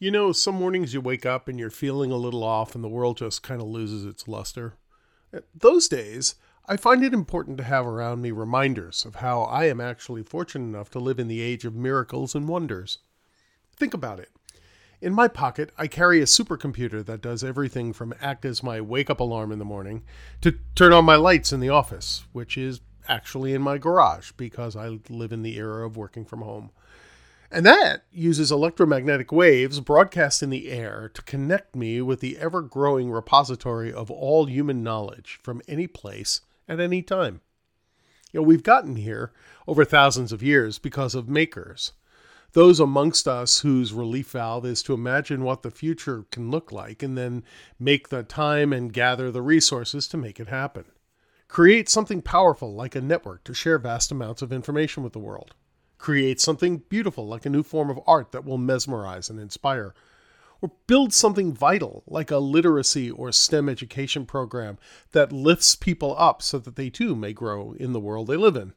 You 0.00 0.12
know, 0.12 0.30
some 0.30 0.54
mornings 0.54 0.94
you 0.94 1.00
wake 1.00 1.26
up 1.26 1.48
and 1.48 1.58
you're 1.58 1.70
feeling 1.70 2.12
a 2.12 2.16
little 2.16 2.44
off 2.44 2.76
and 2.76 2.84
the 2.84 2.88
world 2.88 3.16
just 3.16 3.42
kind 3.42 3.60
of 3.60 3.66
loses 3.66 4.04
its 4.04 4.28
luster. 4.28 4.74
Eh, 5.32 5.40
those 5.52 5.88
days, 5.88 6.36
I 6.66 6.76
find 6.76 7.02
it 7.02 7.12
important 7.12 7.58
to 7.58 7.64
have 7.64 7.84
around 7.84 8.22
me 8.22 8.30
reminders 8.30 9.04
of 9.04 9.16
how 9.16 9.42
I 9.42 9.64
am 9.64 9.80
actually 9.80 10.22
fortunate 10.22 10.66
enough 10.66 10.88
to 10.90 11.00
live 11.00 11.18
in 11.18 11.26
the 11.26 11.40
age 11.40 11.64
of 11.64 11.74
miracles 11.74 12.36
and 12.36 12.46
wonders. 12.46 12.98
Think 13.74 13.92
about 13.92 14.20
it. 14.20 14.30
In 15.00 15.12
my 15.12 15.26
pocket, 15.26 15.72
I 15.76 15.88
carry 15.88 16.20
a 16.20 16.26
supercomputer 16.26 17.04
that 17.04 17.20
does 17.20 17.42
everything 17.42 17.92
from 17.92 18.14
act 18.20 18.44
as 18.44 18.62
my 18.62 18.80
wake 18.80 19.10
up 19.10 19.18
alarm 19.18 19.50
in 19.50 19.58
the 19.58 19.64
morning 19.64 20.04
to 20.42 20.58
turn 20.76 20.92
on 20.92 21.04
my 21.04 21.16
lights 21.16 21.52
in 21.52 21.58
the 21.58 21.70
office, 21.70 22.24
which 22.32 22.56
is 22.56 22.82
actually 23.08 23.52
in 23.52 23.62
my 23.62 23.78
garage 23.78 24.30
because 24.36 24.76
I 24.76 24.98
live 25.08 25.32
in 25.32 25.42
the 25.42 25.56
era 25.56 25.84
of 25.84 25.96
working 25.96 26.24
from 26.24 26.42
home. 26.42 26.70
And 27.50 27.64
that 27.64 28.04
uses 28.12 28.52
electromagnetic 28.52 29.32
waves 29.32 29.80
broadcast 29.80 30.42
in 30.42 30.50
the 30.50 30.70
air 30.70 31.10
to 31.14 31.22
connect 31.22 31.74
me 31.74 32.02
with 32.02 32.20
the 32.20 32.36
ever 32.36 32.60
growing 32.60 33.10
repository 33.10 33.90
of 33.90 34.10
all 34.10 34.44
human 34.44 34.82
knowledge 34.82 35.38
from 35.42 35.62
any 35.66 35.86
place 35.86 36.42
at 36.68 36.78
any 36.78 37.00
time. 37.00 37.40
You 38.32 38.40
know, 38.40 38.44
we've 38.44 38.62
gotten 38.62 38.96
here 38.96 39.32
over 39.66 39.86
thousands 39.86 40.30
of 40.30 40.42
years 40.42 40.78
because 40.78 41.14
of 41.14 41.30
makers. 41.30 41.92
Those 42.52 42.80
amongst 42.80 43.26
us 43.26 43.60
whose 43.60 43.94
relief 43.94 44.30
valve 44.30 44.66
is 44.66 44.82
to 44.82 44.92
imagine 44.92 45.42
what 45.42 45.62
the 45.62 45.70
future 45.70 46.26
can 46.30 46.50
look 46.50 46.70
like 46.70 47.02
and 47.02 47.16
then 47.16 47.44
make 47.78 48.08
the 48.08 48.22
time 48.22 48.74
and 48.74 48.92
gather 48.92 49.30
the 49.30 49.42
resources 49.42 50.06
to 50.08 50.18
make 50.18 50.38
it 50.38 50.48
happen. 50.48 50.84
Create 51.46 51.88
something 51.88 52.20
powerful 52.20 52.74
like 52.74 52.94
a 52.94 53.00
network 53.00 53.42
to 53.44 53.54
share 53.54 53.78
vast 53.78 54.12
amounts 54.12 54.42
of 54.42 54.52
information 54.52 55.02
with 55.02 55.14
the 55.14 55.18
world 55.18 55.54
create 55.98 56.40
something 56.40 56.78
beautiful 56.88 57.26
like 57.26 57.44
a 57.44 57.50
new 57.50 57.62
form 57.62 57.90
of 57.90 58.00
art 58.06 58.32
that 58.32 58.44
will 58.44 58.58
mesmerize 58.58 59.28
and 59.28 59.38
inspire, 59.38 59.94
or 60.60 60.72
build 60.86 61.12
something 61.12 61.52
vital 61.52 62.02
like 62.06 62.30
a 62.30 62.38
literacy 62.38 63.10
or 63.10 63.30
STEM 63.30 63.68
education 63.68 64.24
program 64.26 64.78
that 65.12 65.32
lifts 65.32 65.74
people 65.74 66.14
up 66.18 66.42
so 66.42 66.58
that 66.58 66.76
they 66.76 66.90
too 66.90 67.14
may 67.14 67.32
grow 67.32 67.74
in 67.78 67.92
the 67.92 68.00
world 68.00 68.26
they 68.26 68.36
live 68.36 68.56
in. 68.56 68.72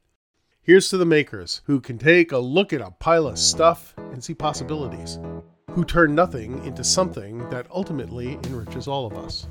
Here's 0.64 0.90
to 0.90 0.98
the 0.98 1.06
makers 1.06 1.62
who 1.66 1.80
can 1.80 1.98
take 1.98 2.32
a 2.32 2.38
look 2.38 2.72
at 2.72 2.82
a 2.82 2.92
pile 2.92 3.26
of 3.26 3.40
stuff 3.40 3.96
and 3.98 4.24
see 4.24 4.36
possibilities, 4.36 5.18
who 5.72 5.84
turn 5.84 6.14
nothing 6.14 6.64
into 6.66 6.84
something 6.84 7.50
that 7.50 7.66
ultimately 7.72 8.34
enriches 8.44 8.88
all 8.88 9.08
of 9.08 9.14
us. 9.14 9.48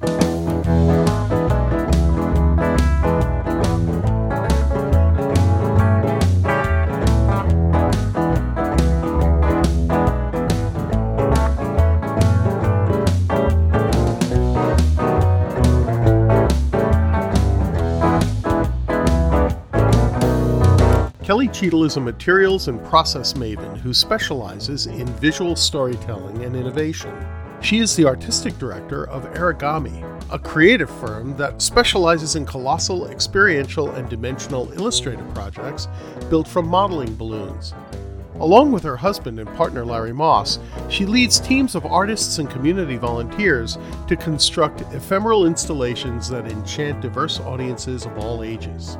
Kelly 21.31 21.47
Cheatle 21.47 21.87
is 21.87 21.97
a 21.97 22.01
materials 22.01 22.67
and 22.67 22.85
process 22.87 23.35
maven 23.35 23.79
who 23.79 23.95
specializes 23.95 24.89
in 24.89 25.07
visual 25.21 25.55
storytelling 25.55 26.43
and 26.43 26.57
innovation. 26.57 27.15
She 27.61 27.79
is 27.79 27.95
the 27.95 28.05
artistic 28.05 28.59
director 28.59 29.07
of 29.07 29.33
Airigami, 29.35 30.03
a 30.33 30.41
creative 30.41 30.91
firm 30.91 31.37
that 31.37 31.63
specializes 31.63 32.35
in 32.35 32.45
colossal, 32.47 33.07
experiential, 33.07 33.93
and 33.93 34.11
dimensional 34.11 34.73
illustrative 34.73 35.33
projects 35.33 35.87
built 36.31 36.49
from 36.49 36.67
modeling 36.67 37.15
balloons. 37.15 37.75
Along 38.41 38.73
with 38.73 38.83
her 38.83 38.97
husband 38.97 39.39
and 39.39 39.49
partner 39.55 39.85
Larry 39.85 40.13
Moss, 40.13 40.59
she 40.89 41.07
leads 41.07 41.39
teams 41.39 41.77
of 41.77 41.87
artists 41.87 42.39
and 42.39 42.51
community 42.51 42.97
volunteers 42.97 43.79
to 44.09 44.17
construct 44.17 44.81
ephemeral 44.93 45.47
installations 45.47 46.29
that 46.29 46.51
enchant 46.51 47.01
diverse 47.01 47.39
audiences 47.39 48.05
of 48.05 48.19
all 48.19 48.43
ages. 48.43 48.99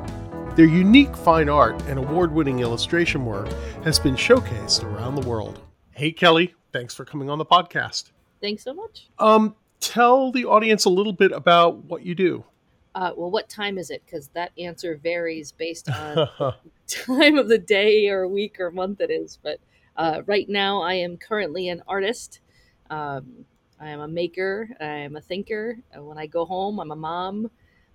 Their 0.55 0.65
unique 0.65 1.15
fine 1.15 1.47
art 1.47 1.81
and 1.83 1.97
award 1.97 2.33
winning 2.33 2.59
illustration 2.59 3.25
work 3.25 3.47
has 3.85 3.97
been 3.97 4.15
showcased 4.15 4.83
around 4.83 5.15
the 5.15 5.25
world. 5.25 5.61
Hey, 5.91 6.11
Kelly, 6.11 6.53
thanks 6.73 6.93
for 6.93 7.05
coming 7.05 7.29
on 7.29 7.37
the 7.37 7.45
podcast. 7.45 8.11
Thanks 8.41 8.61
so 8.61 8.73
much. 8.73 9.07
Um, 9.17 9.55
tell 9.79 10.29
the 10.29 10.43
audience 10.43 10.83
a 10.83 10.89
little 10.89 11.13
bit 11.13 11.31
about 11.31 11.77
what 11.85 12.05
you 12.05 12.15
do. 12.15 12.43
Uh, 12.95 13.11
well, 13.15 13.31
what 13.31 13.47
time 13.47 13.77
is 13.77 13.91
it? 13.91 14.03
Because 14.05 14.27
that 14.33 14.51
answer 14.57 14.97
varies 14.97 15.53
based 15.53 15.89
on 15.89 16.27
time 16.87 17.37
of 17.37 17.47
the 17.47 17.57
day 17.57 18.09
or 18.09 18.27
week 18.27 18.59
or 18.59 18.71
month 18.71 18.99
it 18.99 19.09
is. 19.09 19.39
But 19.41 19.61
uh, 19.95 20.23
right 20.25 20.49
now, 20.49 20.81
I 20.81 20.95
am 20.95 21.15
currently 21.15 21.69
an 21.69 21.81
artist. 21.87 22.41
Um, 22.89 23.45
I 23.79 23.87
am 23.87 24.01
a 24.01 24.07
maker. 24.07 24.69
I 24.81 24.85
am 24.85 25.15
a 25.15 25.21
thinker. 25.21 25.77
When 25.95 26.17
I 26.17 26.27
go 26.27 26.43
home, 26.43 26.81
I'm 26.81 26.91
a 26.91 26.95
mom. 26.97 27.49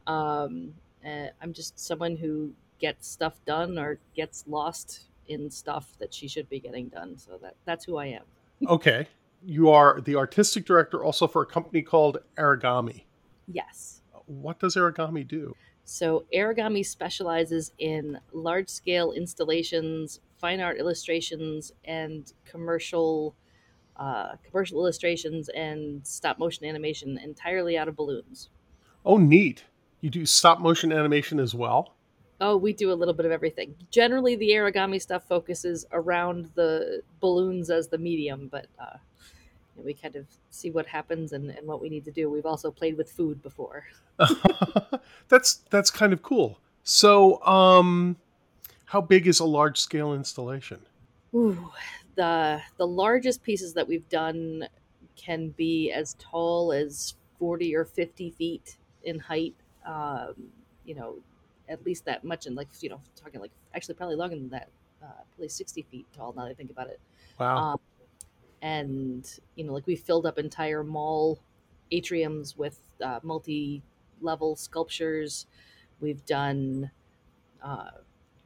Um, 0.07 0.73
uh, 1.07 1.27
I'm 1.41 1.53
just 1.53 1.79
someone 1.79 2.17
who 2.17 2.53
gets 2.79 3.09
stuff 3.09 3.41
done 3.45 3.79
or 3.79 3.99
gets 4.15 4.45
lost 4.47 5.07
in 5.29 5.51
stuff 5.51 5.93
that 5.99 6.13
she 6.13 6.29
should 6.29 6.49
be 6.49 6.61
getting 6.61 6.89
done. 6.89 7.17
So 7.17 7.39
that 7.43 7.55
that's 7.65 7.85
who 7.85 7.97
I 7.97 8.07
am. 8.07 8.25
okay. 8.69 9.07
You 9.45 9.71
are 9.71 10.01
the 10.01 10.17
artistic 10.17 10.65
director 10.65 11.05
also 11.05 11.29
for 11.29 11.43
a 11.43 11.47
company 11.47 11.83
called 11.83 12.19
Airigami. 12.37 13.05
Yes. 13.47 14.03
What 14.27 14.59
does 14.59 14.75
Airigami 14.75 15.27
do? 15.27 15.55
So 15.85 16.25
Airigami 16.35 16.85
specializes 16.85 17.73
in 17.79 18.19
large 18.33 18.69
scale 18.69 19.13
installations, 19.13 20.21
fine 20.39 20.61
art 20.61 20.79
illustrations, 20.79 21.73
and 21.85 22.33
commercial 22.45 23.37
uh, 23.97 24.33
commercial 24.45 24.79
illustrations 24.79 25.49
and 25.51 26.07
stop 26.07 26.39
motion 26.39 26.67
animation 26.67 27.19
entirely 27.19 27.79
out 27.79 27.89
of 27.89 27.97
balloons. 27.97 28.51
Oh, 29.05 29.17
neat. 29.17 29.65
You 30.01 30.11
do 30.11 30.27
stop 30.27 30.61
motion 30.61 30.93
animation 30.93 31.41
as 31.41 31.55
well? 31.55 31.95
Oh, 32.41 32.57
we 32.57 32.73
do 32.73 32.93
a 32.93 32.95
little 32.95 33.15
bit 33.15 33.25
of 33.25 33.33
everything. 33.33 33.75
Generally, 33.91 34.37
the 34.37 34.51
Airigami 34.51 35.01
stuff 35.01 35.27
focuses 35.27 35.87
around 35.93 36.51
the 36.55 37.03
balloons 37.21 37.71
as 37.71 37.89
the 37.89 37.97
medium, 37.97 38.49
but 38.49 38.67
uh, 38.79 38.99
we 39.77 39.95
kind 39.95 40.17
of 40.17 40.27
see 40.51 40.71
what 40.71 40.87
happens 40.87 41.33
and, 41.33 41.51
and 41.51 41.67
what 41.67 41.81
we 41.81 41.89
need 41.89 42.05
to 42.05 42.11
do. 42.11 42.31
We've 42.31 42.45
also 42.45 42.71
played 42.71 42.99
with 42.99 43.11
food 43.11 43.43
before. 43.43 43.85
that's 45.29 45.57
that's 45.71 45.91
kind 45.91 46.13
of 46.13 46.23
cool. 46.23 46.59
So, 46.83 47.43
um, 47.45 48.17
how 48.85 49.01
big 49.01 49.27
is 49.27 49.41
a 49.41 49.45
large 49.45 49.79
scale 49.79 50.15
installation? 50.15 50.81
Ooh, 51.35 51.71
the 52.17 52.61
the 52.77 52.87
largest 52.87 53.43
pieces 53.43 53.73
that 53.75 53.89
we've 53.89 54.09
done 54.11 54.69
can 55.17 55.49
be 55.51 55.91
as 55.91 56.15
tall 56.19 56.73
as 56.73 57.15
forty 57.39 57.75
or 57.75 57.85
fifty 57.85 58.31
feet 58.31 58.77
in 59.05 59.19
height 59.19 59.55
um, 59.87 60.35
you 60.85 60.95
know, 60.95 61.17
at 61.69 61.85
least 61.85 62.05
that 62.05 62.25
much, 62.25 62.47
and 62.47 62.57
like 62.57 62.69
you 62.81 62.91
know, 62.91 63.01
talking 63.15 63.41
like 63.41 63.53
actually 63.75 63.95
probably 63.95 64.17
longer 64.17 64.37
than 64.37 64.51
that, 64.51 64.69
uh, 65.03 65.23
probably 65.31 65.49
sixty 65.49 65.83
feet 65.83 66.07
tall. 66.17 66.33
Now 66.37 66.45
that 66.45 66.51
I 66.51 66.55
think 66.55 66.71
about 66.71 66.89
it. 66.89 67.01
Wow. 67.39 67.57
Um, 67.57 67.81
and 68.63 69.39
you 69.55 69.65
know, 69.65 69.73
like 69.73 69.87
we 69.87 69.97
filled 69.97 70.27
up 70.27 70.39
entire 70.39 70.83
mall 70.83 71.39
atriums 71.93 72.57
with 72.57 72.79
uh, 73.03 73.21
multi-level 73.23 74.57
sculptures. 74.57 75.47
We've 76.01 76.25
done 76.27 76.91
uh, 77.63 77.91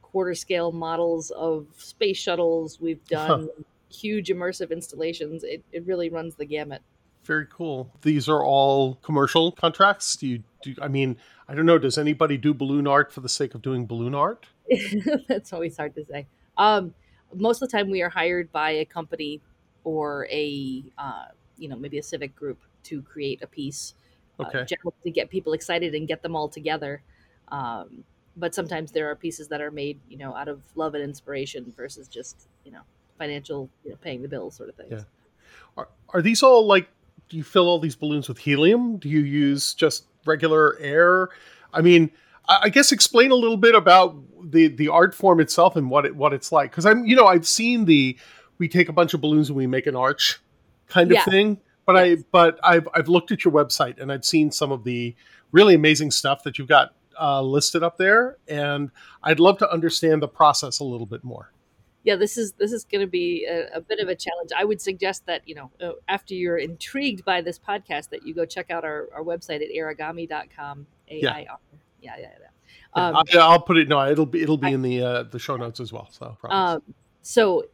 quarter 0.01 0.35
scale 0.35 0.71
models 0.71 1.31
of 1.31 1.67
space 1.77 2.17
shuttles. 2.17 2.79
We've 2.79 3.03
done 3.07 3.49
huh. 3.55 3.63
huge 3.89 4.29
immersive 4.29 4.71
installations. 4.71 5.43
It, 5.43 5.63
it 5.71 5.85
really 5.85 6.09
runs 6.09 6.35
the 6.35 6.45
gamut. 6.45 6.81
Very 7.23 7.45
cool. 7.51 7.91
These 8.01 8.27
are 8.27 8.43
all 8.43 8.95
commercial 8.95 9.51
contracts. 9.51 10.15
Do 10.15 10.27
you 10.27 10.43
do? 10.63 10.75
I 10.81 10.87
mean, 10.87 11.17
I 11.47 11.53
don't 11.53 11.65
know. 11.65 11.77
Does 11.77 11.97
anybody 11.97 12.37
do 12.37 12.53
balloon 12.53 12.87
art 12.87 13.11
for 13.11 13.21
the 13.21 13.29
sake 13.29 13.53
of 13.53 13.61
doing 13.61 13.85
balloon 13.85 14.15
art? 14.15 14.47
That's 15.27 15.53
always 15.53 15.77
hard 15.77 15.93
to 15.95 16.05
say. 16.05 16.27
Um, 16.57 16.93
most 17.33 17.61
of 17.61 17.69
the 17.69 17.77
time, 17.77 17.89
we 17.89 18.01
are 18.01 18.09
hired 18.09 18.51
by 18.51 18.71
a 18.71 18.85
company 18.85 19.39
or 19.83 20.27
a 20.31 20.83
uh, 20.97 21.25
you 21.57 21.69
know 21.69 21.75
maybe 21.75 21.99
a 21.99 22.03
civic 22.03 22.35
group 22.35 22.59
to 22.83 23.01
create 23.03 23.41
a 23.43 23.47
piece. 23.47 23.93
Uh, 24.39 24.43
okay. 24.47 24.59
Uh, 24.61 24.89
to 25.03 25.11
get 25.11 25.29
people 25.29 25.53
excited 25.53 25.93
and 25.93 26.07
get 26.07 26.23
them 26.23 26.35
all 26.35 26.49
together. 26.49 27.03
Um, 27.49 28.03
but 28.37 28.55
sometimes 28.55 28.91
there 28.91 29.09
are 29.09 29.15
pieces 29.15 29.49
that 29.49 29.61
are 29.61 29.71
made, 29.71 29.99
you 30.09 30.17
know, 30.17 30.35
out 30.35 30.47
of 30.47 30.61
love 30.75 30.95
and 30.95 31.03
inspiration 31.03 31.71
versus 31.75 32.07
just, 32.07 32.47
you 32.63 32.71
know, 32.71 32.81
financial, 33.17 33.69
you 33.83 33.91
know, 33.91 33.97
paying 34.01 34.21
the 34.21 34.27
bills 34.27 34.55
sort 34.55 34.69
of 34.69 34.75
things. 34.75 34.91
Yeah. 34.91 35.03
Are, 35.77 35.89
are 36.09 36.21
these 36.21 36.41
all 36.41 36.65
like 36.65 36.87
do 37.31 37.37
you 37.37 37.43
fill 37.45 37.69
all 37.69 37.79
these 37.79 37.95
balloons 37.95 38.27
with 38.27 38.37
helium? 38.37 38.97
Do 38.97 39.07
you 39.07 39.21
use 39.21 39.73
just 39.73 40.03
regular 40.25 40.77
air? 40.79 41.29
I 41.73 41.79
mean, 41.79 42.11
I 42.49 42.67
guess 42.67 42.91
explain 42.91 43.31
a 43.31 43.35
little 43.35 43.55
bit 43.55 43.73
about 43.73 44.17
the 44.51 44.67
the 44.67 44.89
art 44.89 45.15
form 45.15 45.39
itself 45.39 45.77
and 45.77 45.89
what 45.89 46.05
it 46.05 46.13
what 46.13 46.33
it's 46.33 46.51
like. 46.51 46.71
Because 46.71 46.85
I'm, 46.85 47.05
you 47.05 47.15
know, 47.15 47.27
I've 47.27 47.47
seen 47.47 47.85
the 47.85 48.17
we 48.57 48.67
take 48.67 48.89
a 48.89 48.93
bunch 48.93 49.13
of 49.13 49.21
balloons 49.21 49.47
and 49.47 49.55
we 49.55 49.65
make 49.65 49.87
an 49.87 49.95
arch 49.95 50.41
kind 50.89 51.09
of 51.09 51.15
yeah. 51.15 51.23
thing. 51.23 51.57
But 51.85 51.95
yes. 51.95 52.19
I 52.19 52.23
but 52.33 52.59
I've 52.63 52.89
I've 52.93 53.07
looked 53.07 53.31
at 53.31 53.45
your 53.45 53.53
website 53.53 53.97
and 53.97 54.11
I've 54.11 54.25
seen 54.25 54.51
some 54.51 54.73
of 54.73 54.83
the 54.83 55.15
really 55.53 55.73
amazing 55.73 56.11
stuff 56.11 56.43
that 56.43 56.59
you've 56.59 56.67
got 56.67 56.93
uh, 57.17 57.41
listed 57.41 57.81
up 57.81 57.97
there, 57.97 58.39
and 58.49 58.91
I'd 59.23 59.39
love 59.39 59.57
to 59.59 59.71
understand 59.71 60.21
the 60.21 60.27
process 60.27 60.79
a 60.79 60.83
little 60.83 61.07
bit 61.07 61.23
more. 61.23 61.53
Yeah, 62.03 62.15
this 62.15 62.37
is 62.37 62.53
this 62.53 62.71
is 62.71 62.83
going 62.85 63.01
to 63.01 63.07
be 63.07 63.45
a, 63.45 63.77
a, 63.77 63.81
bit 63.81 63.99
of 63.99 64.07
a 64.07 64.15
challenge. 64.15 64.51
I 64.57 64.63
would 64.63 64.81
suggest 64.81 65.25
that 65.27 65.47
you 65.47 65.55
know 65.55 65.71
uh, 65.81 65.91
after 66.07 66.33
you're 66.33 66.57
intrigued 66.57 67.23
by 67.23 67.41
this 67.41 67.59
podcast, 67.59 68.09
that 68.09 68.25
you 68.25 68.33
go 68.33 68.45
check 68.45 68.71
out 68.71 68.83
our, 68.83 69.07
our 69.13 69.23
website 69.23 69.61
at 69.61 69.69
airigami.com. 69.75 70.87
A 71.09 71.25
I 71.25 71.45
R. 71.49 71.59
Yeah, 72.01 72.15
yeah, 72.19 72.27
yeah. 72.39 72.47
Um, 72.93 73.23
yeah, 73.31 73.45
I'll 73.45 73.61
put 73.61 73.77
it. 73.77 73.87
No, 73.87 74.09
it'll 74.09 74.25
be 74.25 74.41
it'll 74.41 74.57
be 74.57 74.67
I, 74.67 74.71
in 74.71 74.81
the 74.81 75.01
uh, 75.01 75.23
the 75.23 75.39
show 75.39 75.55
notes 75.57 75.79
as 75.79 75.93
well. 75.93 76.09
So, 76.11 76.35
um, 76.49 76.81
so 77.21 77.65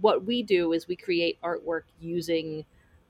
what 0.00 0.24
we 0.24 0.42
do 0.42 0.72
is 0.72 0.88
we 0.88 0.96
create 0.96 1.38
artwork 1.42 1.82
using 2.00 2.64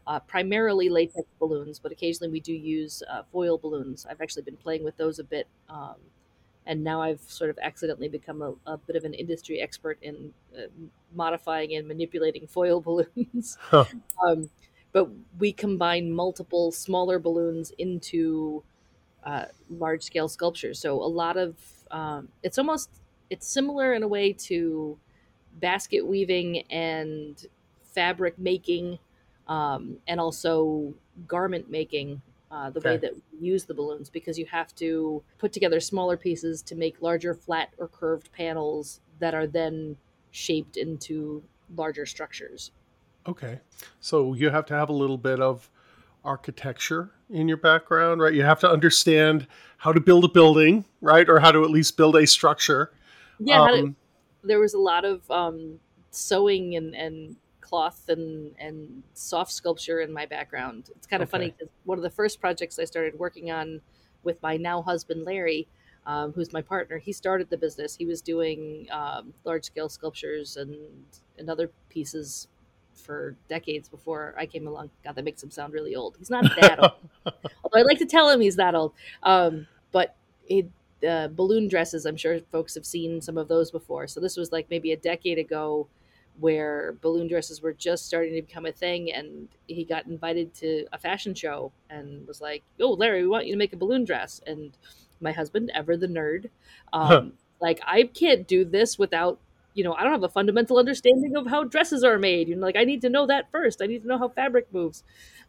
uh, 0.07 0.21
primarily 0.21 0.89
latex 0.89 1.27
balloons, 1.39 1.79
but 1.79 1.93
occasionally 1.93 2.31
we 2.31 2.41
do 2.41 2.53
use 2.53 3.03
uh, 3.11 3.23
foil 3.31 3.59
balloons. 3.59 4.07
I've 4.09 4.21
actually 4.21 4.43
been 4.43 4.57
playing 4.57 4.85
with 4.85 4.97
those 4.97 5.19
a 5.19 5.25
bit, 5.25 5.47
um, 5.69 5.97
and 6.67 6.83
now 6.83 7.03
I've 7.03 7.21
sort 7.21 7.51
of 7.51 7.59
accidentally 7.61 8.09
become 8.09 8.43
a, 8.43 8.55
a 8.67 8.77
bit 8.77 8.97
of 8.97 9.05
an 9.05 9.15
industry 9.15 9.61
expert 9.61 9.99
in 10.03 10.33
uh, 10.57 10.67
modifying 11.15 11.75
and 11.75 11.87
manipulating 11.89 12.47
foil 12.47 12.81
balloons. 12.87 13.59
Huh. 13.61 13.85
Um, 14.25 14.51
but 14.93 15.09
we 15.39 15.53
combine 15.53 16.13
multiple 16.13 16.71
smaller 16.71 17.19
balloons 17.19 17.73
into 17.79 18.63
uh, 19.25 19.47
large 19.71 20.03
scale 20.03 20.29
sculptures. 20.29 20.79
So 20.79 21.03
a 21.03 21.07
lot 21.07 21.37
of 21.37 21.57
um, 21.91 22.29
it's 22.43 22.59
almost 22.59 22.91
it's 23.31 23.47
similar 23.47 23.95
in 23.95 24.03
a 24.03 24.09
way 24.09 24.33
to 24.33 24.99
basket 25.61 26.07
weaving 26.07 26.61
and 26.71 27.47
fabric 27.83 28.39
making 28.39 28.99
um, 29.49 29.99
and 30.07 30.21
also 30.21 30.95
garment 31.27 31.71
making 31.71 32.21
uh, 32.53 32.71
the 32.71 32.79
okay. 32.81 32.91
way 32.91 32.97
that 32.99 33.15
we 33.15 33.49
use 33.49 33.65
the 33.65 33.73
balloons 33.73 34.11
because 34.11 34.39
you 34.39 34.45
have 34.47 34.75
to 34.75 35.23
put 35.39 35.53
together 35.53 35.81
smaller 35.81 36.17
pieces 36.17 36.61
to 36.63 36.75
make 36.75 37.01
larger 37.01 37.35
flat 37.35 37.71
or 37.79 37.89
curved 37.89 38.31
panels 38.33 39.01
that 39.21 39.35
are 39.35 39.47
then 39.47 39.97
shaped 40.31 40.77
into 40.77 41.43
larger 41.77 42.05
structures. 42.05 42.71
Okay. 43.27 43.61
So 44.01 44.35
you 44.35 44.51
have 44.51 44.67
to 44.67 44.75
have 44.75 44.91
a 44.91 44.93
little 44.93 45.17
bit 45.17 45.41
of 45.41 45.71
architecture 46.25 47.13
in 47.31 47.49
your 47.49 47.57
background, 47.57 48.21
right? 48.21 48.35
You 48.35 48.43
have 48.43 48.61
to 48.61 48.71
understand 48.71 49.47
how 49.79 49.93
to 49.93 50.01
build 50.01 50.25
a 50.25 50.29
building, 50.29 50.85
right? 51.01 51.29
Or 51.29 51.41
how 51.41 51.53
to 51.53 51.65
at 51.65 51.71
least 51.71 51.97
build 51.97 52.17
a 52.17 52.27
structure. 52.27 52.93
Yeah. 53.39 53.63
Um, 53.63 53.97
to, 54.43 54.47
there 54.47 54.61
was 54.61 54.75
a 54.75 54.79
lot 54.79 55.05
of 55.05 55.29
um, 55.31 55.79
sewing 56.11 56.77
and, 56.77 56.95
and 56.95 57.37
cloth 57.73 58.03
and 58.09 58.55
and 58.59 59.03
soft 59.15 59.51
sculpture 59.51 60.01
in 60.01 60.13
my 60.13 60.27
background. 60.27 60.91
It's 60.95 61.07
kind 61.07 61.23
of 61.23 61.31
okay. 61.31 61.39
funny 61.39 61.55
because 61.59 61.73
one 61.85 61.99
of 61.99 62.03
the 62.03 62.11
first 62.11 62.39
projects 62.39 62.79
I 62.79 62.85
started 62.85 63.19
working 63.19 63.51
on 63.51 63.81
with 64.25 64.43
my 64.43 64.59
now 64.59 64.83
husband 64.83 65.25
Larry, 65.25 65.67
um, 66.05 66.33
who's 66.35 66.53
my 66.53 66.61
partner, 66.61 66.99
he 66.99 67.13
started 67.13 67.49
the 67.49 67.57
business. 67.57 67.97
He 67.97 68.05
was 68.05 68.21
doing 68.21 68.89
um, 68.91 69.33
large 69.45 69.65
scale 69.65 69.89
sculptures 69.89 70.59
and 70.59 70.77
and 71.39 71.49
other 71.49 71.71
pieces 71.89 72.49
for 72.93 73.37
decades 73.49 73.89
before 73.89 74.35
I 74.37 74.45
came 74.45 74.67
along. 74.67 74.91
God, 75.03 75.15
that 75.15 75.25
makes 75.25 75.43
him 75.43 75.51
sound 75.51 75.73
really 75.73 75.95
old. 75.95 76.17
He's 76.19 76.29
not 76.29 76.45
that 76.61 76.79
old. 76.79 76.93
Although 77.65 77.81
I 77.81 77.83
like 77.85 77.99
to 78.01 78.07
tell 78.07 78.29
him 78.29 78.43
he's 78.43 78.57
that 78.57 78.75
old. 78.75 78.93
Um, 79.23 79.67
but 79.93 80.15
it, 80.47 80.67
uh, 81.09 81.29
balloon 81.29 81.69
dresses, 81.69 82.05
I'm 82.05 82.19
sure 82.19 82.39
folks 82.53 82.75
have 82.75 82.85
seen 82.85 83.23
some 83.23 83.39
of 83.39 83.49
those 83.49 83.71
before. 83.71 84.07
So 84.09 84.21
this 84.21 84.37
was 84.37 84.53
like 84.53 84.67
maybe 84.69 84.93
a 84.93 84.97
decade 84.97 85.39
ago 85.39 85.89
where 86.41 86.97
balloon 87.01 87.29
dresses 87.29 87.61
were 87.63 87.73
just 87.73 88.07
starting 88.07 88.35
to 88.35 88.43
become 88.43 88.67
a 88.67 88.73
thing 88.73 89.13
and 89.13 89.49
he 89.67 89.85
got 89.85 90.07
invited 90.07 90.53
to 90.55 90.87
a 90.93 90.99
fashion 90.99 91.35
show 91.35 91.73
and 91.91 92.27
was 92.27 92.41
like 92.41 92.63
oh 92.81 92.93
larry 92.93 93.23
we 93.23 93.29
want 93.29 93.47
you 93.47 93.53
to 93.53 93.59
make 93.59 93.73
a 93.73 93.77
balloon 93.77 94.05
dress. 94.05 94.41
And 94.47 94.77
my 95.21 95.33
husband 95.33 95.71
ever 95.75 95.97
the 95.97 96.09
nerd 96.09 96.47
um, 96.93 97.07
huh. 97.07 97.23
like 97.61 97.81
i 97.87 98.03
can't 98.05 98.49
do 98.49 98.65
this 98.65 98.99
without 98.99 99.39
you 99.75 99.85
know 99.85 99.95
i 99.95 100.03
don't 100.03 100.13
have 100.13 100.25
a 100.25 100.29
fundamental 100.29 100.79
understanding 100.79 101.37
of 101.37 101.47
how 101.47 101.65
dresses 101.65 102.03
are 102.03 102.19
made. 102.19 102.49
You 102.49 102.57
know 102.57 102.67
like 102.67 102.77
i 102.77 102.85
need 102.85 103.03
to 103.03 103.11
know 103.11 103.27
that 103.27 103.51
first. 103.51 103.83
I 103.83 103.87
need 103.87 104.03
to 104.03 104.09
know 104.09 104.19
how 104.19 104.29
fabric 104.29 104.73
moves. 104.73 105.05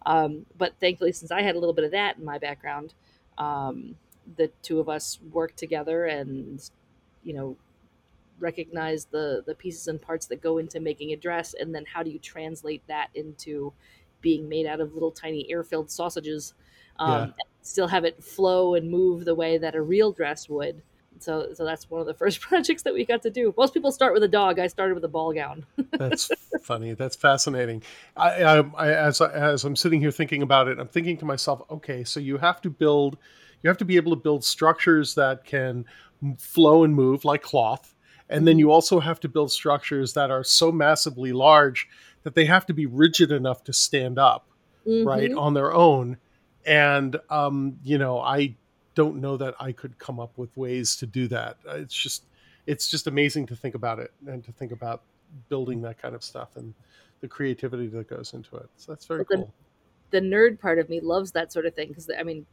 Um, 0.05 0.45
but 0.57 0.73
thankfully 0.79 1.13
since 1.13 1.31
i 1.31 1.41
had 1.41 1.55
a 1.55 1.59
little 1.59 1.73
bit 1.73 1.85
of 1.85 1.91
that 1.91 2.17
in 2.17 2.25
my 2.25 2.37
background 2.37 2.93
um, 3.37 3.95
the 4.37 4.49
two 4.61 4.79
of 4.79 4.89
us 4.89 5.19
worked 5.31 5.57
together 5.57 6.05
and 6.05 6.69
you 7.23 7.33
know 7.33 7.57
recognize 8.43 9.05
the 9.05 9.43
the 9.47 9.55
pieces 9.55 9.87
and 9.87 10.01
parts 10.01 10.27
that 10.27 10.41
go 10.41 10.59
into 10.59 10.79
making 10.79 11.13
a 11.13 11.15
dress 11.15 11.55
and 11.59 11.73
then 11.73 11.85
how 11.91 12.03
do 12.03 12.11
you 12.11 12.19
translate 12.19 12.85
that 12.87 13.07
into 13.15 13.73
being 14.21 14.47
made 14.47 14.65
out 14.65 14.79
of 14.79 14.93
little 14.93 15.11
tiny 15.11 15.49
air-filled 15.49 15.89
sausages 15.89 16.53
um, 16.99 17.09
yeah. 17.09 17.27
still 17.61 17.87
have 17.87 18.05
it 18.05 18.23
flow 18.23 18.75
and 18.75 18.89
move 18.89 19.25
the 19.25 19.33
way 19.33 19.57
that 19.57 19.73
a 19.73 19.81
real 19.81 20.11
dress 20.11 20.47
would? 20.49 20.81
So 21.19 21.53
so 21.53 21.63
that's 21.65 21.89
one 21.89 22.01
of 22.01 22.07
the 22.07 22.13
first 22.23 22.41
projects 22.41 22.83
that 22.83 22.93
we 22.93 23.05
got 23.05 23.21
to 23.23 23.29
do. 23.29 23.53
Most 23.57 23.73
people 23.73 23.91
start 23.91 24.13
with 24.13 24.23
a 24.23 24.27
dog. 24.27 24.59
I 24.59 24.67
started 24.67 24.95
with 24.95 25.03
a 25.03 25.09
ball 25.09 25.33
gown. 25.33 25.65
That's 25.91 26.29
funny. 26.63 26.93
That's 26.93 27.15
fascinating. 27.15 27.83
I, 28.17 28.43
I, 28.43 28.59
I, 28.59 28.93
as, 28.93 29.21
as 29.21 29.63
i'm 29.63 29.75
sitting 29.75 29.99
here 29.99 30.11
thinking 30.11 30.41
about 30.41 30.67
it 30.67 30.79
i'm 30.79 30.87
thinking 30.87 31.17
to 31.17 31.25
myself 31.25 31.61
okay 31.69 32.03
so 32.03 32.19
you 32.19 32.37
have 32.37 32.61
to 32.61 32.69
build 32.69 33.17
you 33.61 33.69
have 33.69 33.77
to 33.77 33.85
be 33.85 33.95
able 33.95 34.11
to 34.11 34.21
build 34.21 34.43
structures 34.43 35.15
that 35.15 35.45
can 35.45 35.85
flow 36.37 36.83
and 36.83 36.95
move 36.95 37.25
like 37.25 37.41
cloth 37.41 37.95
and 38.29 38.47
then 38.47 38.59
you 38.59 38.71
also 38.71 38.99
have 38.99 39.19
to 39.21 39.29
build 39.29 39.51
structures 39.51 40.13
that 40.13 40.31
are 40.31 40.43
so 40.43 40.71
massively 40.71 41.31
large 41.31 41.87
that 42.23 42.35
they 42.35 42.45
have 42.45 42.65
to 42.65 42.73
be 42.73 42.85
rigid 42.85 43.31
enough 43.31 43.63
to 43.65 43.73
stand 43.73 44.17
up, 44.17 44.47
mm-hmm. 44.87 45.07
right, 45.07 45.31
on 45.33 45.53
their 45.53 45.73
own. 45.73 46.17
And, 46.65 47.19
um, 47.29 47.77
you 47.83 47.97
know, 47.97 48.19
I 48.19 48.55
don't 48.95 49.19
know 49.21 49.37
that 49.37 49.55
I 49.59 49.71
could 49.71 49.97
come 49.99 50.19
up 50.19 50.37
with 50.37 50.55
ways 50.55 50.95
to 50.97 51.05
do 51.05 51.27
that. 51.27 51.57
It's 51.67 51.93
just, 51.93 52.23
it's 52.65 52.89
just 52.89 53.07
amazing 53.07 53.47
to 53.47 53.55
think 53.55 53.75
about 53.75 53.99
it 53.99 54.11
and 54.25 54.43
to 54.45 54.51
think 54.53 54.71
about 54.71 55.01
building 55.49 55.81
that 55.81 56.01
kind 56.01 56.15
of 56.15 56.23
stuff 56.23 56.55
and 56.55 56.73
the 57.19 57.27
creativity 57.27 57.87
that 57.87 58.07
goes 58.09 58.33
into 58.33 58.55
it. 58.55 58.69
So 58.77 58.91
that's 58.91 59.05
very 59.05 59.25
cool. 59.25 59.51
The 60.11 60.21
nerd 60.21 60.59
part 60.59 60.79
of 60.79 60.89
me 60.89 61.01
loves 61.01 61.31
that 61.31 61.51
sort 61.51 61.65
of 61.65 61.73
thing 61.73 61.87
because, 61.89 62.09
I 62.17 62.23
mean, 62.23 62.45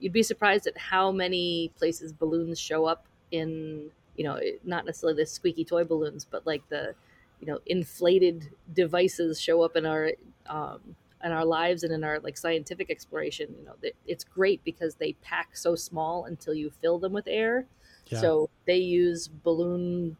you'd 0.00 0.12
be 0.12 0.22
surprised 0.22 0.66
at 0.66 0.76
how 0.76 1.12
many 1.12 1.70
places 1.76 2.12
balloons 2.12 2.58
show 2.58 2.86
up 2.86 3.06
in 3.30 3.90
you 4.16 4.24
know, 4.24 4.38
not 4.64 4.84
necessarily 4.84 5.22
the 5.22 5.26
squeaky 5.26 5.64
toy 5.64 5.84
balloons, 5.84 6.24
but 6.24 6.46
like 6.46 6.62
the, 6.68 6.94
you 7.40 7.46
know, 7.46 7.58
inflated 7.66 8.50
devices 8.72 9.40
show 9.40 9.62
up 9.62 9.76
in 9.76 9.86
our 9.86 10.12
um, 10.46 10.80
in 11.24 11.32
our 11.32 11.44
lives 11.44 11.82
and 11.82 11.92
in 11.92 12.04
our 12.04 12.20
like 12.20 12.36
scientific 12.36 12.90
exploration. 12.90 13.54
You 13.58 13.66
know, 13.66 13.90
it's 14.06 14.24
great 14.24 14.62
because 14.64 14.96
they 14.96 15.14
pack 15.22 15.56
so 15.56 15.74
small 15.74 16.24
until 16.26 16.54
you 16.54 16.70
fill 16.80 16.98
them 16.98 17.12
with 17.12 17.26
air. 17.26 17.66
Yeah. 18.06 18.20
So 18.20 18.50
they 18.66 18.78
use 18.78 19.28
balloon 19.28 20.16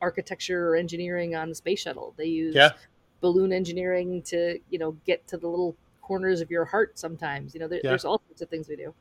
architecture 0.00 0.68
or 0.70 0.76
engineering 0.76 1.36
on 1.36 1.48
the 1.48 1.54
space 1.54 1.80
shuttle. 1.80 2.14
They 2.16 2.26
use 2.26 2.54
yeah. 2.54 2.70
balloon 3.20 3.52
engineering 3.52 4.22
to 4.22 4.58
you 4.70 4.78
know 4.78 4.92
get 5.06 5.26
to 5.28 5.36
the 5.36 5.46
little 5.46 5.76
corners 6.00 6.40
of 6.40 6.50
your 6.50 6.64
heart. 6.64 6.98
Sometimes 6.98 7.54
you 7.54 7.60
know 7.60 7.68
there, 7.68 7.80
yeah. 7.84 7.90
there's 7.90 8.04
all 8.04 8.20
sorts 8.26 8.42
of 8.42 8.48
things 8.48 8.68
we 8.68 8.76
do. 8.76 8.94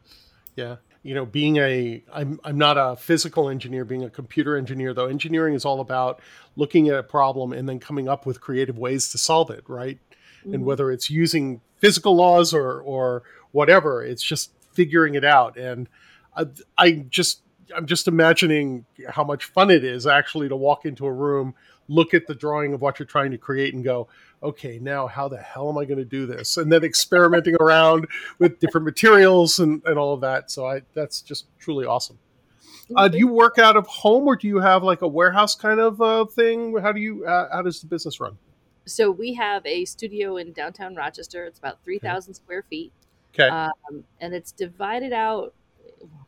Yeah 0.56 0.76
you 1.04 1.14
know 1.14 1.26
being 1.26 1.58
a 1.58 2.04
I'm 2.12 2.40
I'm 2.44 2.58
not 2.58 2.78
a 2.78 2.96
physical 2.96 3.50
engineer. 3.50 3.86
Being 3.86 4.04
a 4.04 4.10
computer 4.10 4.56
engineer 4.58 4.94
though 4.94 5.08
engineering 5.08 5.56
is 5.56 5.66
all 5.66 5.80
about 5.80 6.22
looking 6.56 6.90
at 6.90 6.96
a 6.96 7.04
problem 7.04 7.54
and 7.54 7.68
then 7.68 7.80
coming 7.80 8.08
up 8.08 8.26
with 8.26 8.42
creative 8.42 8.78
ways 8.78 9.10
to 9.12 9.18
solve 9.18 9.50
it 9.50 9.64
right? 9.68 10.00
Mm-hmm. 10.42 10.56
and 10.56 10.66
whether 10.66 10.92
it's 10.92 11.10
using 11.10 11.62
physical 11.78 12.16
laws 12.16 12.52
or 12.54 12.82
or 12.82 13.24
whatever 13.52 14.04
it's 14.04 14.24
just 14.24 14.52
figuring 14.74 15.16
it 15.16 15.24
out. 15.24 15.58
And 15.58 15.88
I, 16.36 16.46
I 16.78 16.92
just 17.10 17.42
I'm 17.76 17.86
just 17.86 18.08
imagining 18.08 18.86
how 19.10 19.24
much 19.24 19.46
fun 19.46 19.70
it 19.70 19.84
is 19.84 20.08
actually 20.08 20.50
to 20.50 20.56
walk 20.56 20.86
into 20.86 21.06
a 21.06 21.12
room 21.12 21.56
look 21.88 22.14
at 22.14 22.26
the 22.26 22.36
drawing 22.36 22.74
of 22.74 22.82
what 22.82 23.00
you're 23.00 23.06
trying 23.06 23.32
to 23.32 23.38
create 23.38 23.74
and 23.74 23.84
go 23.84 24.08
okay, 24.44 24.80
now 24.80 25.08
how 25.08 25.28
the 25.28 25.38
hell 25.38 25.70
am 25.70 25.78
I 25.78 25.86
going 25.86 26.00
to 26.00 26.06
do 26.06 26.26
this? 26.26 26.58
And 26.58 26.72
then 26.72 26.84
experimenting 26.84 27.56
around 27.60 28.08
with 28.40 28.60
different 28.60 28.86
materials 28.86 29.60
and, 29.60 29.84
and 29.86 30.00
all 30.00 30.14
of 30.14 30.22
that. 30.22 30.50
So 30.50 30.66
I 30.66 30.82
that's 30.94 31.22
just 31.22 31.46
truly 31.60 31.86
awesome. 31.86 32.18
Uh, 32.96 33.08
do 33.08 33.18
you 33.18 33.28
work 33.28 33.58
out 33.58 33.78
of 33.78 33.88
home 33.88 34.28
or 34.28 34.36
do 34.36 34.48
you 34.48 34.60
have 34.60 34.84
like 34.84 35.02
a 35.02 35.08
warehouse 35.08 35.56
kind 35.56 35.80
of 35.80 36.02
uh, 36.02 36.26
thing? 36.26 36.76
How 36.78 36.92
do 36.92 37.00
you 37.00 37.26
uh, 37.26 37.50
how 37.52 37.62
does 37.62 37.82
the 37.82 37.88
business 37.88 38.20
run? 38.20 38.38
So 38.86 39.12
we 39.12 39.34
have 39.36 39.66
a 39.66 39.86
studio 39.86 40.38
in 40.38 40.54
downtown 40.54 40.96
Rochester. 40.96 41.46
It's 41.46 41.60
about 41.60 41.84
three 41.84 42.00
thousand 42.00 42.32
okay. 42.32 42.44
square 42.44 42.64
feet. 42.70 42.92
Okay. 43.34 43.48
Um, 43.48 44.04
and 44.20 44.34
it's 44.34 44.52
divided 44.52 45.14
out. 45.14 45.54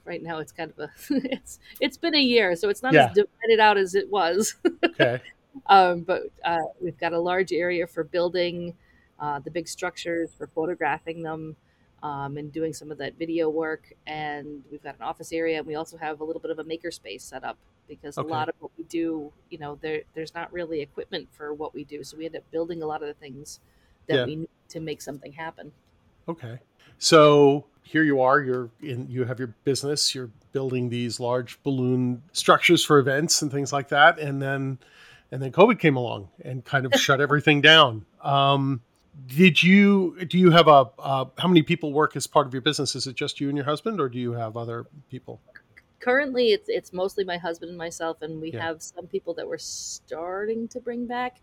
Right 0.05 0.21
now, 0.21 0.39
it's 0.39 0.51
kind 0.51 0.71
of 0.71 0.79
a 0.79 0.91
it's 1.09 1.59
it's 1.79 1.97
been 1.97 2.15
a 2.15 2.21
year, 2.21 2.55
so 2.55 2.69
it's 2.69 2.83
not 2.83 2.93
yeah. 2.93 3.07
as 3.07 3.15
divided 3.15 3.59
out 3.59 3.77
as 3.77 3.95
it 3.95 4.09
was. 4.09 4.55
okay. 4.85 5.21
Um, 5.67 6.01
but 6.01 6.23
uh, 6.43 6.63
we've 6.81 6.97
got 6.97 7.13
a 7.13 7.19
large 7.19 7.53
area 7.53 7.87
for 7.87 8.03
building 8.03 8.75
uh, 9.19 9.39
the 9.39 9.51
big 9.51 9.67
structures, 9.67 10.31
for 10.37 10.47
photographing 10.47 11.21
them, 11.21 11.55
um, 12.01 12.37
and 12.37 12.51
doing 12.51 12.73
some 12.73 12.91
of 12.91 12.97
that 12.97 13.17
video 13.17 13.49
work. 13.49 13.93
And 14.05 14.63
we've 14.71 14.83
got 14.83 14.95
an 14.95 15.03
office 15.03 15.31
area, 15.31 15.59
and 15.59 15.67
we 15.67 15.75
also 15.75 15.97
have 15.97 16.19
a 16.19 16.23
little 16.23 16.41
bit 16.41 16.51
of 16.51 16.59
a 16.59 16.63
makerspace 16.63 17.21
set 17.21 17.43
up 17.43 17.57
because 17.87 18.17
okay. 18.17 18.27
a 18.27 18.31
lot 18.31 18.49
of 18.49 18.55
what 18.59 18.71
we 18.77 18.83
do, 18.85 19.31
you 19.49 19.57
know, 19.57 19.77
there 19.81 20.01
there's 20.13 20.33
not 20.33 20.51
really 20.51 20.81
equipment 20.81 21.27
for 21.31 21.53
what 21.53 21.73
we 21.73 21.83
do, 21.83 22.03
so 22.03 22.17
we 22.17 22.25
end 22.25 22.35
up 22.35 22.43
building 22.51 22.81
a 22.81 22.85
lot 22.85 23.01
of 23.01 23.07
the 23.07 23.13
things 23.13 23.59
that 24.07 24.15
yeah. 24.15 24.25
we 24.25 24.35
need 24.35 24.49
to 24.69 24.79
make 24.79 25.01
something 25.01 25.31
happen. 25.31 25.71
Okay, 26.27 26.59
so 26.97 27.65
here 27.83 28.03
you 28.03 28.21
are. 28.21 28.39
You're 28.39 28.69
in. 28.81 29.07
You 29.09 29.25
have 29.25 29.39
your 29.39 29.53
business. 29.63 30.15
You're 30.15 30.29
building 30.51 30.89
these 30.89 31.19
large 31.19 31.61
balloon 31.63 32.23
structures 32.31 32.83
for 32.83 32.99
events 32.99 33.41
and 33.41 33.51
things 33.51 33.71
like 33.73 33.89
that, 33.89 34.19
and 34.19 34.41
then 34.41 34.79
and 35.31 35.41
then 35.41 35.51
COVID 35.51 35.79
came 35.79 35.95
along 35.95 36.29
and 36.43 36.63
kind 36.63 36.85
of 36.85 36.93
shut 36.99 37.21
everything 37.21 37.61
down. 37.61 38.05
Um, 38.21 38.81
did 39.27 39.61
you 39.61 40.25
do 40.25 40.37
you 40.37 40.51
have 40.51 40.67
a 40.67 40.89
uh, 40.99 41.25
how 41.37 41.47
many 41.47 41.61
people 41.61 41.93
work 41.93 42.15
as 42.15 42.25
part 42.25 42.47
of 42.47 42.53
your 42.53 42.61
business? 42.61 42.95
Is 42.95 43.07
it 43.07 43.15
just 43.15 43.39
you 43.39 43.49
and 43.49 43.57
your 43.57 43.65
husband, 43.65 43.99
or 43.99 44.09
do 44.09 44.19
you 44.19 44.33
have 44.33 44.57
other 44.57 44.85
people? 45.09 45.39
Currently, 45.99 46.51
it's 46.51 46.69
it's 46.69 46.93
mostly 46.93 47.23
my 47.23 47.37
husband 47.37 47.69
and 47.69 47.77
myself, 47.77 48.21
and 48.21 48.41
we 48.41 48.51
Yeah. 48.51 48.61
have 48.61 48.81
some 48.81 49.07
people 49.07 49.33
that 49.35 49.47
we're 49.47 49.57
starting 49.57 50.67
to 50.69 50.79
bring 50.79 51.05
back. 51.05 51.37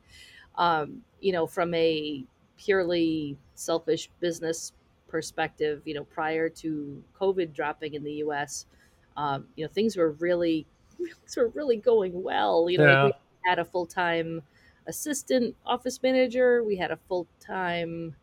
Um, 0.56 1.02
you 1.20 1.32
know, 1.32 1.46
from 1.46 1.72
a 1.74 2.24
purely 2.56 3.38
selfish 3.54 4.10
business 4.20 4.72
perspective, 5.10 5.82
you 5.84 5.94
know, 5.94 6.04
prior 6.04 6.48
to 6.48 7.02
COVID 7.18 7.52
dropping 7.52 7.94
in 7.94 8.04
the 8.04 8.12
U.S., 8.14 8.66
um, 9.16 9.46
you 9.56 9.64
know, 9.64 9.70
things 9.72 9.96
were 9.96 10.12
really 10.12 10.66
things 10.98 11.36
were 11.36 11.48
really 11.48 11.76
going 11.76 12.22
well. 12.22 12.70
You 12.70 12.78
know, 12.78 13.04
like 13.04 13.14
we 13.14 13.50
had 13.50 13.58
a 13.58 13.64
full 13.64 13.86
time 13.86 14.42
assistant 14.86 15.54
office 15.66 16.02
manager, 16.02 16.62
we 16.64 16.76
had 16.76 16.90
a 16.90 16.96
full 17.08 17.26
time 17.40 18.14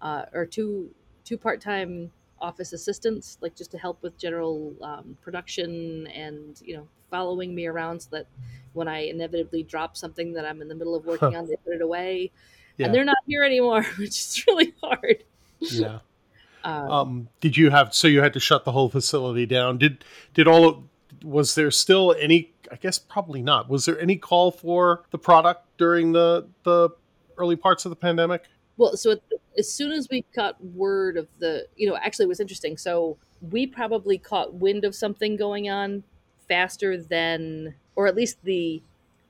uh, 0.00 0.24
or 0.32 0.46
two 0.46 0.90
two 1.24 1.38
part 1.38 1.60
time 1.60 2.10
office 2.40 2.72
assistants, 2.72 3.38
like 3.40 3.54
just 3.54 3.70
to 3.70 3.78
help 3.78 4.02
with 4.02 4.18
general 4.18 4.74
um, 4.82 5.16
production 5.22 6.06
and 6.08 6.60
you 6.64 6.76
know 6.76 6.86
following 7.10 7.54
me 7.54 7.66
around 7.66 8.00
so 8.00 8.08
that 8.10 8.26
when 8.72 8.88
I 8.88 9.00
inevitably 9.00 9.62
drop 9.62 9.96
something 9.96 10.32
that 10.32 10.44
I'm 10.44 10.62
in 10.62 10.68
the 10.68 10.74
middle 10.74 10.94
of 10.94 11.04
working 11.04 11.36
on, 11.36 11.46
they 11.46 11.56
put 11.56 11.74
it 11.74 11.82
away. 11.82 12.30
Yeah. 12.78 12.86
And 12.86 12.94
they're 12.94 13.04
not 13.04 13.18
here 13.26 13.44
anymore, 13.44 13.82
which 13.98 14.18
is 14.18 14.44
really 14.46 14.74
hard. 14.82 15.22
Yeah. 15.60 15.98
Um, 16.64 16.90
Um, 16.90 17.28
did 17.40 17.56
you 17.56 17.70
have 17.70 17.94
so 17.94 18.08
you 18.08 18.20
had 18.20 18.32
to 18.34 18.40
shut 18.40 18.64
the 18.64 18.72
whole 18.72 18.88
facility 18.88 19.46
down? 19.46 19.78
Did 19.78 20.04
did 20.34 20.46
all 20.46 20.68
of, 20.68 20.82
was 21.24 21.54
there 21.54 21.70
still 21.70 22.14
any? 22.18 22.52
I 22.70 22.76
guess 22.76 22.98
probably 22.98 23.42
not. 23.42 23.68
Was 23.68 23.84
there 23.84 24.00
any 24.00 24.16
call 24.16 24.50
for 24.50 25.04
the 25.10 25.18
product 25.18 25.66
during 25.78 26.12
the 26.12 26.48
the 26.64 26.90
early 27.36 27.56
parts 27.56 27.84
of 27.84 27.90
the 27.90 27.96
pandemic? 27.96 28.44
Well, 28.76 28.96
so 28.96 29.16
as 29.58 29.70
soon 29.70 29.92
as 29.92 30.08
we 30.10 30.24
got 30.34 30.62
word 30.64 31.16
of 31.16 31.28
the, 31.38 31.66
you 31.76 31.88
know, 31.88 31.96
actually 31.96 32.24
it 32.24 32.28
was 32.28 32.40
interesting. 32.40 32.76
So 32.78 33.18
we 33.50 33.66
probably 33.66 34.16
caught 34.16 34.54
wind 34.54 34.84
of 34.84 34.94
something 34.94 35.36
going 35.36 35.68
on 35.68 36.04
faster 36.48 36.96
than, 36.96 37.74
or 37.96 38.06
at 38.06 38.14
least 38.14 38.38
the 38.44 38.82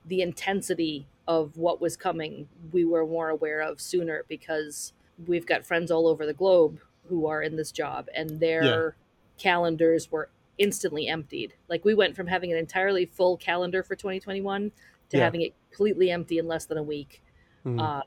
the 0.05 0.21
intensity 0.21 1.07
of 1.27 1.57
what 1.57 1.81
was 1.81 1.95
coming. 1.95 2.47
We 2.71 2.85
were 2.85 3.05
more 3.05 3.29
aware 3.29 3.61
of 3.61 3.79
sooner 3.81 4.23
because 4.27 4.93
we've 5.27 5.45
got 5.45 5.65
friends 5.65 5.91
all 5.91 6.07
over 6.07 6.25
the 6.25 6.33
globe 6.33 6.79
who 7.09 7.27
are 7.27 7.41
in 7.41 7.55
this 7.55 7.71
job, 7.71 8.07
and 8.15 8.39
their 8.39 8.95
calendars 9.37 10.11
were 10.11 10.29
instantly 10.57 11.07
emptied. 11.07 11.53
Like 11.67 11.83
we 11.83 11.93
went 11.93 12.15
from 12.15 12.27
having 12.27 12.51
an 12.51 12.57
entirely 12.57 13.05
full 13.05 13.37
calendar 13.37 13.83
for 13.83 13.95
2021 13.95 14.71
to 15.09 15.17
Yeah. 15.17 15.23
having 15.23 15.41
it 15.41 15.53
completely 15.69 16.11
empty 16.11 16.37
in 16.37 16.47
less 16.47 16.65
than 16.65 16.77
a 16.77 16.83
week 16.83 17.21
Hmm. 17.63 17.79
uh, 17.79 18.01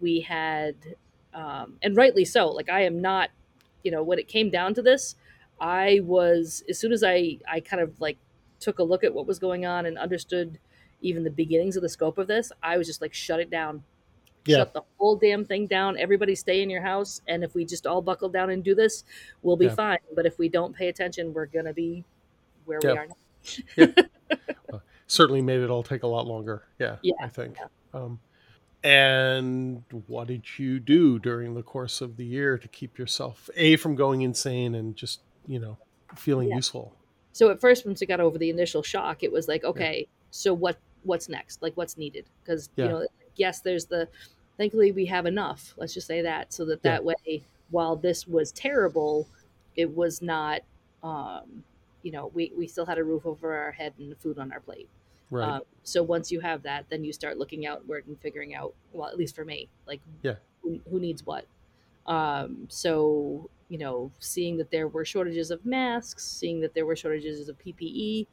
we 0.00 0.20
had 0.20 0.74
um, 1.32 1.78
and 1.82 1.96
rightly 1.96 2.24
so 2.24 2.48
like 2.48 2.68
i 2.68 2.80
am 2.82 3.00
not 3.00 3.30
you 3.84 3.90
know 3.90 4.02
when 4.02 4.18
it 4.18 4.26
came 4.28 4.50
down 4.50 4.74
to 4.74 4.82
this 4.82 5.14
i 5.60 6.00
was 6.02 6.64
as 6.68 6.78
soon 6.78 6.92
as 6.92 7.04
i 7.04 7.38
i 7.50 7.60
kind 7.60 7.80
of 7.82 8.00
like 8.00 8.18
took 8.60 8.78
a 8.80 8.82
look 8.82 9.04
at 9.04 9.14
what 9.14 9.26
was 9.26 9.38
going 9.38 9.64
on 9.64 9.86
and 9.86 9.96
understood 9.98 10.58
even 11.00 11.22
the 11.22 11.30
beginnings 11.30 11.76
of 11.76 11.82
the 11.82 11.88
scope 11.88 12.18
of 12.18 12.26
this 12.26 12.50
i 12.62 12.76
was 12.76 12.86
just 12.86 13.00
like 13.00 13.14
shut 13.14 13.38
it 13.40 13.50
down 13.50 13.84
Yeah. 14.48 14.58
shut 14.58 14.72
the 14.74 14.82
whole 14.98 15.14
damn 15.16 15.44
thing 15.44 15.66
down 15.66 15.96
everybody 15.98 16.34
stay 16.34 16.62
in 16.62 16.70
your 16.70 16.82
house 16.82 17.20
and 17.28 17.44
if 17.44 17.54
we 17.54 17.64
just 17.64 17.86
all 17.86 18.02
buckle 18.02 18.28
down 18.28 18.50
and 18.50 18.64
do 18.64 18.74
this 18.74 19.04
we'll 19.42 19.56
be 19.56 19.66
Yeah. 19.66 19.74
fine 19.74 19.98
but 20.16 20.26
if 20.26 20.38
we 20.38 20.48
don't 20.48 20.74
pay 20.74 20.88
attention 20.88 21.32
we're 21.34 21.46
gonna 21.46 21.72
be 21.74 22.04
where 22.64 22.80
we 22.82 22.88
are 22.90 23.06
now 23.06 23.86
Certainly 25.06 25.40
made 25.42 25.60
it 25.60 25.70
all 25.70 25.82
take 25.82 26.02
a 26.02 26.06
lot 26.06 26.26
longer. 26.26 26.64
Yeah, 26.78 26.96
Yeah, 27.02 27.14
I 27.22 27.28
think. 27.28 27.56
Um, 27.94 28.20
and 28.84 29.82
what 30.06 30.26
did 30.28 30.58
you 30.58 30.78
do 30.80 31.18
during 31.18 31.54
the 31.54 31.62
course 31.62 32.00
of 32.02 32.16
the 32.18 32.24
year 32.26 32.58
to 32.58 32.68
keep 32.68 32.98
yourself 32.98 33.48
a 33.56 33.76
from 33.76 33.94
going 33.96 34.20
insane 34.22 34.74
and 34.74 34.94
just 34.94 35.20
you 35.46 35.58
know 35.58 35.78
feeling 36.16 36.48
Yeah. 36.50 36.56
useful? 36.56 36.94
so 37.32 37.50
at 37.50 37.60
first 37.60 37.86
once 37.86 38.00
we 38.00 38.06
got 38.06 38.20
over 38.20 38.36
the 38.38 38.50
initial 38.50 38.82
shock 38.82 39.22
it 39.22 39.30
was 39.32 39.48
like 39.48 39.62
okay 39.64 40.06
so 40.30 40.52
what 40.52 40.76
what's 41.04 41.28
next 41.28 41.62
like 41.62 41.74
what's 41.76 41.96
needed 41.96 42.26
because 42.44 42.68
Yeah. 42.76 42.84
you 42.84 42.90
know 42.90 43.06
yes 43.36 43.60
there's 43.60 43.86
the 43.86 44.08
thankfully 44.58 44.92
we 44.92 45.06
have 45.06 45.24
enough 45.24 45.72
let's 45.78 45.94
just 45.94 46.06
say 46.06 46.20
that 46.22 46.52
so 46.52 46.64
that 46.66 46.82
Yeah. 46.82 46.92
that 46.92 47.04
way 47.04 47.42
while 47.70 47.96
this 47.96 48.26
was 48.26 48.52
terrible 48.52 49.26
it 49.76 49.94
was 49.94 50.20
not 50.20 50.60
um 51.02 51.64
you 52.02 52.12
know 52.12 52.26
we 52.34 52.52
we 52.56 52.66
still 52.66 52.84
had 52.86 52.98
a 52.98 53.04
roof 53.04 53.24
over 53.24 53.56
our 53.56 53.72
head 53.72 53.94
and 53.98 54.16
food 54.18 54.38
on 54.38 54.52
our 54.52 54.60
plate 54.60 54.88
Right. 55.30 55.48
um, 55.48 55.62
so 55.82 56.02
once 56.02 56.32
you 56.32 56.40
have 56.40 56.62
that 56.62 56.86
then 56.88 57.04
you 57.04 57.12
start 57.12 57.38
looking 57.38 57.66
outward 57.66 58.06
and 58.06 58.18
figuring 58.20 58.54
out 58.54 58.74
well 58.92 59.08
at 59.08 59.16
least 59.16 59.34
for 59.36 59.44
me 59.44 59.68
like 59.86 60.00
Yeah. 60.22 60.36
who, 60.62 60.80
who 60.90 60.98
needs 61.00 61.24
what 61.24 61.46
um, 62.06 62.66
so 62.68 63.50
you 63.68 63.78
know 63.78 64.10
seeing 64.18 64.56
that 64.56 64.70
there 64.70 64.88
were 64.88 65.04
shortages 65.04 65.50
of 65.50 65.64
masks 65.66 66.24
seeing 66.26 66.60
that 66.60 66.74
there 66.74 66.86
were 66.86 66.96
shortages 66.96 67.48
of 67.48 67.56
ppe 67.58 68.26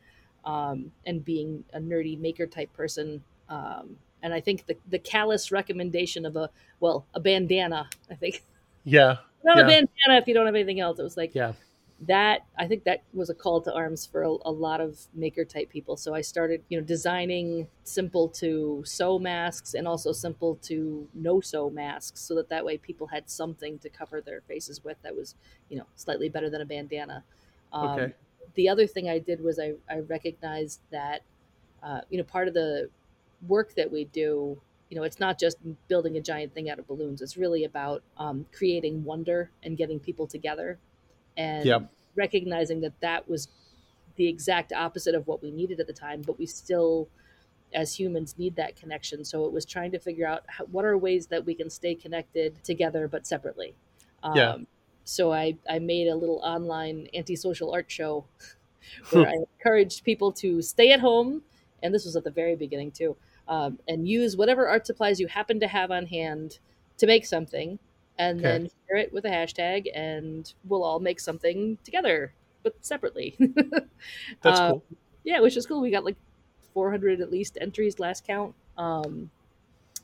um, 0.45 0.91
and 1.05 1.25
being 1.25 1.63
a 1.73 1.79
nerdy 1.79 2.17
maker 2.19 2.47
type 2.47 2.71
person 2.73 3.23
um, 3.49 3.97
and 4.25 4.33
i 4.33 4.41
think 4.41 4.65
the, 4.67 4.77
the 4.89 4.99
callous 4.99 5.51
recommendation 5.53 6.25
of 6.25 6.35
a 6.35 6.49
well 6.81 7.07
a 7.15 7.21
bandana 7.21 7.89
i 8.11 8.15
think 8.15 8.43
yeah. 8.83 9.17
not 9.43 9.57
Yeah. 9.57 9.63
a 9.63 9.67
bandana 9.67 10.19
if 10.21 10.27
you 10.27 10.33
don't 10.33 10.47
have 10.47 10.55
anything 10.55 10.79
else 10.81 10.99
it 10.99 11.03
was 11.03 11.17
like 11.17 11.35
Yeah. 11.35 11.53
that 12.01 12.45
i 12.57 12.67
think 12.67 12.83
that 12.83 13.03
was 13.13 13.29
a 13.29 13.33
call 13.33 13.61
to 13.61 13.73
arms 13.73 14.05
for 14.05 14.23
a, 14.23 14.29
a 14.29 14.51
lot 14.51 14.81
of 14.81 14.99
maker 15.13 15.45
type 15.45 15.69
people 15.69 15.95
so 15.95 16.13
i 16.13 16.21
started 16.21 16.61
you 16.69 16.77
know 16.77 16.85
designing 16.85 17.67
simple 17.83 18.27
to 18.27 18.83
sew 18.85 19.17
masks 19.17 19.73
and 19.75 19.87
also 19.87 20.11
simple 20.11 20.55
to 20.57 21.07
no 21.13 21.39
sew 21.39 21.69
masks 21.69 22.19
so 22.21 22.35
that 22.35 22.49
that 22.49 22.65
way 22.65 22.77
people 22.77 23.07
had 23.07 23.29
something 23.29 23.79
to 23.79 23.89
cover 23.89 24.19
their 24.21 24.41
faces 24.41 24.83
with 24.83 25.01
that 25.03 25.15
was 25.15 25.35
you 25.69 25.77
know 25.77 25.85
slightly 25.95 26.27
better 26.27 26.49
than 26.49 26.61
a 26.61 26.65
bandana 26.65 27.23
um, 27.71 27.97
Okay. 27.97 28.13
the 28.55 28.67
other 28.67 28.87
thing 28.87 29.09
i 29.09 29.17
did 29.17 29.39
was 29.41 29.57
i, 29.59 29.73
I 29.89 29.99
recognized 29.99 30.81
that 30.91 31.21
uh, 31.83 32.01
you 32.09 32.17
know 32.17 32.25
part 32.25 32.47
of 32.49 32.53
the 32.53 32.89
work 33.47 33.75
that 33.75 33.91
we 33.91 34.05
do 34.05 34.61
you 34.89 34.95
know 34.97 35.03
it's 35.03 35.19
not 35.19 35.39
just 35.39 35.57
building 35.87 36.15
a 36.17 36.21
giant 36.21 36.53
thing 36.53 36.69
out 36.69 36.79
of 36.79 36.87
balloons. 36.87 37.21
It's 37.21 37.37
really 37.37 37.63
about 37.63 38.03
um, 38.17 38.45
creating 38.53 39.03
wonder 39.03 39.51
and 39.63 39.77
getting 39.77 39.99
people 39.99 40.27
together 40.27 40.79
and 41.37 41.71
Yep. 41.71 41.91
recognizing 42.15 42.81
that 42.81 42.99
that 43.01 43.27
was 43.29 43.49
the 44.15 44.27
exact 44.27 44.73
opposite 44.73 45.15
of 45.15 45.27
what 45.27 45.41
we 45.43 45.51
needed 45.51 45.79
at 45.79 45.87
the 45.87 45.93
time 45.93 46.21
but 46.23 46.39
we 46.39 46.45
still 46.45 47.09
as 47.73 47.99
humans 47.99 48.37
need 48.37 48.55
that 48.55 48.75
connection. 48.75 49.25
So 49.25 49.45
it 49.45 49.51
was 49.51 49.65
trying 49.65 49.91
to 49.91 49.99
figure 49.99 50.27
out 50.27 50.45
how, 50.47 50.65
what 50.65 50.85
are 50.85 50.97
ways 50.97 51.27
that 51.27 51.45
we 51.45 51.55
can 51.55 51.69
stay 51.69 51.95
connected 51.95 52.63
together 52.63 53.07
but 53.07 53.27
separately. 53.27 53.75
Um, 54.23 54.53
Yeah. 54.53 54.57
so 55.03 55.33
I, 55.33 55.57
I 55.69 55.79
made 55.79 56.07
a 56.07 56.15
little 56.15 56.39
online 56.43 57.09
antisocial 57.13 57.71
art 57.73 57.91
show 57.91 58.25
where 59.09 59.25
I 59.29 59.33
encouraged 59.57 60.03
people 60.03 60.31
to 60.33 60.61
stay 60.61 60.91
at 60.91 60.99
home, 61.01 61.43
and 61.83 61.93
this 61.93 62.05
was 62.05 62.15
at 62.15 62.23
the 62.23 62.31
very 62.31 62.55
beginning 62.55 62.91
too, 62.91 63.17
um, 63.47 63.79
and 63.87 64.07
use 64.07 64.35
whatever 64.37 64.67
art 64.67 64.85
supplies 64.87 65.19
you 65.19 65.27
happen 65.27 65.59
to 65.59 65.67
have 65.67 65.91
on 65.91 66.05
hand 66.07 66.59
to 66.97 67.07
make 67.07 67.25
something, 67.25 67.77
and 68.17 68.39
Okay. 68.39 68.47
then 68.47 68.69
share 68.87 68.97
it 68.97 69.13
with 69.13 69.25
a 69.25 69.29
hashtag, 69.29 69.87
and 69.93 70.53
we'll 70.67 70.83
all 70.83 70.99
make 70.99 71.19
something 71.19 71.77
together, 71.83 72.33
but 72.63 72.73
separately. 72.85 73.35
That's 74.41 74.59
Uh, 74.59 74.71
cool. 74.71 74.83
yeah, 75.23 75.39
which 75.41 75.55
was 75.55 75.65
cool. 75.65 75.81
We 75.81 75.91
got 75.91 76.05
like 76.05 76.15
400 76.73 77.21
at 77.21 77.31
least 77.31 77.57
entries 77.61 77.99
last 77.99 78.25
count. 78.25 78.55
Um, 78.77 79.29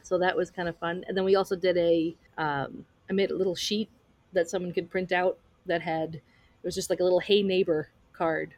so 0.03 0.17
that 0.17 0.35
was 0.35 0.51
kind 0.51 0.67
of 0.67 0.75
fun. 0.77 1.03
And 1.07 1.15
then 1.15 1.23
we 1.23 1.35
also 1.35 1.55
did 1.55 1.77
a, 1.77 2.15
um, 2.37 2.85
I 3.09 3.13
made 3.13 3.31
a 3.31 3.35
little 3.35 3.55
sheet 3.55 3.89
that 4.33 4.49
someone 4.49 4.73
could 4.73 4.89
print 4.89 5.11
out 5.11 5.37
that 5.65 5.81
had, 5.81 6.15
it 6.15 6.21
was 6.63 6.75
just 6.75 6.89
like 6.89 6.99
a 6.99 7.03
little 7.03 7.19
Hey 7.19 7.43
Neighbor 7.43 7.89
card. 8.13 8.53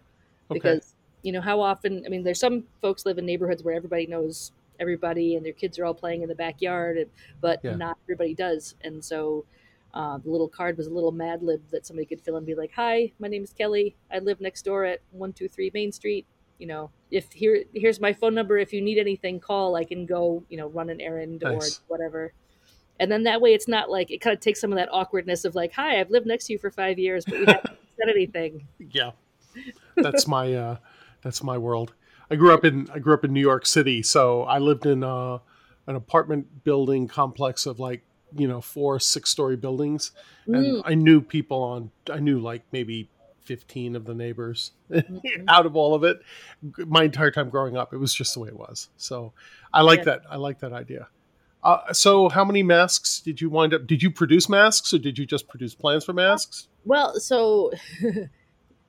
Okay. 0.50 0.60
Because, 0.60 0.96
you 1.22 1.32
know, 1.32 1.42
how 1.42 1.60
often, 1.62 2.04
I 2.06 2.10
mean, 2.10 2.24
there's 2.24 2.40
some 2.40 2.64
folks 2.82 3.06
live 3.06 3.18
in 3.18 3.26
neighborhoods 3.26 3.64
where 3.64 3.76
everybody 3.76 4.08
knows 4.08 4.52
everybody 4.80 5.36
and 5.36 5.46
their 5.46 5.54
kids 5.54 5.78
are 5.80 5.86
all 5.86 5.94
playing 5.94 6.22
in 6.24 6.30
the 6.30 6.36
backyard, 6.36 7.10
but 7.42 7.60
Yeah. 7.64 7.76
not 7.76 7.98
everybody 8.06 8.34
does. 8.34 8.76
And 8.82 9.04
so, 9.04 9.46
uh, 9.94 10.18
the 10.18 10.30
little 10.30 10.48
card 10.50 10.76
was 10.78 10.88
a 10.88 10.90
little 10.90 11.12
Mad 11.12 11.44
Lib 11.44 11.62
that 11.70 11.86
somebody 11.86 12.06
could 12.06 12.20
fill 12.22 12.36
and 12.38 12.46
be 12.46 12.56
like, 12.56 12.72
"Hi, 12.74 13.12
my 13.20 13.28
name 13.28 13.44
is 13.44 13.54
Kelly. 13.54 13.96
I 14.12 14.20
live 14.20 14.42
next 14.42 14.64
door 14.64 14.86
at 14.86 15.02
one 15.12 15.34
two 15.34 15.48
three 15.48 15.70
Main 15.74 15.92
Street. 15.92 16.26
You 16.58 16.68
know, 16.68 16.90
if 17.12 17.32
here 17.32 17.64
here's 17.74 18.00
my 18.00 18.12
phone 18.14 18.34
number. 18.34 18.58
If 18.58 18.74
you 18.74 18.82
need 18.82 18.98
anything, 18.98 19.40
call. 19.40 19.76
I 19.76 19.84
can 19.84 20.06
go. 20.06 20.44
You 20.50 20.58
know, 20.58 20.68
run 20.68 20.90
an 20.90 21.00
errand 21.02 21.42
Nice. 21.44 21.80
or 21.80 21.84
whatever." 21.88 22.34
And 23.00 23.12
then 23.12 23.24
that 23.24 23.42
way, 23.42 23.54
it's 23.54 23.68
not 23.68 23.90
like 23.92 24.12
it 24.12 24.20
kind 24.22 24.34
of 24.36 24.40
takes 24.40 24.62
some 24.62 24.72
of 24.72 24.78
that 24.78 24.90
awkwardness 24.92 25.46
of 25.46 25.54
like, 25.56 25.74
"Hi, 25.74 26.00
I've 26.00 26.10
lived 26.10 26.26
next 26.26 26.46
to 26.46 26.54
you 26.54 26.60
for 26.60 26.72
five 26.72 26.98
years, 26.98 27.26
but 27.26 27.40
we 27.40 27.46
haven't 27.46 27.66
said 27.98 28.10
anything." 28.10 28.68
yeah 28.92 29.12
that's 29.98 30.28
my 30.28 30.52
uh 30.56 30.78
that's 31.22 31.44
my 31.44 31.58
world 31.60 31.94
i 32.34 32.36
grew 32.36 32.54
up 32.54 32.66
in 32.66 32.90
i 32.94 33.00
grew 33.00 33.14
up 33.14 33.24
in 33.24 33.32
new 33.32 33.40
york 33.42 33.66
city 33.66 34.02
so 34.02 34.44
i 34.44 34.58
lived 34.58 34.86
in 34.86 35.04
uh 35.04 35.38
an 35.88 35.96
apartment 35.96 36.64
building 36.64 37.08
complex 37.08 37.66
of 37.66 37.80
like 37.80 38.04
you 38.36 38.48
know 38.48 38.62
four 38.62 39.00
six 39.00 39.30
story 39.30 39.56
buildings. 39.56 40.12
And 40.48 40.56
Mm, 40.56 40.82
i 40.86 40.96
knew 40.96 41.22
people 41.22 41.62
on 41.62 41.92
i 42.12 42.20
knew 42.20 42.40
like 42.40 42.64
maybe 42.72 43.10
15 43.42 43.98
of 43.98 44.06
the 44.06 44.14
neighbors 44.14 44.72
mm-hmm. 44.90 45.44
out 45.50 45.66
of 45.66 45.76
all 45.76 45.94
of 45.94 46.04
it. 46.06 46.22
My 46.78 47.04
entire 47.04 47.32
time 47.32 47.50
growing 47.50 47.76
up 47.76 47.94
it 47.94 47.98
was 47.98 48.14
just 48.14 48.34
the 48.34 48.40
way 48.40 48.50
it 48.50 48.58
was. 48.58 48.90
So 48.98 49.34
i 49.74 49.82
like 49.82 50.00
yeah. 50.00 50.06
that 50.06 50.22
i 50.30 50.38
like 50.38 50.60
that 50.60 50.74
idea. 50.74 51.08
Uh, 51.64 51.94
so 51.94 52.28
how 52.28 52.44
many 52.44 52.62
masks 52.62 53.22
did 53.22 53.40
you 53.40 53.50
wind 53.50 53.74
up 53.74 53.88
did 53.88 54.02
you 54.02 54.12
produce 54.12 54.50
masks 54.50 54.94
or 54.94 54.98
did 54.98 55.18
you 55.18 55.26
just 55.26 55.48
produce 55.48 55.76
plans 55.76 56.04
for 56.04 56.14
masks? 56.14 56.68
well 56.86 57.20
so 57.20 57.72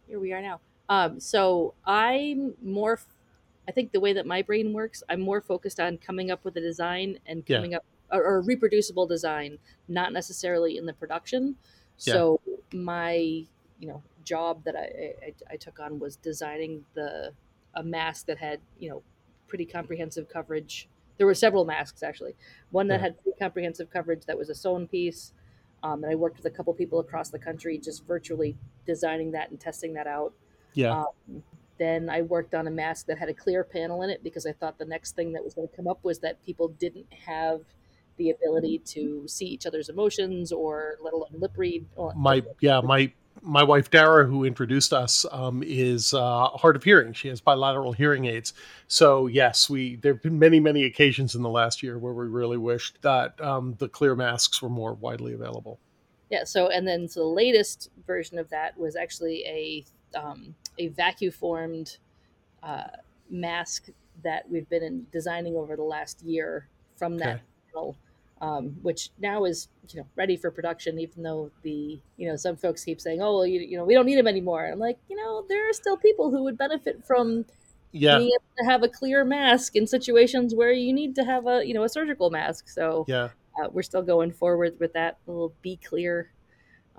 here 0.06 0.20
we 0.20 0.32
are 0.32 0.42
now. 0.42 0.60
Um, 0.88 1.18
so 1.18 1.74
i'm 1.86 2.54
more 2.62 2.98
i 3.68 3.72
think 3.72 3.92
the 3.92 4.00
way 4.00 4.12
that 4.12 4.26
my 4.26 4.42
brain 4.42 4.72
works 4.72 5.02
i'm 5.08 5.20
more 5.20 5.40
focused 5.40 5.80
on 5.80 5.96
coming 5.98 6.30
up 6.30 6.44
with 6.44 6.56
a 6.56 6.60
design 6.60 7.18
and 7.26 7.46
coming 7.46 7.72
yeah. 7.72 7.78
up 7.78 7.84
or, 8.12 8.36
a 8.36 8.40
reproducible 8.40 9.06
design 9.06 9.58
not 9.88 10.12
necessarily 10.12 10.76
in 10.76 10.86
the 10.86 10.92
production 10.92 11.56
yeah. 12.00 12.14
so 12.14 12.40
my 12.72 13.14
you 13.78 13.88
know 13.88 14.02
job 14.24 14.64
that 14.64 14.74
I, 14.74 15.14
I, 15.26 15.34
I 15.52 15.56
took 15.56 15.78
on 15.78 15.98
was 15.98 16.16
designing 16.16 16.84
the 16.94 17.32
a 17.74 17.82
mask 17.82 18.26
that 18.26 18.38
had 18.38 18.60
you 18.78 18.88
know 18.88 19.02
pretty 19.46 19.66
comprehensive 19.66 20.28
coverage. 20.28 20.88
There 21.18 21.26
were 21.26 21.34
several 21.34 21.64
masks 21.64 22.02
actually. 22.02 22.34
One 22.70 22.88
that 22.88 23.00
yeah. 23.00 23.06
had 23.06 23.22
pretty 23.22 23.38
comprehensive 23.38 23.90
coverage 23.90 24.24
that 24.26 24.36
was 24.36 24.48
a 24.48 24.54
sewn 24.54 24.88
piece. 24.88 25.32
Um, 25.82 26.02
and 26.02 26.10
I 26.10 26.14
worked 26.14 26.38
with 26.38 26.46
a 26.46 26.50
couple 26.50 26.72
people 26.72 26.98
across 26.98 27.28
the 27.28 27.38
country 27.38 27.78
just 27.78 28.06
virtually 28.06 28.56
designing 28.86 29.32
that 29.32 29.50
and 29.50 29.60
testing 29.60 29.92
that 29.94 30.06
out. 30.06 30.32
Yeah. 30.72 31.04
Um, 31.28 31.42
then 31.78 32.08
I 32.08 32.22
worked 32.22 32.54
on 32.54 32.66
a 32.66 32.70
mask 32.70 33.06
that 33.06 33.18
had 33.18 33.28
a 33.28 33.34
clear 33.34 33.64
panel 33.64 34.02
in 34.02 34.10
it 34.10 34.22
because 34.22 34.46
I 34.46 34.52
thought 34.52 34.78
the 34.78 34.84
next 34.84 35.16
thing 35.16 35.32
that 35.32 35.44
was 35.44 35.54
going 35.54 35.68
to 35.68 35.76
come 35.76 35.88
up 35.88 35.98
was 36.02 36.18
that 36.20 36.44
people 36.44 36.68
didn't 36.68 37.12
have 37.12 37.62
the 38.16 38.30
ability 38.30 38.78
to 38.78 39.26
see 39.26 39.46
each 39.46 39.66
other's 39.66 39.88
emotions 39.88 40.52
or 40.52 40.96
let 41.02 41.12
alone 41.12 41.30
lip 41.32 41.52
read. 41.56 41.86
My 42.16 42.42
yeah, 42.60 42.80
my 42.80 43.12
my 43.42 43.62
wife 43.62 43.90
Dara, 43.90 44.24
who 44.24 44.44
introduced 44.44 44.92
us, 44.92 45.26
um, 45.32 45.62
is 45.66 46.14
uh, 46.14 46.46
hard 46.48 46.76
of 46.76 46.84
hearing. 46.84 47.12
She 47.12 47.28
has 47.28 47.40
bilateral 47.40 47.92
hearing 47.92 48.26
aids. 48.26 48.54
So 48.86 49.26
yes, 49.26 49.68
we 49.68 49.96
there 49.96 50.14
have 50.14 50.22
been 50.22 50.38
many 50.38 50.60
many 50.60 50.84
occasions 50.84 51.34
in 51.34 51.42
the 51.42 51.50
last 51.50 51.82
year 51.82 51.98
where 51.98 52.12
we 52.12 52.26
really 52.26 52.58
wished 52.58 53.02
that 53.02 53.40
um, 53.40 53.74
the 53.78 53.88
clear 53.88 54.14
masks 54.14 54.62
were 54.62 54.68
more 54.68 54.94
widely 54.94 55.34
available. 55.34 55.80
Yeah. 56.30 56.44
So 56.44 56.68
and 56.68 56.86
then 56.86 57.08
so 57.08 57.20
the 57.20 57.26
latest 57.26 57.90
version 58.06 58.38
of 58.38 58.48
that 58.50 58.78
was 58.78 58.96
actually 58.96 59.44
a 59.46 59.84
um, 60.18 60.54
a 60.78 60.88
vacuum 60.88 61.32
formed 61.32 61.98
uh, 62.62 62.84
mask 63.30 63.88
that 64.22 64.48
we've 64.50 64.68
been 64.68 64.82
in, 64.82 65.06
designing 65.12 65.56
over 65.56 65.76
the 65.76 65.82
last 65.82 66.22
year 66.22 66.68
from 66.96 67.18
that 67.18 67.36
okay 67.76 67.94
um, 68.44 68.76
which 68.82 69.10
now 69.18 69.44
is 69.44 69.68
you 69.90 70.00
know 70.00 70.06
ready 70.16 70.36
for 70.36 70.50
production. 70.50 70.98
Even 70.98 71.22
though 71.22 71.50
the 71.62 71.98
you 72.16 72.28
know 72.28 72.36
some 72.36 72.56
folks 72.56 72.84
keep 72.84 73.00
saying, 73.00 73.22
"Oh, 73.22 73.34
well, 73.34 73.46
you, 73.46 73.60
you 73.60 73.76
know, 73.76 73.84
we 73.84 73.94
don't 73.94 74.06
need 74.06 74.18
them 74.18 74.26
anymore." 74.26 74.66
I'm 74.66 74.78
like, 74.78 74.98
you 75.08 75.16
know, 75.16 75.44
there 75.48 75.68
are 75.68 75.72
still 75.72 75.96
people 75.96 76.30
who 76.30 76.42
would 76.44 76.58
benefit 76.58 77.04
from 77.06 77.44
yeah. 77.92 78.18
being 78.18 78.30
able 78.30 78.44
to 78.58 78.64
have 78.70 78.82
a 78.82 78.88
clear 78.88 79.24
mask 79.24 79.76
in 79.76 79.86
situations 79.86 80.54
where 80.54 80.72
you 80.72 80.92
need 80.92 81.14
to 81.16 81.24
have 81.24 81.46
a 81.46 81.64
you 81.64 81.74
know 81.74 81.84
a 81.84 81.88
surgical 81.88 82.30
mask. 82.30 82.68
So 82.68 83.04
yeah, 83.08 83.28
uh, 83.58 83.68
we're 83.72 83.82
still 83.82 84.02
going 84.02 84.32
forward 84.32 84.76
with 84.78 84.92
that 84.94 85.18
little 85.26 85.52
be 85.62 85.76
clear. 85.76 86.30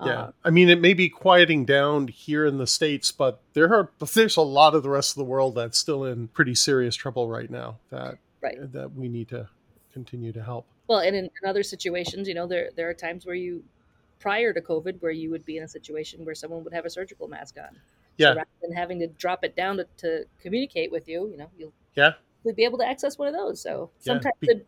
Yeah, 0.04 0.20
uh, 0.20 0.30
I 0.44 0.50
mean, 0.50 0.68
it 0.68 0.80
may 0.80 0.92
be 0.92 1.08
quieting 1.08 1.64
down 1.64 2.08
here 2.08 2.44
in 2.44 2.58
the 2.58 2.66
states, 2.66 3.10
but 3.12 3.40
there 3.54 3.72
are 3.74 3.90
there's 4.14 4.36
a 4.36 4.42
lot 4.42 4.74
of 4.74 4.82
the 4.82 4.90
rest 4.90 5.12
of 5.12 5.16
the 5.16 5.24
world 5.24 5.54
that's 5.54 5.78
still 5.78 6.04
in 6.04 6.28
pretty 6.28 6.54
serious 6.54 6.94
trouble 6.94 7.28
right 7.28 7.50
now. 7.50 7.78
That 7.90 8.18
right. 8.42 8.72
that 8.72 8.94
we 8.94 9.08
need 9.08 9.28
to 9.28 9.48
continue 9.92 10.32
to 10.32 10.42
help. 10.42 10.66
Well, 10.88 10.98
and 10.98 11.16
in, 11.16 11.24
in 11.24 11.48
other 11.48 11.62
situations, 11.62 12.28
you 12.28 12.34
know, 12.34 12.46
there 12.46 12.70
there 12.76 12.90
are 12.90 12.94
times 12.94 13.24
where 13.24 13.34
you, 13.34 13.64
prior 14.18 14.52
to 14.52 14.60
COVID, 14.60 15.00
where 15.00 15.12
you 15.12 15.30
would 15.30 15.46
be 15.46 15.56
in 15.56 15.62
a 15.62 15.68
situation 15.68 16.24
where 16.26 16.34
someone 16.34 16.62
would 16.64 16.74
have 16.74 16.84
a 16.84 16.90
surgical 16.90 17.26
mask 17.26 17.56
on. 17.58 17.76
Yeah. 18.18 18.32
So 18.32 18.36
rather 18.36 18.50
than 18.62 18.72
having 18.72 18.98
to 19.00 19.06
drop 19.06 19.44
it 19.44 19.56
down 19.56 19.78
to, 19.78 19.86
to 19.98 20.24
communicate 20.40 20.92
with 20.92 21.08
you, 21.08 21.28
you 21.30 21.38
know, 21.38 21.48
you'll 21.56 21.72
yeah 21.94 22.12
be 22.54 22.64
able 22.64 22.78
to 22.78 22.86
access 22.86 23.18
one 23.18 23.28
of 23.28 23.34
those. 23.34 23.60
So 23.60 23.90
sometimes 23.98 24.34
yeah. 24.40 24.54
the 24.54 24.64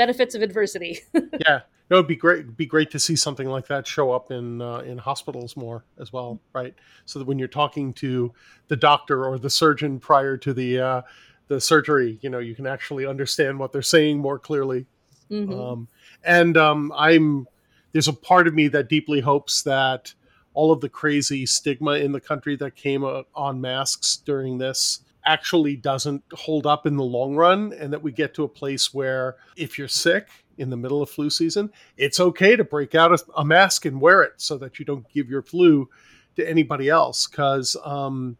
benefits 0.00 0.34
of 0.34 0.40
adversity. 0.40 1.00
yeah. 1.46 1.60
No, 1.90 1.96
it'd 1.96 2.06
be 2.06 2.16
great. 2.16 2.40
It'd 2.40 2.56
be 2.56 2.64
great 2.64 2.90
to 2.92 2.98
see 2.98 3.16
something 3.16 3.48
like 3.48 3.66
that 3.66 3.86
show 3.86 4.12
up 4.12 4.30
in 4.30 4.62
uh, 4.62 4.78
in 4.78 4.96
hospitals 4.96 5.56
more 5.56 5.84
as 5.98 6.10
well, 6.10 6.40
right? 6.54 6.74
So 7.04 7.18
that 7.18 7.26
when 7.26 7.38
you're 7.38 7.48
talking 7.48 7.92
to 7.94 8.32
the 8.68 8.76
doctor 8.76 9.26
or 9.26 9.38
the 9.38 9.50
surgeon 9.50 10.00
prior 10.00 10.38
to 10.38 10.54
the 10.54 10.80
uh, 10.80 11.02
the 11.48 11.60
surgery, 11.60 12.18
you 12.22 12.30
know, 12.30 12.38
you 12.38 12.54
can 12.54 12.66
actually 12.66 13.04
understand 13.04 13.58
what 13.58 13.72
they're 13.72 13.82
saying 13.82 14.18
more 14.18 14.38
clearly. 14.38 14.86
Mm-hmm. 15.30 15.60
Um, 15.60 15.88
and 16.24 16.56
um, 16.56 16.92
I'm 16.96 17.46
there's 17.92 18.08
a 18.08 18.14
part 18.14 18.48
of 18.48 18.54
me 18.54 18.68
that 18.68 18.88
deeply 18.88 19.20
hopes 19.20 19.62
that 19.64 20.14
all 20.54 20.72
of 20.72 20.80
the 20.80 20.88
crazy 20.88 21.44
stigma 21.44 21.92
in 21.92 22.12
the 22.12 22.20
country 22.20 22.56
that 22.56 22.74
came 22.74 23.04
uh, 23.04 23.22
on 23.34 23.60
masks 23.60 24.16
during 24.24 24.56
this 24.56 25.00
actually 25.30 25.76
doesn't 25.76 26.22
hold 26.32 26.66
up 26.66 26.86
in 26.86 26.96
the 26.96 27.04
long 27.04 27.34
run 27.36 27.72
and 27.72 27.92
that 27.92 28.02
we 28.02 28.10
get 28.10 28.34
to 28.34 28.44
a 28.44 28.48
place 28.48 28.92
where 28.92 29.36
if 29.56 29.78
you're 29.78 29.88
sick 29.88 30.28
in 30.58 30.70
the 30.70 30.76
middle 30.76 31.02
of 31.02 31.08
flu 31.08 31.30
season 31.30 31.70
it's 31.96 32.18
okay 32.18 32.56
to 32.56 32.64
break 32.64 32.94
out 32.94 33.12
a, 33.12 33.18
a 33.36 33.44
mask 33.44 33.84
and 33.84 34.00
wear 34.00 34.22
it 34.22 34.32
so 34.36 34.58
that 34.58 34.78
you 34.78 34.84
don't 34.84 35.08
give 35.12 35.30
your 35.30 35.42
flu 35.42 35.88
to 36.36 36.48
anybody 36.48 36.88
else 36.88 37.26
because 37.26 37.76
um, 37.84 38.36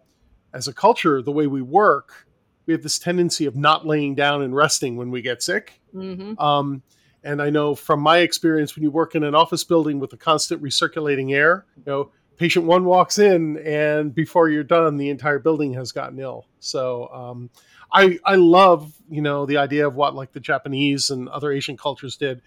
as 0.53 0.69
a 0.69 0.73
culture 0.73 1.23
the 1.23 1.33
way 1.33 1.47
we 1.47 1.63
work 1.63 2.27
we 2.71 2.75
have 2.75 2.83
this 2.85 3.01
tendency 3.01 3.47
of 3.47 3.57
not 3.57 3.85
laying 3.85 4.15
down 4.15 4.43
and 4.43 4.55
resting 4.55 4.97
when 4.97 5.11
we 5.11 5.23
get 5.23 5.43
sick. 5.43 5.81
Mm-hmm. 5.93 6.39
Um, 6.41 6.83
and 7.25 7.43
I 7.43 7.51
know 7.51 7.75
from 7.75 8.01
my 8.01 8.19
experience, 8.19 8.77
when 8.77 8.85
you 8.85 8.93
work 8.93 9.17
in 9.17 9.25
an 9.25 9.35
office 9.35 9.65
building 9.65 9.99
with 9.99 10.13
a 10.13 10.17
constant 10.17 10.63
recirculating 10.63 11.35
air, 11.35 11.67
you 11.77 11.83
know, 11.85 12.13
patient 12.41 12.65
one 12.65 12.87
walks 12.87 13.19
in, 13.19 13.59
and 13.59 14.15
before 14.15 14.49
you're 14.49 14.65
done, 14.65 14.97
the 14.97 15.11
entire 15.11 15.39
building 15.39 15.75
has 15.75 15.93
gotten 15.93 16.19
ill. 16.19 16.47
So 16.59 17.07
um, 17.09 17.51
I 17.93 18.19
I 18.25 18.37
love 18.37 18.95
you 19.11 19.21
know 19.21 19.45
the 19.45 19.59
idea 19.59 19.87
of 19.87 19.95
what 19.95 20.15
like 20.15 20.33
the 20.33 20.41
Japanese 20.41 21.11
and 21.11 21.29
other 21.29 21.53
Asian 21.53 21.77
cultures 21.77 22.17
did, 22.17 22.41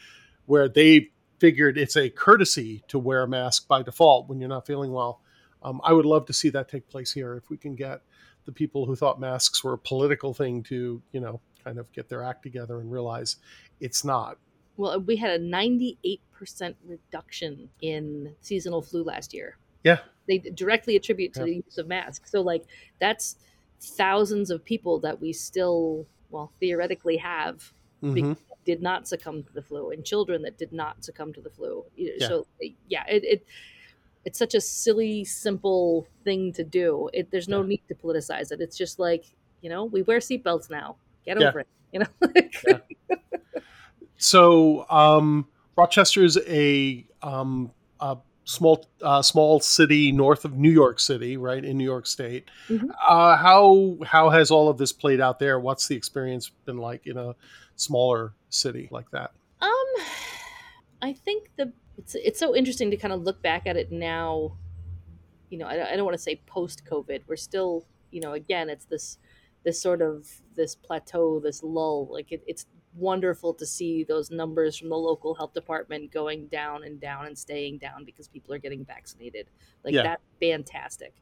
where 0.47 0.67
they 0.67 1.12
figured 1.38 1.77
it's 1.77 1.95
a 1.95 2.10
courtesy 2.10 2.84
to 2.88 2.97
wear 2.97 3.21
a 3.21 3.27
mask 3.27 3.67
by 3.67 3.84
default 3.84 4.27
when 4.27 4.39
you're 4.39 4.49
not 4.49 4.65
feeling 4.65 4.91
well. 4.91 5.21
Um, 5.62 5.79
I 5.84 5.93
would 5.93 6.06
love 6.06 6.25
to 6.25 6.34
see 6.34 6.49
that 6.49 6.69
take 6.69 6.89
place 6.89 7.12
here 7.12 7.36
if 7.36 7.51
we 7.51 7.58
can 7.58 7.75
get 7.75 8.01
the 8.45 8.51
people 8.51 8.88
who 8.88 8.95
thought 8.95 9.19
masks 9.19 9.63
were 9.63 9.73
a 9.73 9.77
political 9.77 10.34
thing 10.34 10.63
to, 10.63 11.01
you 11.12 11.19
know, 11.19 11.39
kind 11.63 11.77
of 11.77 11.89
get 11.93 12.10
their 12.10 12.23
act 12.23 12.41
together 12.41 12.79
and 12.79 12.91
realize 12.91 13.38
it's 13.79 14.03
not. 14.03 14.38
Well, 14.75 14.99
we 14.99 15.17
had 15.17 15.39
a 15.39 15.43
98% 15.43 16.19
reduction 16.86 17.69
in 17.82 18.36
seasonal 18.41 18.82
flu 18.82 19.03
last 19.03 19.34
year. 19.34 19.58
Yeah. 19.83 19.99
They 20.27 20.37
directly 20.37 20.95
attribute 20.95 21.33
to 21.33 21.41
yeah. 21.41 21.45
the 21.45 21.55
use 21.55 21.77
of 21.77 21.87
masks. 21.87 22.31
So, 22.31 22.41
like, 22.41 22.63
that's 22.99 23.35
thousands 23.81 24.49
of 24.49 24.63
people 24.63 24.99
that 25.01 25.19
we 25.19 25.33
still, 25.33 26.05
well, 26.29 26.51
theoretically 26.59 27.17
have 27.17 27.73
mm-hmm. 28.01 28.33
did 28.65 28.81
not 28.81 29.07
succumb 29.07 29.43
to 29.43 29.53
the 29.53 29.61
flu 29.61 29.91
and 29.91 30.05
children 30.05 30.41
that 30.43 30.57
did 30.57 30.71
not 30.71 31.03
succumb 31.03 31.33
to 31.33 31.41
the 31.41 31.49
flu. 31.49 31.83
Yeah. 31.95 32.27
So, 32.27 32.47
yeah, 32.87 33.03
it, 33.07 33.23
it 33.25 33.45
it's 34.25 34.39
such 34.39 34.55
a 34.55 34.61
silly, 34.61 35.25
simple 35.25 36.07
thing 36.23 36.53
to 36.53 36.63
do. 36.63 37.09
It, 37.13 37.29
there's 37.31 37.49
no 37.49 37.61
yeah. 37.61 37.67
need 37.67 37.81
to 37.89 37.95
politicize 37.95 38.51
it. 38.51 38.61
It's 38.61 38.77
just 38.77 38.99
like, 38.99 39.25
you 39.61 39.69
know, 39.69 39.85
we 39.85 40.01
wear 40.01 40.19
seatbelts 40.19 40.69
now. 40.69 40.95
Get 41.25 41.41
over 41.41 41.61
it. 41.61 41.67
You 41.91 41.99
know. 41.99 42.07
yeah. 42.67 42.77
So 44.17 44.89
um, 44.89 45.47
Rochester 45.75 46.23
is 46.23 46.37
a, 46.47 47.05
um, 47.21 47.71
a 47.99 48.17
small 48.45 48.86
uh, 49.01 49.21
small 49.21 49.60
city 49.60 50.12
north 50.12 50.45
of 50.45 50.58
New 50.58 50.71
York 50.71 50.99
City, 50.99 51.38
right 51.38 51.63
in 51.63 51.77
New 51.77 51.84
York 51.84 52.06
State. 52.06 52.49
Mm-hmm. 52.69 52.91
Uh, 53.08 53.38
how 53.38 53.97
how 54.06 54.29
has 54.29 54.51
all 54.51 54.69
of 54.69 54.77
this 54.77 54.91
played 54.91 55.21
out 55.21 55.39
there? 55.39 55.60
What's 55.60 55.88
the 55.88 55.95
experience 55.95 56.49
been 56.65 56.77
like 56.77 57.08
in 57.08 57.17
a 57.17 57.36
smaller 57.75 58.34
city 58.49 58.88
like 58.91 59.10
that? 59.12 59.32
Um, 59.62 59.86
I 61.01 61.13
think 61.13 61.49
the 61.58 61.71
it's 61.97 62.15
it's 62.15 62.39
so 62.39 62.56
interesting 62.56 62.91
to 62.91 62.97
kind 62.97 63.13
of 63.13 63.23
look 63.23 63.41
back 63.41 63.67
at 63.67 63.77
it 63.77 63.91
now. 63.91 64.58
You 65.49 65.60
know, 65.60 65.67
I, 65.67 65.91
I 65.91 65.95
don't 65.95 66.06
want 66.06 66.17
to 66.17 66.23
say 66.23 66.41
post 66.47 66.84
COVID. 66.86 67.21
We're 67.27 67.36
still, 67.36 67.86
you 68.12 68.21
know, 68.21 68.34
again, 68.34 68.69
it's 68.69 68.86
this 68.86 69.17
this 69.63 69.82
sort 69.82 70.01
of 70.01 70.27
this 70.56 70.75
plateau, 70.75 71.39
this 71.39 71.63
lull. 71.63 72.08
Like 72.12 72.32
it, 72.32 72.43
it's 72.47 72.65
wonderful 72.95 73.53
to 73.56 73.65
see 73.65 74.03
those 74.03 74.29
numbers 74.32 74.77
from 74.77 74.89
the 74.89 74.97
local 74.97 75.36
health 75.36 75.53
department 75.53 76.12
going 76.12 76.47
down 76.47 76.84
and 76.84 76.99
down 76.99 77.25
and 77.25 77.38
staying 77.38 77.77
down 77.77 78.06
because 78.06 78.27
people 78.27 78.53
are 78.53 78.60
getting 78.60 78.86
vaccinated. 78.86 79.47
Like 79.84 79.93
yeah. 79.93 80.03
that's 80.03 80.23
fantastic. 80.39 81.13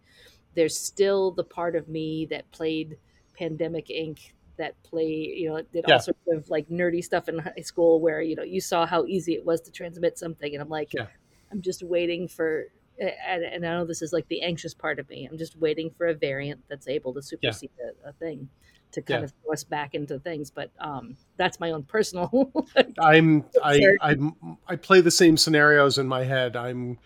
There's 0.55 0.77
still 0.77 1.31
the 1.31 1.43
part 1.43 1.75
of 1.75 1.87
me 1.87 2.27
that 2.29 2.49
played 2.51 2.97
Pandemic 3.37 3.87
Inc 3.87 4.33
that 4.57 4.81
play, 4.83 5.07
you 5.07 5.49
know, 5.49 5.61
did 5.73 5.85
yeah. 5.87 5.95
all 5.95 5.99
sorts 5.99 6.19
of 6.27 6.49
like 6.49 6.69
nerdy 6.69 7.03
stuff 7.03 7.29
in 7.29 7.39
high 7.39 7.61
school 7.61 7.99
where, 7.99 8.21
you 8.21 8.35
know, 8.35 8.43
you 8.43 8.61
saw 8.61 8.85
how 8.85 9.05
easy 9.05 9.33
it 9.33 9.45
was 9.45 9.61
to 9.61 9.71
transmit 9.71 10.17
something. 10.17 10.53
And 10.53 10.61
I'm 10.61 10.69
like, 10.69 10.93
yeah. 10.93 11.07
I'm 11.51 11.61
just 11.61 11.83
waiting 11.83 12.27
for, 12.27 12.65
and, 12.99 13.43
and, 13.43 13.65
I 13.65 13.69
know 13.69 13.85
this 13.85 14.01
is 14.01 14.13
like 14.13 14.27
the 14.27 14.41
anxious 14.41 14.73
part 14.73 14.99
of 14.99 15.09
me. 15.09 15.27
I'm 15.29 15.37
just 15.37 15.57
waiting 15.57 15.89
for 15.89 16.07
a 16.07 16.13
variant 16.13 16.61
that's 16.69 16.87
able 16.87 17.13
to 17.15 17.21
supersede 17.21 17.71
a, 18.05 18.09
a, 18.09 18.13
thing 18.13 18.47
to 18.91 19.01
kind 19.01 19.23
of 19.23 19.33
throw 19.43 19.53
us 19.53 19.63
back 19.63 19.95
into 19.95 20.19
things. 20.19 20.51
But 20.51 20.71
um, 20.79 21.15
that's 21.37 21.59
my 21.59 21.71
own 21.71 21.83
personal. 21.83 22.51
I'm, 22.99 23.45
I, 23.63 23.81
I, 24.01 24.15
I 24.67 24.75
play 24.75 25.01
the 25.01 25.11
same 25.11 25.37
scenarios 25.37 25.97
in 25.97 26.07
my 26.07 26.23
head. 26.23 26.55
I'm, 26.55 26.97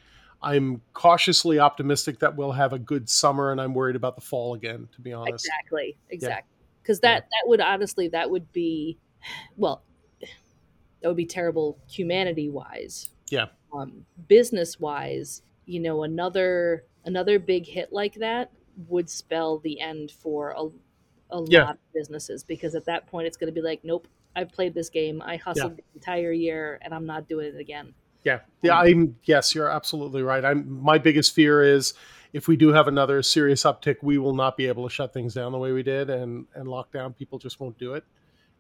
I'm 0.42 0.82
cautiously 0.94 1.60
optimistic 1.60 2.20
that 2.20 2.36
we'll 2.36 2.52
have 2.52 2.74
a 2.74 2.80
good 2.80 3.10
summer, 3.10 3.52
and 3.52 3.60
I'm 3.60 3.74
worried 3.74 3.96
about 3.96 4.16
the 4.16 4.22
fall 4.22 4.54
again. 4.54 4.88
To 4.94 5.02
be 5.02 5.12
honest, 5.12 5.46
exactly, 5.46 5.98
exactly. 6.10 6.52
Because 6.82 7.00
yeah. 7.02 7.10
that 7.10 7.16
yeah. 7.16 7.28
that 7.32 7.50
would 7.50 7.62
honestly 7.62 8.08
that 8.10 8.30
would 8.30 8.52
be, 8.52 9.00
well, 9.58 9.82
that 11.02 11.08
would 11.08 11.18
be 11.18 11.26
terrible 11.26 11.80
humanity 11.90 12.50
wise. 12.50 13.10
Yeah. 13.30 13.48
Um, 13.74 14.06
business 14.28 14.80
wise, 14.80 15.42
you 15.66 15.80
know, 15.80 16.04
another 16.04 16.86
another 17.06 17.40
big 17.40 17.66
hit 17.66 17.92
like 17.92 18.16
that 18.16 18.52
would 18.88 19.10
spell 19.10 19.60
the 19.60 19.80
end 19.80 20.12
for 20.12 20.52
a, 20.52 20.68
a 21.32 21.42
yeah. 21.48 21.66
lot 21.66 21.74
of 21.76 21.94
businesses 21.94 22.44
because 22.44 22.76
at 22.76 22.86
that 22.86 23.08
point 23.08 23.28
it's 23.28 23.38
going 23.38 23.48
to 23.48 23.54
be 23.54 23.66
like, 23.66 23.82
nope, 23.84 24.08
I've 24.36 24.52
played 24.52 24.74
this 24.74 24.90
game. 24.90 25.22
I 25.22 25.38
hustled 25.38 25.74
yeah. 25.74 25.84
the 25.94 26.00
entire 26.00 26.32
year 26.32 26.80
and 26.82 26.94
I'm 26.94 27.06
not 27.06 27.28
doing 27.28 27.48
it 27.48 27.60
again. 27.60 27.94
Yeah. 28.24 28.40
Yeah. 28.62 28.80
I'm, 28.80 29.16
yes, 29.24 29.54
you're 29.54 29.70
absolutely 29.70 30.24
right. 30.24 30.44
I'm, 30.44 30.82
my 30.82 30.98
biggest 30.98 31.34
fear 31.34 31.62
is 31.62 31.94
if 32.34 32.48
we 32.48 32.58
do 32.58 32.70
have 32.70 32.88
another 32.88 33.22
serious 33.22 33.64
uptick, 33.64 33.98
we 34.02 34.18
will 34.18 34.36
not 34.36 34.58
be 34.58 34.68
able 34.68 34.88
to 34.88 34.94
shut 34.94 35.14
things 35.14 35.34
down 35.34 35.52
the 35.52 35.58
way 35.58 35.72
we 35.72 35.84
did 35.84 36.10
and, 36.10 36.46
and 36.56 36.68
lock 36.68 36.92
down. 36.92 37.14
People 37.14 37.40
just 37.40 37.60
won't 37.60 37.78
do 37.78 37.94
it. 37.94 38.04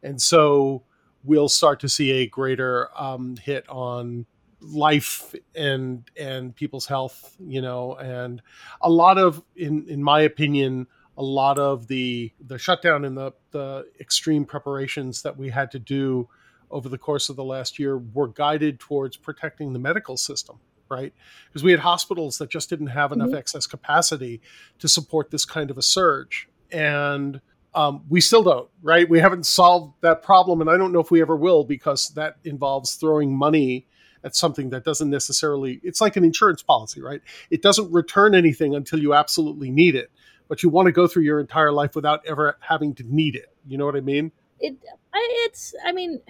And 0.03 0.21
so 0.21 0.83
we'll 1.23 1.49
start 1.49 1.79
to 1.81 1.89
see 1.89 2.11
a 2.11 2.27
greater 2.27 2.89
um, 2.99 3.35
hit 3.37 3.67
on 3.67 4.25
life 4.61 5.35
and 5.53 6.09
and 6.19 6.55
people's 6.55 6.87
health 6.87 7.35
you 7.39 7.61
know 7.61 7.93
and 7.95 8.41
a 8.81 8.89
lot 8.89 9.19
of 9.19 9.43
in 9.55 9.85
in 9.87 10.01
my 10.01 10.21
opinion 10.21 10.87
a 11.17 11.23
lot 11.23 11.57
of 11.57 11.87
the 11.87 12.31
the 12.45 12.57
shutdown 12.57 13.05
and 13.05 13.17
the 13.17 13.31
the 13.51 13.85
extreme 13.99 14.45
preparations 14.45 15.21
that 15.21 15.37
we 15.37 15.49
had 15.49 15.71
to 15.71 15.79
do 15.79 16.27
over 16.71 16.89
the 16.89 16.97
course 16.97 17.29
of 17.29 17.35
the 17.35 17.43
last 17.43 17.79
year 17.79 17.97
were 17.97 18.27
guided 18.27 18.79
towards 18.79 19.15
protecting 19.15 19.73
the 19.73 19.79
medical 19.79 20.17
system 20.17 20.59
right? 20.89 21.13
Because 21.47 21.63
we 21.63 21.71
had 21.71 21.79
hospitals 21.79 22.37
that 22.37 22.49
just 22.49 22.69
didn't 22.69 22.87
have 22.87 23.11
enough 23.11 23.29
mm-hmm. 23.29 23.37
excess 23.37 23.65
capacity 23.65 24.41
to 24.79 24.87
support 24.87 25.31
this 25.31 25.45
kind 25.45 25.71
of 25.71 25.77
a 25.77 25.81
surge. 25.81 26.47
And 26.71 27.41
um, 27.73 28.03
we 28.07 28.21
still 28.21 28.43
don't 28.43 28.69
right? 28.81 29.09
We 29.09 29.19
haven't 29.19 29.45
solved 29.45 29.95
that 30.01 30.23
problem 30.23 30.61
and 30.61 30.69
i 30.69 30.77
don't 30.77 30.93
know 30.93 30.99
if 30.99 31.11
we 31.11 31.21
ever 31.21 31.35
will 31.35 31.63
because 31.63 32.09
that 32.09 32.37
involves 32.43 32.95
throwing 32.95 33.35
money 33.35 33.87
at 34.23 34.35
something 34.35 34.69
that 34.69 34.83
doesn't 34.83 35.09
necessarily 35.09 35.79
it's 35.83 36.01
like 36.01 36.15
an 36.15 36.23
insurance 36.23 36.63
policy 36.63 37.01
right? 37.01 37.21
It 37.49 37.61
doesn't 37.61 37.91
return 37.91 38.33
anything 38.33 38.73
until 38.75 38.99
you 38.99 39.13
absolutely 39.13 39.71
need 39.71 39.95
it 39.95 40.09
but 40.47 40.63
you 40.63 40.69
want 40.69 40.87
to 40.87 40.91
go 40.91 41.07
through 41.07 41.23
your 41.23 41.39
entire 41.39 41.71
life 41.71 41.95
without 41.95 42.25
ever 42.25 42.57
having 42.59 42.93
to 42.95 43.03
need 43.03 43.35
it. 43.35 43.53
You 43.67 43.77
know 43.77 43.85
what 43.85 43.95
I 43.95 44.01
mean? 44.01 44.31
It 44.59 44.75
it's 45.13 45.73
I 45.85 45.91
mean 45.91 46.21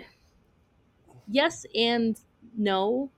yes 1.27 1.65
and 1.75 2.19
no. 2.57 3.11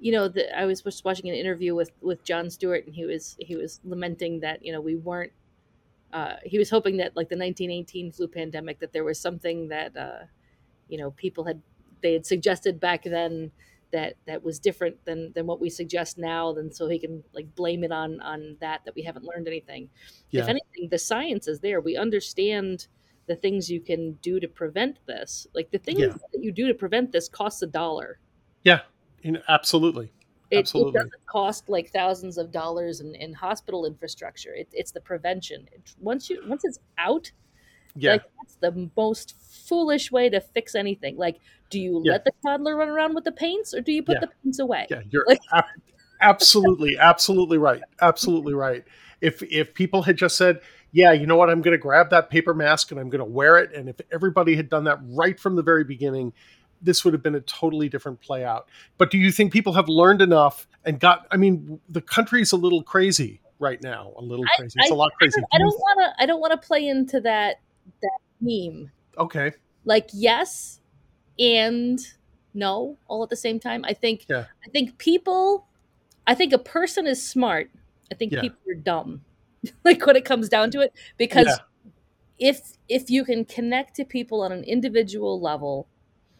You 0.00 0.12
know, 0.12 0.28
the, 0.28 0.56
I 0.58 0.66
was 0.66 0.82
just 0.82 1.04
watching 1.04 1.30
an 1.30 1.36
interview 1.36 1.74
with 1.74 1.90
with 2.00 2.22
Jon 2.24 2.50
Stewart 2.50 2.86
and 2.86 2.94
he 2.94 3.04
was 3.04 3.36
he 3.38 3.56
was 3.56 3.80
lamenting 3.84 4.40
that, 4.40 4.64
you 4.64 4.72
know, 4.72 4.80
we 4.80 4.96
weren't 4.96 5.32
uh, 6.14 6.36
he 6.44 6.58
was 6.58 6.70
hoping 6.70 6.98
that 6.98 7.16
like 7.16 7.28
the 7.28 7.36
1918 7.36 8.12
flu 8.12 8.28
pandemic 8.28 8.78
that 8.78 8.92
there 8.92 9.02
was 9.02 9.18
something 9.18 9.68
that 9.68 9.96
uh, 9.96 10.24
you 10.88 10.96
know 10.96 11.10
people 11.10 11.44
had 11.44 11.60
they 12.02 12.12
had 12.12 12.24
suggested 12.24 12.78
back 12.78 13.02
then 13.02 13.50
that 13.94 14.14
that 14.26 14.42
was 14.42 14.58
different 14.58 14.96
than 15.04 15.32
than 15.34 15.46
what 15.46 15.60
we 15.60 15.70
suggest 15.70 16.18
now 16.18 16.52
then 16.52 16.70
so 16.72 16.88
he 16.88 16.98
can 16.98 17.22
like 17.32 17.54
blame 17.54 17.84
it 17.84 17.92
on 17.92 18.20
on 18.20 18.56
that 18.60 18.84
that 18.84 18.94
we 18.96 19.02
haven't 19.02 19.24
learned 19.24 19.46
anything 19.46 19.88
yeah. 20.30 20.42
if 20.42 20.48
anything 20.48 20.88
the 20.90 20.98
science 20.98 21.46
is 21.46 21.60
there 21.60 21.80
we 21.80 21.96
understand 21.96 22.88
the 23.28 23.36
things 23.36 23.70
you 23.70 23.80
can 23.80 24.12
do 24.14 24.40
to 24.40 24.48
prevent 24.48 24.98
this 25.06 25.46
like 25.54 25.70
the 25.70 25.78
things 25.78 26.00
yeah. 26.00 26.08
that 26.08 26.42
you 26.42 26.50
do 26.50 26.66
to 26.66 26.74
prevent 26.74 27.12
this 27.12 27.28
costs 27.28 27.62
a 27.62 27.66
dollar 27.68 28.18
yeah 28.64 28.80
absolutely 29.48 30.12
it, 30.50 30.58
Absolutely. 30.58 30.90
it 30.90 30.94
doesn't 30.94 31.26
cost 31.26 31.68
like 31.68 31.90
thousands 31.90 32.36
of 32.36 32.52
dollars 32.52 33.00
in, 33.00 33.14
in 33.14 33.32
hospital 33.32 33.86
infrastructure. 33.86 34.54
It, 34.54 34.68
it's 34.72 34.92
the 34.92 35.00
prevention. 35.00 35.66
It, 35.72 35.94
once 35.98 36.28
you 36.28 36.42
once 36.46 36.64
it's 36.64 36.78
out, 36.98 37.32
yeah, 37.96 38.12
like, 38.12 38.22
that's 38.40 38.56
the 38.56 38.90
most 38.96 39.34
foolish 39.68 40.10
way 40.10 40.28
to 40.28 40.40
fix 40.40 40.74
anything. 40.74 41.16
Like, 41.16 41.40
do 41.70 41.80
you 41.80 42.02
yeah. 42.04 42.12
let 42.12 42.24
the 42.24 42.32
toddler 42.44 42.76
run 42.76 42.88
around 42.88 43.14
with 43.14 43.24
the 43.24 43.32
paints, 43.32 43.74
or 43.74 43.80
do 43.80 43.92
you 43.92 44.02
put 44.02 44.14
yeah. 44.14 44.20
the 44.20 44.30
paints 44.42 44.58
away? 44.58 44.86
Yeah, 44.90 45.02
you're 45.10 45.24
like, 45.26 45.40
absolutely, 46.20 46.98
absolutely 46.98 47.58
right. 47.58 47.82
Absolutely 48.00 48.54
right. 48.54 48.84
If 49.20 49.42
if 49.42 49.74
people 49.74 50.02
had 50.02 50.16
just 50.16 50.36
said, 50.36 50.60
"Yeah, 50.92 51.12
you 51.12 51.26
know 51.26 51.36
what? 51.36 51.50
I'm 51.50 51.62
going 51.62 51.76
to 51.76 51.82
grab 51.82 52.10
that 52.10 52.30
paper 52.30 52.54
mask 52.54 52.90
and 52.90 53.00
I'm 53.00 53.08
going 53.10 53.20
to 53.20 53.24
wear 53.24 53.56
it," 53.58 53.72
and 53.74 53.88
if 53.88 54.00
everybody 54.12 54.56
had 54.56 54.68
done 54.68 54.84
that 54.84 54.98
right 55.02 55.38
from 55.38 55.56
the 55.56 55.62
very 55.62 55.84
beginning, 55.84 56.32
this 56.82 57.04
would 57.04 57.14
have 57.14 57.22
been 57.22 57.34
a 57.34 57.40
totally 57.40 57.88
different 57.88 58.20
play 58.20 58.44
out. 58.44 58.68
But 58.98 59.10
do 59.10 59.18
you 59.18 59.32
think 59.32 59.52
people 59.52 59.72
have 59.72 59.88
learned 59.88 60.20
enough 60.20 60.66
and 60.84 61.00
got? 61.00 61.26
I 61.30 61.36
mean, 61.36 61.80
the 61.88 62.00
country's 62.00 62.52
a 62.52 62.56
little 62.56 62.82
crazy 62.82 63.40
right 63.58 63.82
now. 63.82 64.12
A 64.18 64.22
little 64.22 64.44
crazy. 64.56 64.74
It's 64.78 64.90
I, 64.90 64.94
a 64.94 64.96
lot 64.96 65.12
crazy. 65.18 65.40
I 65.52 65.58
don't 65.58 65.78
want 65.78 66.00
to. 66.00 66.22
I 66.22 66.26
don't 66.26 66.40
want 66.40 66.60
to 66.60 66.66
play 66.66 66.86
into 66.86 67.20
that 67.22 67.60
that 68.40 68.72
meme. 68.72 68.90
Okay. 69.18 69.52
Like 69.84 70.08
yes 70.12 70.80
and 71.38 71.98
no 72.54 72.96
all 73.06 73.22
at 73.22 73.30
the 73.30 73.36
same 73.36 73.60
time. 73.60 73.84
I 73.84 73.92
think 73.92 74.26
yeah. 74.28 74.46
I 74.64 74.70
think 74.70 74.98
people 74.98 75.66
I 76.26 76.34
think 76.34 76.52
a 76.52 76.58
person 76.58 77.06
is 77.06 77.22
smart. 77.22 77.70
I 78.10 78.14
think 78.14 78.32
yeah. 78.32 78.40
people 78.40 78.58
are 78.70 78.74
dumb. 78.74 79.22
like 79.84 80.04
when 80.06 80.16
it 80.16 80.24
comes 80.24 80.48
down 80.48 80.70
to 80.72 80.80
it 80.80 80.92
because 81.16 81.46
yeah. 81.46 81.56
if 82.50 82.72
if 82.88 83.10
you 83.10 83.24
can 83.24 83.44
connect 83.44 83.94
to 83.96 84.04
people 84.04 84.42
on 84.42 84.52
an 84.52 84.64
individual 84.64 85.40
level 85.40 85.86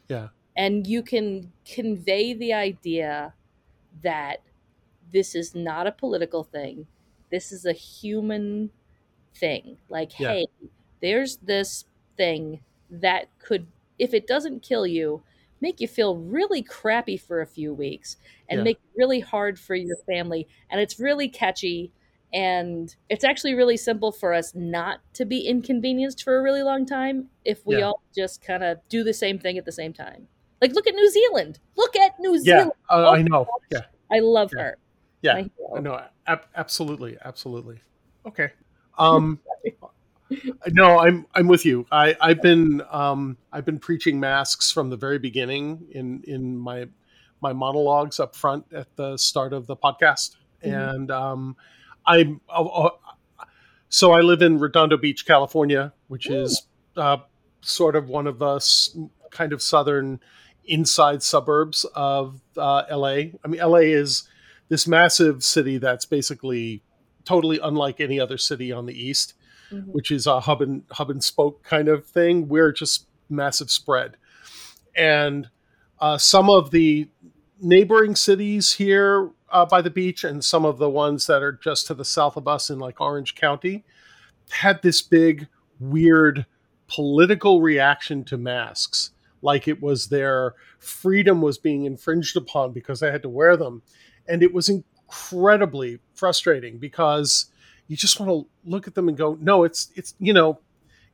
yeah 0.09 0.29
and 0.57 0.87
you 0.87 1.03
can 1.03 1.53
convey 1.65 2.35
the 2.35 2.53
idea 2.53 3.33
that 4.03 4.43
this 5.13 5.35
is 5.35 5.55
not 5.55 5.87
a 5.87 5.93
political 5.93 6.45
thing 6.45 6.87
this 7.31 7.53
is 7.53 7.65
a 7.65 7.73
human 7.73 8.71
thing 9.35 9.77
like 9.89 10.19
yeah. 10.19 10.33
hey 10.33 10.47
there's 11.05 11.37
this 11.37 11.85
thing 12.17 12.61
that 12.89 13.27
could, 13.39 13.67
if 13.99 14.15
it 14.15 14.27
doesn't 14.27 14.63
kill 14.63 14.87
you, 14.87 15.23
make 15.61 15.79
you 15.79 15.87
feel 15.87 16.17
really 16.17 16.63
crappy 16.63 17.19
for 17.19 17.43
a 17.43 17.47
few 17.47 17.75
weeks 17.75 18.17
and 18.49 18.61
yeah. 18.61 18.65
make 18.65 18.77
it 18.79 18.99
really 18.99 19.21
hard 19.21 19.61
for 19.61 19.75
your 19.75 19.97
family. 20.07 20.49
And 20.71 20.81
it's 20.81 20.99
really 20.99 21.29
catchy. 21.29 21.93
And 22.33 22.97
it's 23.11 23.23
actually 23.23 23.53
really 23.53 23.77
simple 23.77 24.13
for 24.13 24.33
us 24.33 24.55
not 24.55 25.01
to 25.13 25.27
be 25.27 25.41
inconvenienced 25.41 26.23
for 26.25 26.39
a 26.39 26.43
really 26.43 26.63
long 26.63 26.87
time 26.87 27.29
if 27.45 27.67
we 27.67 27.77
yeah. 27.77 27.85
all 27.85 28.03
just 28.17 28.41
kind 28.41 28.65
of 28.65 28.79
do 28.89 29.05
the 29.05 29.13
same 29.13 29.39
thing 29.39 29.59
at 29.59 29.67
the 29.67 29.73
same 29.73 29.93
time. 29.93 30.27
Like, 30.63 30.73
look 30.73 30.87
at 30.87 30.95
New 30.95 31.11
Zealand. 31.11 31.59
Look 31.77 31.97
at 31.97 32.19
New 32.19 32.39
Zealand. 32.39 32.73
Yeah, 32.91 32.97
uh, 32.97 33.11
oh, 33.11 33.15
I 33.15 33.21
know. 33.21 33.47
Yeah. 33.71 33.83
I 34.11 34.21
love 34.21 34.51
her. 34.57 34.79
Yeah. 35.21 35.43
No, 35.79 36.01
ab- 36.27 36.47
absolutely. 36.57 37.19
Absolutely. 37.23 37.81
Okay. 38.25 38.53
Um, 38.97 39.41
no, 40.69 40.99
I'm 40.99 41.27
I'm 41.35 41.49
with 41.49 41.65
you. 41.65 41.87
I 41.91 42.17
I've 42.21 42.43
been 42.43 42.83
um, 42.91 43.37
I've 43.53 43.65
been 43.65 43.79
preaching 43.79 44.21
masks 44.21 44.71
from 44.71 44.91
the 44.91 44.97
very 44.97 45.19
beginning 45.19 45.87
in 45.91 46.23
in 46.27 46.57
my 46.57 46.87
my 47.41 47.53
monologues 47.53 48.21
up 48.21 48.35
front 48.35 48.65
at 48.73 48.95
the 48.97 49.17
start 49.17 49.53
of 49.53 49.67
the 49.67 49.77
podcast, 49.77 50.37
mm-hmm. 50.63 50.75
and 50.75 51.11
um, 51.11 51.57
I'm 52.07 52.41
uh, 52.49 52.65
uh, 52.65 52.91
so 53.89 54.13
I 54.13 54.21
live 54.21 54.43
in 54.43 54.59
Redondo 54.59 54.97
Beach, 54.97 55.27
California, 55.27 55.93
which 56.09 56.29
Ooh. 56.31 56.43
is 56.43 56.67
uh, 56.97 57.19
sort 57.61 57.97
of 57.97 58.09
one 58.09 58.27
of 58.27 58.39
the 58.39 58.57
s- 58.57 58.97
kind 59.31 59.53
of 59.53 59.61
southern 59.61 60.21
inside 60.65 61.23
suburbs 61.23 61.85
of 61.95 62.41
uh, 62.57 62.85
LA. 62.91 63.09
I 63.45 63.49
mean, 63.49 63.61
LA 63.61 63.79
is 63.79 64.29
this 64.69 64.89
massive 64.89 65.45
city 65.45 65.77
that's 65.77 66.07
basically 66.07 66.83
totally 67.25 67.59
unlike 67.63 68.01
any 68.01 68.19
other 68.19 68.39
city 68.39 68.73
on 68.73 68.87
the 68.87 68.95
east 68.95 69.35
mm-hmm. 69.71 69.91
which 69.91 70.11
is 70.11 70.27
a 70.27 70.41
hub 70.41 70.63
and 70.63 70.85
hub 70.91 71.11
and 71.11 71.23
spoke 71.23 71.63
kind 71.63 71.89
of 71.89 72.07
thing. 72.07 72.49
We're 72.49 72.73
just 72.73 73.07
massive 73.29 73.71
spread, 73.71 74.17
and 74.97 75.49
uh, 76.01 76.19
some 76.19 76.51
of 76.51 76.71
the 76.71 77.09
neighboring 77.61 78.17
cities 78.17 78.75
here 78.75 79.31
uh, 79.51 79.65
by 79.65 79.83
the 79.83 79.91
beach, 79.91 80.25
and 80.25 80.45
some 80.45 80.65
of 80.65 80.79
the 80.79 80.91
ones 80.91 81.27
that 81.27 81.43
are 81.43 81.53
just 81.53 81.87
to 81.87 81.95
the 81.95 82.05
south 82.05 82.37
of 82.37 82.49
us 82.49 82.71
in 82.71 82.79
like 82.79 83.01
Orange 83.01 83.35
County, 83.35 83.85
had 84.51 84.83
this 84.83 85.03
big 85.03 85.49
weird 85.79 86.47
political 86.87 87.61
reaction 87.61 88.25
to 88.25 88.37
masks 88.37 89.11
like 89.43 89.69
it 89.69 89.83
was 89.83 90.09
their 90.09 90.55
freedom 90.79 91.43
was 91.43 91.59
being 91.59 91.85
infringed 91.85 92.37
upon 92.37 92.73
because 92.73 93.01
they 93.01 93.11
had 93.11 93.23
to 93.23 93.29
wear 93.29 93.57
them 93.57 93.83
and 94.27 94.43
it 94.43 94.53
was 94.53 94.69
incredibly 94.69 96.01
frustrating 96.15 96.79
because 96.79 97.47
you 97.89 97.97
just 97.97 98.19
want 98.19 98.31
to 98.31 98.47
look 98.69 98.87
at 98.87 98.95
them 98.95 99.09
and 99.09 99.17
go, 99.17 99.39
no, 99.41 99.65
it's 99.65 99.91
it's 99.95 100.15
you 100.19 100.33
know, 100.33 100.61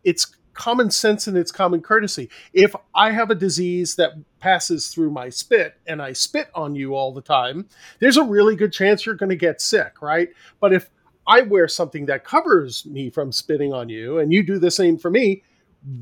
it's 0.04 0.34
common 0.52 0.90
sense 0.90 1.26
and 1.26 1.36
it's 1.36 1.52
common 1.52 1.80
courtesy. 1.80 2.28
If 2.52 2.74
I 2.94 3.12
have 3.12 3.30
a 3.30 3.34
disease 3.34 3.96
that 3.96 4.12
passes 4.40 4.88
through 4.88 5.10
my 5.10 5.28
spit 5.30 5.74
and 5.86 6.02
I 6.02 6.12
spit 6.12 6.50
on 6.54 6.74
you 6.74 6.94
all 6.94 7.12
the 7.12 7.22
time, 7.22 7.68
there's 7.98 8.16
a 8.16 8.24
really 8.24 8.56
good 8.56 8.72
chance 8.72 9.06
you're 9.06 9.14
going 9.14 9.30
to 9.30 9.36
get 9.36 9.60
sick, 9.60 10.02
right? 10.02 10.28
But 10.60 10.72
if 10.72 10.90
I 11.26 11.42
wear 11.42 11.68
something 11.68 12.06
that 12.06 12.24
covers 12.24 12.84
me 12.84 13.10
from 13.10 13.32
spitting 13.32 13.72
on 13.72 13.88
you 13.88 14.18
and 14.18 14.32
you 14.32 14.42
do 14.42 14.58
the 14.58 14.70
same 14.70 14.98
for 14.98 15.10
me, 15.10 15.42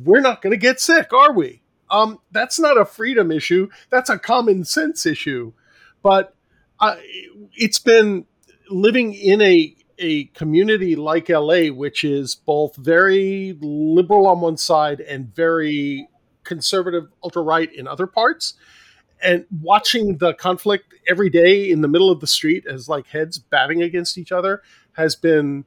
we're 0.02 0.20
not 0.20 0.42
going 0.42 0.52
to 0.52 0.56
get 0.56 0.80
sick, 0.80 1.12
are 1.12 1.32
we? 1.32 1.62
Um, 1.90 2.18
that's 2.32 2.58
not 2.58 2.78
a 2.78 2.84
freedom 2.84 3.30
issue. 3.30 3.68
That's 3.90 4.10
a 4.10 4.18
common 4.18 4.64
sense 4.64 5.06
issue. 5.06 5.52
But 6.02 6.34
uh, 6.80 6.96
it's 7.54 7.78
been 7.78 8.26
living 8.70 9.14
in 9.14 9.40
a 9.40 9.74
a 9.98 10.24
community 10.26 10.96
like 10.96 11.28
LA, 11.28 11.66
which 11.66 12.04
is 12.04 12.34
both 12.34 12.76
very 12.76 13.56
liberal 13.60 14.26
on 14.26 14.40
one 14.40 14.56
side 14.56 15.00
and 15.00 15.34
very 15.34 16.08
conservative 16.44 17.08
ultra 17.22 17.42
right 17.42 17.72
in 17.72 17.86
other 17.86 18.06
parts. 18.06 18.54
And 19.22 19.46
watching 19.60 20.18
the 20.18 20.34
conflict 20.34 20.94
every 21.08 21.28
day 21.28 21.70
in 21.70 21.80
the 21.80 21.88
middle 21.88 22.10
of 22.10 22.20
the 22.20 22.26
street 22.26 22.64
as 22.66 22.88
like 22.88 23.08
heads 23.08 23.38
batting 23.38 23.82
against 23.82 24.16
each 24.16 24.32
other 24.32 24.62
has 24.92 25.16
been, 25.16 25.64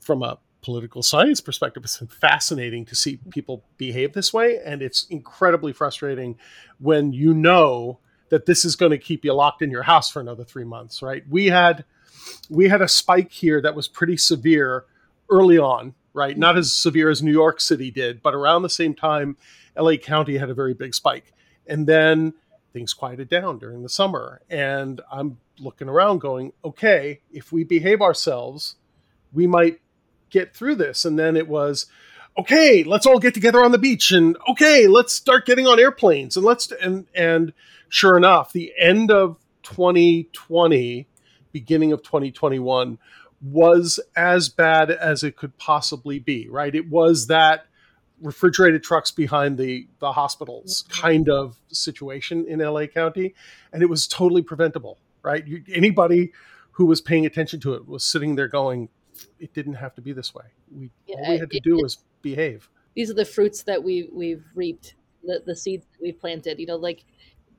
from 0.00 0.22
a 0.22 0.38
political 0.62 1.02
science 1.02 1.40
perspective, 1.40 1.84
it's 1.84 1.98
been 1.98 2.08
fascinating 2.08 2.84
to 2.86 2.94
see 2.94 3.18
people 3.30 3.64
behave 3.76 4.14
this 4.14 4.32
way. 4.32 4.58
And 4.64 4.80
it's 4.80 5.06
incredibly 5.10 5.72
frustrating 5.72 6.38
when 6.78 7.12
you 7.12 7.34
know 7.34 7.98
that 8.32 8.46
this 8.46 8.64
is 8.64 8.76
going 8.76 8.90
to 8.90 8.96
keep 8.96 9.26
you 9.26 9.32
locked 9.34 9.60
in 9.60 9.70
your 9.70 9.82
house 9.82 10.10
for 10.10 10.18
another 10.18 10.42
three 10.42 10.64
months, 10.64 11.02
right? 11.02 11.22
We 11.28 11.48
had 11.48 11.84
we 12.48 12.66
had 12.66 12.80
a 12.80 12.88
spike 12.88 13.30
here 13.30 13.60
that 13.60 13.74
was 13.74 13.88
pretty 13.88 14.16
severe 14.16 14.86
early 15.28 15.58
on, 15.58 15.94
right? 16.14 16.38
Not 16.38 16.56
as 16.56 16.72
severe 16.72 17.10
as 17.10 17.22
New 17.22 17.30
York 17.30 17.60
City 17.60 17.90
did, 17.90 18.22
but 18.22 18.32
around 18.32 18.62
the 18.62 18.70
same 18.70 18.94
time, 18.94 19.36
LA 19.76 19.96
County 19.96 20.38
had 20.38 20.48
a 20.48 20.54
very 20.54 20.72
big 20.72 20.94
spike. 20.94 21.34
And 21.66 21.86
then 21.86 22.32
things 22.72 22.94
quieted 22.94 23.28
down 23.28 23.58
during 23.58 23.82
the 23.82 23.90
summer. 23.90 24.40
And 24.48 25.02
I'm 25.12 25.36
looking 25.58 25.90
around 25.90 26.20
going, 26.22 26.54
okay, 26.64 27.20
if 27.30 27.52
we 27.52 27.64
behave 27.64 28.00
ourselves, 28.00 28.76
we 29.30 29.46
might 29.46 29.78
get 30.30 30.56
through 30.56 30.76
this. 30.76 31.04
And 31.04 31.18
then 31.18 31.36
it 31.36 31.48
was, 31.48 31.84
okay, 32.38 32.84
let's 32.84 33.06
all 33.06 33.18
get 33.18 33.34
together 33.34 33.64
on 33.64 33.72
the 33.72 33.78
beach 33.78 34.10
and 34.10 34.36
okay, 34.48 34.86
let's 34.86 35.12
start 35.12 35.46
getting 35.46 35.66
on 35.66 35.78
airplanes 35.78 36.36
and 36.36 36.44
let's 36.44 36.70
and 36.72 37.06
and 37.14 37.52
sure 37.88 38.16
enough, 38.16 38.52
the 38.52 38.72
end 38.78 39.10
of 39.10 39.38
2020 39.62 41.06
beginning 41.52 41.92
of 41.92 42.02
2021 42.02 42.98
was 43.42 44.00
as 44.16 44.48
bad 44.48 44.90
as 44.90 45.22
it 45.22 45.36
could 45.36 45.56
possibly 45.58 46.18
be, 46.18 46.48
right? 46.48 46.74
It 46.74 46.88
was 46.88 47.26
that 47.26 47.66
refrigerated 48.20 48.82
trucks 48.82 49.10
behind 49.10 49.58
the 49.58 49.88
the 49.98 50.12
hospitals 50.12 50.84
mm-hmm. 50.84 51.02
kind 51.02 51.28
of 51.28 51.58
situation 51.68 52.46
in 52.46 52.60
LA 52.60 52.86
County 52.86 53.34
and 53.72 53.82
it 53.82 53.86
was 53.86 54.06
totally 54.06 54.42
preventable, 54.42 54.98
right? 55.22 55.46
You, 55.46 55.62
anybody 55.72 56.32
who 56.72 56.86
was 56.86 57.00
paying 57.00 57.26
attention 57.26 57.60
to 57.60 57.74
it 57.74 57.86
was 57.86 58.04
sitting 58.04 58.36
there 58.36 58.48
going 58.48 58.88
it 59.38 59.52
didn't 59.52 59.74
have 59.74 59.94
to 59.94 60.00
be 60.00 60.12
this 60.12 60.34
way. 60.34 60.44
We 60.70 60.90
yeah, 61.06 61.16
all 61.18 61.32
we 61.32 61.38
had 61.38 61.50
to 61.50 61.56
it, 61.58 61.62
do 61.62 61.76
was 61.76 61.98
behave. 62.22 62.68
These 62.94 63.10
are 63.10 63.14
the 63.14 63.24
fruits 63.24 63.62
that 63.64 63.82
we 63.82 64.08
we've 64.12 64.44
reaped, 64.54 64.94
the 65.22 65.42
the 65.44 65.56
seeds 65.56 65.86
that 65.92 66.02
we've 66.02 66.18
planted, 66.18 66.58
you 66.58 66.66
know, 66.66 66.76
like 66.76 67.04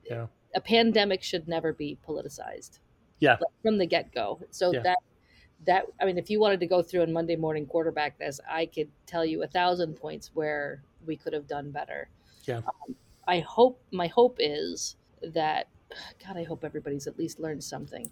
yeah. 0.08 0.26
a 0.54 0.60
pandemic 0.60 1.22
should 1.22 1.48
never 1.48 1.72
be 1.72 1.98
politicized 2.06 2.78
yeah. 3.20 3.36
from 3.62 3.78
the 3.78 3.86
get 3.86 4.12
go. 4.12 4.40
So 4.50 4.72
yeah. 4.72 4.82
that 4.82 4.98
that 5.66 5.86
I 6.00 6.04
mean, 6.04 6.18
if 6.18 6.30
you 6.30 6.40
wanted 6.40 6.60
to 6.60 6.66
go 6.66 6.82
through 6.82 7.02
and 7.02 7.12
Monday 7.12 7.36
morning 7.36 7.66
quarterback 7.66 8.18
this, 8.18 8.40
I 8.48 8.66
could 8.66 8.88
tell 9.06 9.24
you 9.24 9.42
a 9.42 9.46
thousand 9.46 9.94
points 9.94 10.30
where 10.34 10.82
we 11.06 11.16
could 11.16 11.32
have 11.32 11.46
done 11.46 11.70
better. 11.70 12.08
Yeah. 12.44 12.58
Um, 12.58 12.94
I 13.26 13.40
hope 13.40 13.80
my 13.90 14.06
hope 14.08 14.36
is 14.38 14.96
that 15.22 15.68
God, 16.24 16.36
I 16.36 16.44
hope 16.44 16.64
everybody's 16.64 17.06
at 17.06 17.18
least 17.18 17.40
learned 17.40 17.64
something. 17.64 18.10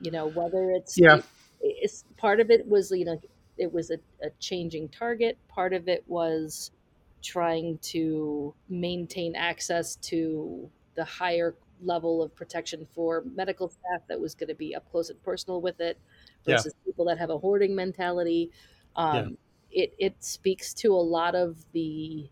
You 0.00 0.10
know, 0.10 0.28
whether 0.28 0.70
it's 0.70 0.98
yeah, 0.98 1.20
it's 1.60 2.04
part 2.16 2.40
of 2.40 2.50
it 2.50 2.66
was 2.66 2.90
you 2.90 3.04
know 3.04 3.20
it 3.58 3.72
was 3.72 3.90
a, 3.90 3.98
a 4.22 4.30
changing 4.40 4.88
target. 4.88 5.36
Part 5.48 5.72
of 5.72 5.88
it 5.88 6.04
was 6.06 6.70
trying 7.22 7.78
to 7.78 8.54
maintain 8.68 9.34
access 9.34 9.96
to 9.96 10.70
the 10.94 11.04
higher 11.04 11.54
level 11.82 12.22
of 12.22 12.34
protection 12.34 12.86
for 12.94 13.24
medical 13.34 13.68
staff 13.68 14.00
that 14.08 14.20
was 14.20 14.34
going 14.34 14.48
to 14.48 14.54
be 14.54 14.74
up 14.74 14.90
close 14.90 15.10
and 15.10 15.22
personal 15.22 15.60
with 15.60 15.80
it 15.80 15.98
versus 16.44 16.74
yeah. 16.76 16.84
people 16.84 17.04
that 17.04 17.18
have 17.18 17.30
a 17.30 17.38
hoarding 17.38 17.74
mentality. 17.74 18.50
Um, 18.96 19.16
yeah. 19.70 19.82
It 19.82 19.94
it 19.98 20.24
speaks 20.24 20.72
to 20.74 20.92
a 20.94 20.96
lot 20.96 21.34
of 21.34 21.58
the 21.72 22.28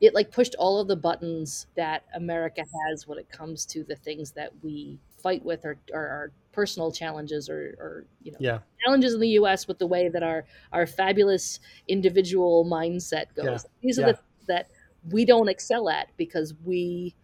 it 0.00 0.14
like 0.14 0.30
pushed 0.30 0.54
all 0.58 0.80
of 0.80 0.88
the 0.88 0.96
buttons 0.96 1.66
that 1.76 2.04
America 2.14 2.62
has 2.88 3.06
when 3.06 3.18
it 3.18 3.28
comes 3.30 3.64
to 3.66 3.84
the 3.84 3.96
things 3.96 4.32
that 4.32 4.52
we 4.62 4.98
fight 5.22 5.44
with 5.44 5.64
or, 5.64 5.78
or 5.92 6.08
our 6.08 6.32
personal 6.52 6.90
challenges 6.90 7.48
or, 7.48 7.76
or 7.78 8.06
you 8.22 8.32
know 8.32 8.38
yeah. 8.40 8.58
challenges 8.84 9.14
in 9.14 9.20
the 9.20 9.28
U.S. 9.30 9.68
with 9.68 9.78
the 9.78 9.86
way 9.86 10.08
that 10.08 10.22
our 10.22 10.44
our 10.72 10.86
fabulous 10.86 11.60
individual 11.86 12.64
mindset 12.64 13.26
goes. 13.34 13.46
Yeah. 13.64 13.70
These 13.82 13.98
are 13.98 14.12
the 14.12 14.18
that 14.48 14.70
we 15.10 15.24
don't 15.24 15.48
excel 15.48 15.88
at 15.88 16.08
because 16.16 16.54
we 16.64 17.14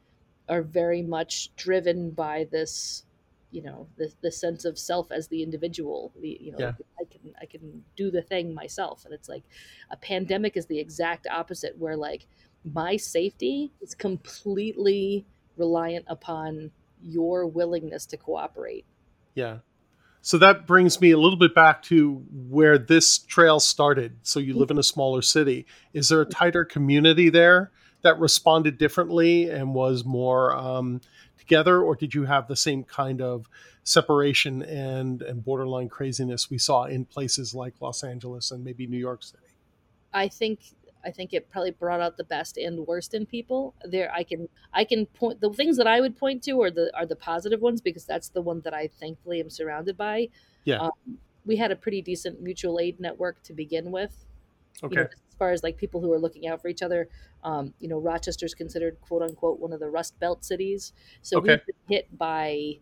are 0.48 0.62
very 0.62 1.02
much 1.02 1.54
driven 1.56 2.10
by 2.10 2.46
this 2.50 3.04
you 3.50 3.62
know 3.62 3.86
the, 3.96 4.12
the 4.20 4.30
sense 4.30 4.64
of 4.64 4.78
self 4.78 5.10
as 5.12 5.28
the 5.28 5.42
individual 5.42 6.12
the 6.20 6.36
you 6.40 6.52
know 6.52 6.58
yeah. 6.58 6.72
i 7.00 7.04
can 7.04 7.34
i 7.40 7.46
can 7.46 7.82
do 7.96 8.10
the 8.10 8.20
thing 8.20 8.52
myself 8.52 9.04
and 9.04 9.14
it's 9.14 9.28
like 9.28 9.44
a 9.90 9.96
pandemic 9.96 10.56
is 10.56 10.66
the 10.66 10.78
exact 10.78 11.26
opposite 11.30 11.76
where 11.78 11.96
like 11.96 12.26
my 12.64 12.96
safety 12.96 13.72
is 13.80 13.94
completely 13.94 15.24
reliant 15.56 16.04
upon 16.08 16.70
your 17.04 17.46
willingness 17.46 18.06
to 18.06 18.16
cooperate. 18.16 18.84
Yeah. 19.34 19.58
So 20.22 20.38
that 20.38 20.66
brings 20.66 21.00
me 21.00 21.10
a 21.10 21.18
little 21.18 21.38
bit 21.38 21.54
back 21.54 21.82
to 21.84 22.24
where 22.48 22.78
this 22.78 23.18
trail 23.18 23.60
started. 23.60 24.16
So 24.22 24.40
you 24.40 24.56
live 24.56 24.70
in 24.70 24.78
a 24.78 24.82
smaller 24.82 25.20
city. 25.20 25.66
Is 25.92 26.08
there 26.08 26.22
a 26.22 26.26
tighter 26.26 26.64
community 26.64 27.28
there 27.28 27.70
that 28.00 28.18
responded 28.18 28.78
differently 28.78 29.50
and 29.50 29.74
was 29.74 30.04
more 30.04 30.56
um, 30.56 31.02
together, 31.36 31.82
or 31.82 31.94
did 31.94 32.14
you 32.14 32.24
have 32.24 32.48
the 32.48 32.56
same 32.56 32.84
kind 32.84 33.20
of 33.20 33.48
separation 33.82 34.62
and 34.62 35.20
and 35.20 35.44
borderline 35.44 35.90
craziness 35.90 36.48
we 36.48 36.56
saw 36.56 36.84
in 36.84 37.04
places 37.04 37.54
like 37.54 37.74
Los 37.80 38.02
Angeles 38.02 38.50
and 38.50 38.64
maybe 38.64 38.86
New 38.86 38.98
York 38.98 39.22
City? 39.22 39.42
I 40.12 40.28
think 40.28 40.60
I 41.04 41.10
think 41.10 41.32
it 41.32 41.50
probably 41.50 41.70
brought 41.70 42.00
out 42.00 42.16
the 42.16 42.24
best 42.24 42.56
and 42.56 42.86
worst 42.86 43.14
in 43.14 43.26
people. 43.26 43.74
There, 43.84 44.12
I 44.12 44.22
can 44.22 44.48
I 44.72 44.84
can 44.84 45.06
point 45.06 45.40
the 45.40 45.52
things 45.52 45.76
that 45.76 45.86
I 45.86 46.00
would 46.00 46.16
point 46.16 46.42
to 46.44 46.62
are 46.62 46.70
the 46.70 46.90
are 46.96 47.06
the 47.06 47.16
positive 47.16 47.60
ones 47.60 47.80
because 47.80 48.04
that's 48.04 48.28
the 48.28 48.42
one 48.42 48.60
that 48.64 48.74
I 48.74 48.88
thankfully 48.88 49.40
am 49.40 49.50
surrounded 49.50 49.96
by. 49.96 50.28
Yeah, 50.64 50.78
um, 50.78 51.18
we 51.44 51.56
had 51.56 51.70
a 51.70 51.76
pretty 51.76 52.02
decent 52.02 52.40
mutual 52.40 52.80
aid 52.80 53.00
network 53.00 53.42
to 53.44 53.52
begin 53.52 53.90
with. 53.90 54.24
Okay. 54.82 54.94
You 54.94 55.02
know, 55.02 55.08
as 55.34 55.38
far 55.38 55.50
as 55.50 55.62
like 55.62 55.76
people 55.76 56.00
who 56.00 56.12
are 56.12 56.18
looking 56.18 56.46
out 56.46 56.62
for 56.62 56.68
each 56.68 56.82
other, 56.82 57.08
um, 57.42 57.74
you 57.80 57.88
know, 57.88 57.98
Rochester's 57.98 58.54
considered 58.54 59.00
quote 59.00 59.22
unquote 59.22 59.60
one 59.60 59.72
of 59.72 59.80
the 59.80 59.88
Rust 59.88 60.18
Belt 60.20 60.44
cities, 60.44 60.92
so 61.22 61.38
okay. 61.38 61.52
we've 61.52 61.66
been 61.66 61.96
hit 61.96 62.18
by, 62.18 62.78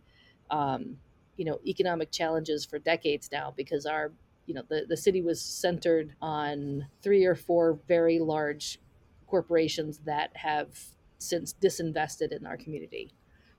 um, 0.49 0.97
you 1.37 1.45
know, 1.45 1.59
economic 1.65 2.11
challenges 2.11 2.65
for 2.65 2.79
decades 2.79 3.29
now 3.31 3.53
because 3.55 3.85
our, 3.85 4.11
you 4.45 4.53
know, 4.53 4.63
the 4.67 4.85
the 4.87 4.97
city 4.97 5.21
was 5.21 5.41
centered 5.41 6.15
on 6.21 6.87
three 7.01 7.25
or 7.25 7.35
four 7.35 7.79
very 7.87 8.19
large 8.19 8.79
corporations 9.27 9.99
that 10.05 10.31
have 10.35 10.77
since 11.19 11.53
disinvested 11.61 12.35
in 12.35 12.45
our 12.45 12.57
community. 12.57 13.11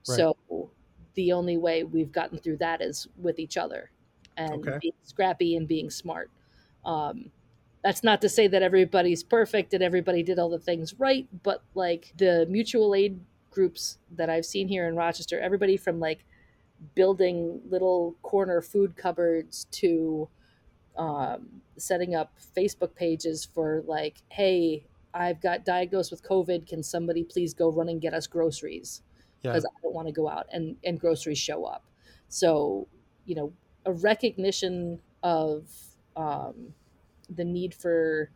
Right. 0.07 0.17
So 0.17 0.37
the 1.15 1.31
only 1.31 1.57
way 1.57 1.83
we've 1.83 2.11
gotten 2.11 2.37
through 2.37 2.57
that 2.57 2.81
is 2.81 3.07
with 3.17 3.39
each 3.39 3.57
other 3.57 3.91
and 4.37 4.67
okay. 4.67 4.77
being 4.81 4.93
scrappy 5.03 5.55
and 5.55 5.67
being 5.67 5.89
smart. 5.89 6.29
Um, 6.85 7.31
that's 7.83 8.03
not 8.03 8.21
to 8.21 8.29
say 8.29 8.47
that 8.47 8.61
everybody's 8.61 9.23
perfect 9.23 9.73
and 9.73 9.83
everybody 9.83 10.23
did 10.23 10.39
all 10.39 10.49
the 10.49 10.59
things 10.59 10.93
right, 10.99 11.27
but 11.43 11.63
like 11.73 12.13
the 12.17 12.45
mutual 12.49 12.95
aid 12.95 13.19
groups 13.51 13.97
that 14.15 14.29
I've 14.29 14.45
seen 14.45 14.67
here 14.67 14.87
in 14.87 14.95
Rochester, 14.95 15.39
everybody 15.39 15.77
from 15.77 15.99
like 15.99 16.25
building 16.93 17.61
little 17.69 18.15
corner 18.21 18.61
food 18.61 18.95
cupboards 18.95 19.65
to 19.71 20.27
um, 20.97 21.61
setting 21.77 22.15
up 22.15 22.33
Facebook 22.55 22.95
pages 22.95 23.45
for 23.45 23.83
like, 23.85 24.21
hey, 24.29 24.85
I've 25.13 25.41
got 25.41 25.65
diagnosed 25.65 26.11
with 26.11 26.23
COVID. 26.23 26.67
Can 26.67 26.83
somebody 26.83 27.23
please 27.23 27.53
go 27.53 27.71
run 27.71 27.89
and 27.89 28.01
get 28.01 28.13
us 28.13 28.27
groceries? 28.27 29.01
Because 29.41 29.63
yeah. 29.63 29.77
I 29.77 29.81
don't 29.81 29.93
want 29.93 30.07
to 30.07 30.13
go 30.13 30.27
out 30.27 30.47
and, 30.51 30.75
and 30.83 30.99
groceries 30.99 31.37
show 31.37 31.65
up. 31.65 31.85
So, 32.27 32.87
you 33.25 33.35
know, 33.35 33.53
a 33.85 33.93
recognition 33.93 34.99
of 35.23 35.69
um, 36.15 36.73
the 37.29 37.45
need 37.45 37.73
for 37.73 38.29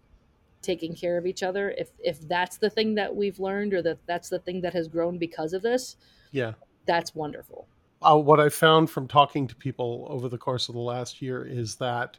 taking 0.61 0.95
care 0.95 1.17
of 1.17 1.25
each 1.25 1.41
other 1.41 1.73
if 1.77 1.91
if 1.99 2.19
that's 2.27 2.57
the 2.57 2.69
thing 2.69 2.95
that 2.95 3.15
we've 3.15 3.39
learned 3.39 3.73
or 3.73 3.81
that 3.81 3.97
that's 4.05 4.27
the 4.29 4.39
thing 4.39 4.59
that 4.61 4.73
has 4.73 4.89
grown 4.89 5.17
because 5.17 5.53
of 5.53 5.61
this 5.61 5.95
yeah 6.31 6.51
that's 6.85 7.15
wonderful 7.15 7.65
uh, 8.01 8.17
what 8.17 8.39
i 8.39 8.49
found 8.49 8.89
from 8.89 9.07
talking 9.07 9.47
to 9.47 9.55
people 9.55 10.05
over 10.09 10.29
the 10.29 10.37
course 10.37 10.69
of 10.69 10.75
the 10.75 10.81
last 10.81 11.21
year 11.21 11.45
is 11.45 11.75
that 11.75 12.17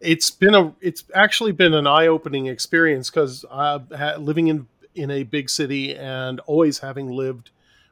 it's 0.00 0.30
been 0.30 0.54
a 0.54 0.74
it's 0.80 1.04
actually 1.14 1.52
been 1.52 1.74
an 1.74 1.86
eye-opening 1.86 2.46
experience 2.46 3.10
because 3.10 3.44
uh, 3.50 3.78
living 4.18 4.48
in 4.48 4.66
in 4.94 5.10
a 5.10 5.22
big 5.22 5.50
city 5.50 5.96
and 5.96 6.40
always 6.40 6.78
having 6.78 7.10
lived 7.10 7.50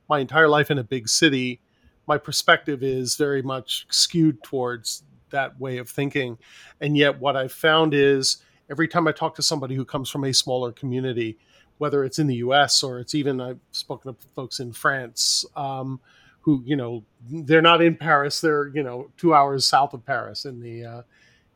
my 0.08 0.20
entire 0.20 0.48
life 0.48 0.70
in 0.70 0.78
a 0.78 0.84
big 0.84 1.08
city 1.08 1.60
my 2.06 2.18
perspective 2.18 2.82
is 2.82 3.16
very 3.16 3.42
much 3.42 3.86
skewed 3.90 4.42
towards 4.42 5.04
that 5.30 5.58
way 5.58 5.78
of 5.78 5.88
thinking. 5.88 6.38
And 6.80 6.96
yet, 6.96 7.18
what 7.18 7.36
I've 7.36 7.52
found 7.52 7.94
is 7.94 8.38
every 8.70 8.88
time 8.88 9.08
I 9.08 9.12
talk 9.12 9.34
to 9.36 9.42
somebody 9.42 9.74
who 9.74 9.84
comes 9.84 10.08
from 10.08 10.24
a 10.24 10.32
smaller 10.32 10.72
community, 10.72 11.38
whether 11.78 12.04
it's 12.04 12.18
in 12.18 12.26
the 12.26 12.36
US 12.36 12.82
or 12.82 13.00
it's 13.00 13.14
even 13.14 13.40
I've 13.40 13.60
spoken 13.72 14.14
to 14.14 14.20
folks 14.34 14.60
in 14.60 14.72
France, 14.72 15.44
um, 15.56 16.00
who 16.42 16.62
you 16.64 16.76
know 16.76 17.04
they're 17.28 17.62
not 17.62 17.82
in 17.82 17.96
Paris; 17.96 18.40
they're 18.40 18.68
you 18.68 18.82
know 18.82 19.10
two 19.16 19.34
hours 19.34 19.66
south 19.66 19.94
of 19.94 20.04
Paris 20.04 20.44
in 20.44 20.60
the 20.60 20.84
uh, 20.84 21.02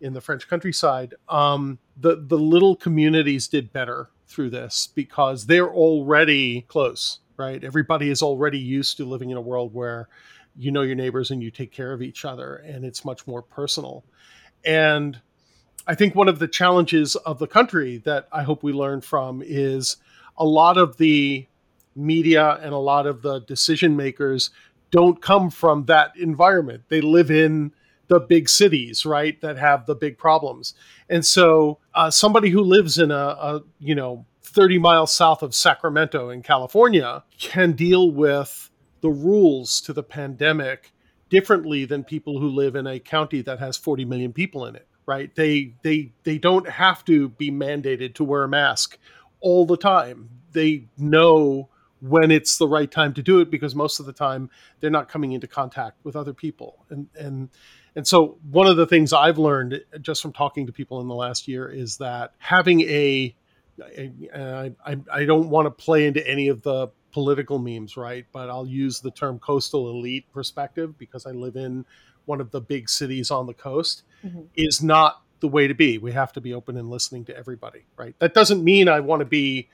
in 0.01 0.13
the 0.13 0.21
French 0.21 0.49
countryside. 0.49 1.15
Um, 1.29 1.79
the 1.97 2.17
the 2.17 2.39
little 2.39 2.75
communities 2.75 3.49
did 3.49 3.73
better 3.73 4.11
through 4.27 4.51
this 4.51 4.89
because 4.95 5.47
they're 5.47 5.71
already 5.71 6.63
close, 6.63 7.21
right? 7.37 7.63
Everybody 7.63 8.11
is 8.11 8.23
already 8.23 8.59
used 8.59 8.97
to 8.97 9.05
living 9.05 9.31
in 9.31 9.37
a 9.37 9.43
world 9.43 9.75
where 9.75 10.09
you 10.57 10.71
know 10.71 10.83
your 10.83 10.97
neighbors 10.97 11.31
and 11.31 11.43
you 11.43 11.51
take 11.51 11.73
care 11.73 11.93
of 11.93 12.03
each 12.03 12.25
other, 12.25 12.57
and 12.57 12.85
it's 12.85 13.05
much 13.05 13.27
more 13.27 13.43
personal. 13.43 14.05
And 14.65 15.21
I 15.87 15.95
think 15.95 16.15
one 16.15 16.29
of 16.29 16.39
the 16.39 16.49
challenges 16.49 17.15
of 17.17 17.39
the 17.39 17.47
country 17.47 17.99
that 17.99 18.29
I 18.33 18.43
hope 18.43 18.63
we 18.63 18.73
learn 18.73 19.01
from 19.01 19.43
is 19.45 19.97
a 20.37 20.45
lot 20.45 20.77
of 20.77 20.97
the 20.97 21.47
media 21.95 22.59
and 22.63 22.73
a 22.73 22.79
lot 22.79 23.07
of 23.07 23.23
the 23.23 23.41
decision 23.41 23.97
makers 23.97 24.51
don't 24.91 25.21
come 25.21 25.51
from 25.51 25.85
that 25.87 26.17
environment. 26.17 26.85
They 26.89 27.01
live 27.01 27.31
in 27.31 27.73
the 28.09 28.21
big 28.21 28.49
cities, 28.49 29.05
right, 29.05 29.41
that 29.41 29.59
have 29.59 29.87
the 29.87 29.95
big 29.95 30.17
problems. 30.17 30.75
And 31.09 31.25
so, 31.27 31.79
uh, 31.95 32.11
somebody 32.11 32.51
who 32.51 32.61
lives 32.61 32.99
in 32.99 33.11
a, 33.11 33.15
a, 33.15 33.61
you 33.81 33.95
know, 33.95 34.27
30 34.45 34.79
miles 34.79 35.13
south 35.13 35.43
of 35.43 35.55
Sacramento 35.55 36.31
in 36.31 36.43
California 36.43 37.25
can 37.39 37.73
deal 37.73 38.11
with 38.11 38.71
the 39.01 39.11
rules 39.11 39.81
to 39.83 39.93
the 39.93 40.03
pandemic 40.03 40.93
differently 41.29 41.85
than 41.85 42.05
people 42.05 42.39
who 42.39 42.49
live 42.49 42.77
in 42.77 42.87
a 42.87 42.99
county 42.99 43.43
that 43.43 43.59
has 43.59 43.77
40 43.77 44.05
million 44.05 44.33
people 44.33 44.67
in 44.67 44.77
it 44.77 44.87
right 45.07 45.35
they 45.35 45.75
they 45.83 46.13
they 46.25 46.39
don't 46.39 46.69
have 46.69 47.05
to 47.05 47.29
be 47.31 47.51
mandated 47.51 48.15
to 48.15 48.25
wear 48.25 48.45
a 48.45 48.49
mask 48.49 48.99
all 49.41 49.67
the 49.67 49.77
time 49.77 50.29
they 50.53 50.87
know 50.97 51.69
when 52.09 52.31
it's 52.31 52.59
the 52.59 52.69
right 52.69 52.91
time 52.91 53.15
to 53.15 53.23
do 53.23 53.41
it 53.41 53.51
because 53.51 53.75
most 53.75 54.01
of 54.01 54.07
the 54.07 54.13
time 54.13 54.51
they're 54.81 54.91
not 54.91 55.09
coming 55.09 55.33
into 55.33 55.47
contact 55.47 55.99
with 56.05 56.17
other 56.17 56.33
people 56.33 56.85
and 56.91 57.09
and 57.19 57.49
and 57.95 58.07
so 58.07 58.39
one 58.51 58.67
of 58.67 58.77
the 58.77 58.87
things 58.87 59.13
I've 59.13 59.39
learned 59.39 59.83
just 60.03 60.21
from 60.21 60.33
talking 60.33 60.67
to 60.67 60.73
people 60.73 61.01
in 61.01 61.09
the 61.09 61.15
last 61.15 61.49
year 61.49 61.69
is 61.69 61.97
that 61.99 62.33
having 62.39 62.83
a 62.83 63.35
I, 64.35 64.73
I, 64.85 64.97
I 65.13 65.25
don't 65.25 65.51
want 65.51 65.67
to 65.67 65.71
play 65.71 66.07
into 66.07 66.27
any 66.27 66.49
of 66.49 66.63
the 66.63 66.89
political 67.13 67.59
memes, 67.59 67.97
right? 67.97 68.27
But 68.33 68.49
I'll 68.51 68.67
use 68.67 69.01
the 69.01 69.11
term 69.11 69.39
coastal 69.39 69.91
elite 69.91 70.31
perspective 70.33 70.99
because 70.99 71.27
I 71.27 71.31
live 71.31 71.57
in 71.57 71.85
one 72.27 72.41
of 72.41 72.51
the 72.51 72.61
big 72.61 72.89
cities 72.89 73.31
on 73.31 73.47
the 73.47 73.55
coast, 73.55 74.03
mm-hmm. 74.25 74.43
is 74.55 74.83
not 74.83 75.23
the 75.41 75.49
way 75.49 75.67
to 75.67 75.75
be. 75.75 75.99
We 75.99 76.13
have 76.13 76.33
to 76.35 76.41
be 76.41 76.53
open 76.53 76.77
and 76.77 76.91
listening 76.91 77.25
to 77.27 77.37
everybody, 77.37 77.87
right? 77.97 78.15
That 78.19 78.35
doesn't 78.35 78.63
mean 78.63 78.89
I 78.89 79.01
want 79.01 79.21
to 79.21 79.27
be, 79.27 79.69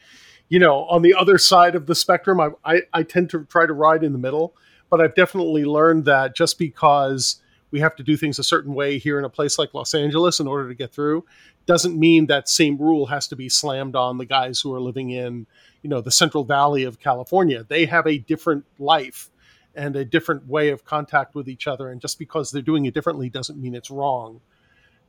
you 0.52 0.58
know, 0.58 0.84
on 0.84 1.00
the 1.00 1.14
other 1.14 1.38
side 1.38 1.74
of 1.74 1.86
the 1.86 1.94
spectrum. 1.94 2.38
I, 2.38 2.50
I, 2.62 2.82
I 2.92 3.02
tend 3.04 3.30
to 3.30 3.46
try 3.46 3.64
to 3.64 3.72
ride 3.72 4.04
in 4.04 4.12
the 4.12 4.18
middle, 4.18 4.54
but 4.90 5.00
I've 5.00 5.14
definitely 5.14 5.64
learned 5.64 6.04
that 6.04 6.36
just 6.36 6.58
because 6.58 7.40
we 7.70 7.80
have 7.80 7.96
to 7.96 8.02
do 8.02 8.18
things 8.18 8.38
a 8.38 8.44
certain 8.44 8.74
way 8.74 8.98
here 8.98 9.18
in 9.18 9.24
a 9.24 9.30
place 9.30 9.58
like 9.58 9.72
Los 9.72 9.94
Angeles 9.94 10.40
in 10.40 10.46
order 10.46 10.68
to 10.68 10.74
get 10.74 10.92
through 10.92 11.24
doesn't 11.64 11.98
mean 11.98 12.26
that 12.26 12.50
same 12.50 12.76
rule 12.76 13.06
has 13.06 13.28
to 13.28 13.34
be 13.34 13.48
slammed 13.48 13.96
on 13.96 14.18
the 14.18 14.26
guys 14.26 14.60
who 14.60 14.74
are 14.74 14.80
living 14.80 15.08
in, 15.08 15.46
you 15.80 15.88
know, 15.88 16.02
the 16.02 16.10
Central 16.10 16.44
Valley 16.44 16.84
of 16.84 17.00
California. 17.00 17.64
They 17.66 17.86
have 17.86 18.06
a 18.06 18.18
different 18.18 18.66
life 18.78 19.30
and 19.74 19.96
a 19.96 20.04
different 20.04 20.46
way 20.48 20.68
of 20.68 20.84
contact 20.84 21.34
with 21.34 21.48
each 21.48 21.66
other. 21.66 21.88
And 21.88 21.98
just 21.98 22.18
because 22.18 22.50
they're 22.50 22.60
doing 22.60 22.84
it 22.84 22.92
differently 22.92 23.30
doesn't 23.30 23.58
mean 23.58 23.74
it's 23.74 23.90
wrong. 23.90 24.42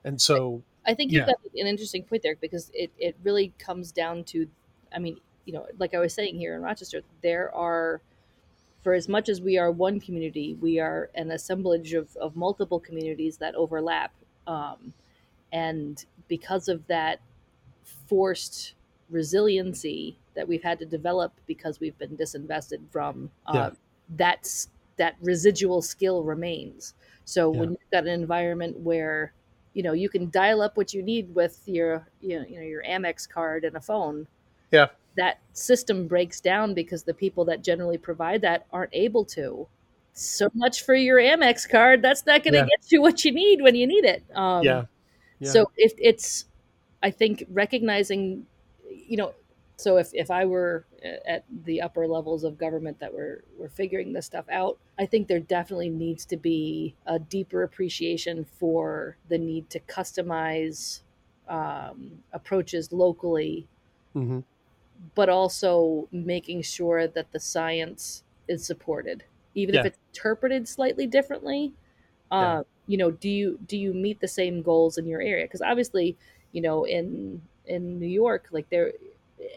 And 0.06 0.22
so 0.22 0.64
I 0.86 0.94
think 0.94 1.12
you've 1.12 1.26
got 1.26 1.36
an 1.54 1.68
interesting 1.68 2.04
point 2.06 2.24
there 2.24 2.38
because 2.40 2.72
it, 2.74 2.92
it 2.98 3.18
really 3.24 3.52
comes 3.60 3.92
down 3.92 4.24
to, 4.26 4.48
I 4.96 5.00
mean, 5.00 5.18
you 5.46 5.54
know, 5.54 5.66
like 5.78 5.94
I 5.94 6.00
was 6.00 6.14
saying 6.14 6.38
here 6.38 6.56
in 6.56 6.62
Rochester, 6.62 7.02
there 7.22 7.54
are, 7.54 8.02
for 8.84 8.94
as 8.94 9.08
much 9.08 9.30
as 9.30 9.42
we 9.42 9.58
are 9.58 9.72
one 9.72 10.00
community, 10.00 10.58
we 10.62 10.80
are 10.80 11.10
an 11.16 11.32
assemblage 11.32 11.94
of, 11.94 12.16
of 12.18 12.36
multiple 12.36 12.80
communities 12.80 13.38
that 13.38 13.56
overlap. 13.56 14.14
Um, 14.48 14.94
and 15.52 16.04
because 16.28 16.68
of 16.68 16.86
that 16.88 17.20
forced 18.08 18.74
resiliency 19.10 20.18
that 20.36 20.48
we've 20.48 20.64
had 20.64 20.80
to 20.80 20.86
develop 20.86 21.34
because 21.46 21.80
we've 21.80 21.98
been 21.98 22.18
disinvested 22.18 22.80
from 22.92 23.30
uh, 23.48 23.52
yeah 23.54 23.70
that's 24.18 24.70
that 24.98 25.16
residual 25.22 25.82
skill 25.82 26.24
remains. 26.24 26.94
So 27.26 27.52
yeah. 27.52 27.60
when 27.60 27.70
you've 27.72 27.92
got 27.92 28.04
an 28.04 28.10
environment 28.10 28.80
where 28.80 29.34
you 29.74 29.84
know 29.84 29.94
you 29.94 30.10
can 30.10 30.30
dial 30.30 30.62
up 30.62 30.78
what 30.78 30.94
you 30.94 31.02
need 31.02 31.34
with 31.34 31.62
your 31.66 32.08
you 32.22 32.40
know, 32.40 32.46
you 32.48 32.56
know 32.58 32.62
your 32.62 32.84
Amex 32.84 33.28
card 33.28 33.64
and 33.64 33.76
a 33.76 33.82
phone. 33.82 34.28
Yeah. 34.72 34.88
That 35.16 35.40
system 35.54 36.08
breaks 36.08 36.42
down 36.42 36.74
because 36.74 37.04
the 37.04 37.14
people 37.14 37.46
that 37.46 37.64
generally 37.64 37.98
provide 37.98 38.42
that 38.42 38.66
aren't 38.72 38.94
able 38.94 39.26
to. 39.26 39.68
So 40.14 40.50
much 40.54 40.84
for 40.84 40.96
your 40.96 41.18
Amex 41.18 41.68
card. 41.68 42.02
That's 42.02 42.26
not 42.26 42.44
going 42.44 42.54
to 42.54 42.60
yeah. 42.60 42.66
get 42.66 42.92
you 42.92 43.02
what 43.02 43.26
you 43.26 43.32
need 43.32 43.62
when 43.62 43.76
you 43.76 43.88
need 43.88 44.06
it. 44.06 44.24
Um, 44.36 44.64
yeah. 44.64 44.86
yeah. 45.40 45.50
So 45.50 45.72
if 45.76 45.94
it's, 45.98 46.46
I 47.02 47.12
think 47.12 47.46
recognizing, 47.50 48.46
you 48.90 49.18
know, 49.18 49.34
so 49.76 49.98
if, 49.98 50.12
if 50.14 50.30
I 50.30 50.46
were 50.46 50.86
uh, 51.04 51.28
at 51.28 51.46
the 51.66 51.82
upper 51.82 52.08
levels 52.08 52.44
of 52.44 52.58
government 52.58 53.00
that 53.00 53.14
were, 53.14 53.44
were 53.58 53.70
figuring 53.70 54.14
this 54.14 54.28
stuff 54.28 54.46
out, 54.52 54.78
I 55.00 55.08
think 55.08 55.28
there 55.28 55.40
definitely 55.40 55.90
needs 55.90 56.26
to 56.28 56.38
be 56.38 56.96
a 57.08 57.18
deeper 57.18 57.64
appreciation 57.64 58.46
for 58.46 59.18
the 59.30 59.40
need 59.40 59.70
to 59.72 59.80
customize 59.80 61.02
um, 61.50 62.20
approaches 62.32 62.92
locally, 62.94 63.68
mm-hmm. 64.16 64.40
But 65.16 65.30
also 65.30 66.08
making 66.12 66.62
sure 66.62 67.08
that 67.08 67.32
the 67.32 67.40
science 67.40 68.24
is 68.48 68.66
supported, 68.66 69.24
even 69.56 69.76
yeah. 69.76 69.82
if 69.82 69.86
it's 69.88 70.00
interpreted 70.14 70.68
slightly 70.68 71.08
differently. 71.08 71.74
Uh, 72.32 72.36
yeah. 72.36 72.62
You 72.88 72.98
know, 72.98 73.12
do 73.12 73.30
you 73.30 73.60
do 73.68 73.78
you 73.78 73.94
meet 73.94 74.20
the 74.20 74.28
same 74.28 74.62
goals 74.62 74.98
in 74.98 75.06
your 75.06 75.22
area? 75.22 75.46
Because 75.46 75.62
obviously, 75.62 76.18
you 76.52 76.62
know, 76.62 76.84
in 76.84 77.42
in 77.66 78.00
New 78.00 78.08
York, 78.08 78.48
like 78.52 78.70
there 78.70 78.92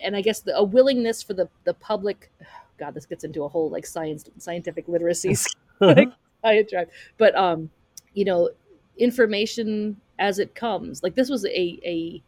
and 0.02 0.16
I 0.16 0.20
guess 0.20 0.40
the, 0.40 0.56
a 0.56 0.62
willingness 0.62 1.22
for 1.22 1.35
the 1.35 1.48
the 1.64 1.74
public. 1.74 2.30
God, 2.78 2.92
this 2.92 3.06
gets 3.06 3.24
into 3.24 3.42
a 3.42 3.48
whole 3.48 3.70
like 3.70 3.87
science 3.87 4.28
scientific 4.37 4.87
literacy 4.87 5.35
like, 5.80 6.11
diatribe, 6.44 6.90
but 7.16 7.35
um, 7.35 7.70
you 8.12 8.26
know, 8.26 8.50
information 8.98 9.98
as 10.18 10.38
it 10.38 10.54
comes. 10.54 11.02
Like 11.02 11.14
this 11.14 11.30
was 11.30 11.46
a 11.46 11.80
a 11.85 12.22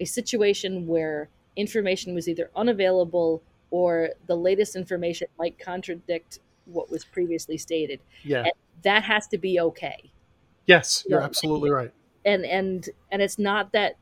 a 0.00 0.04
situation 0.04 0.86
where 0.86 1.28
information 1.56 2.14
was 2.14 2.28
either 2.28 2.50
unavailable 2.56 3.42
or 3.70 4.10
the 4.26 4.36
latest 4.36 4.76
information 4.76 5.28
might 5.38 5.58
contradict 5.58 6.40
what 6.64 6.90
was 6.90 7.04
previously 7.04 7.56
stated. 7.56 8.00
Yeah, 8.22 8.40
and 8.40 8.52
that 8.82 9.04
has 9.04 9.26
to 9.28 9.38
be 9.38 9.60
okay. 9.60 10.10
Yes, 10.66 11.04
you're 11.08 11.22
absolutely 11.22 11.70
right. 11.70 11.92
And 12.24 12.44
and 12.44 12.88
and 13.10 13.22
it's 13.22 13.38
not 13.38 13.72
that 13.72 13.96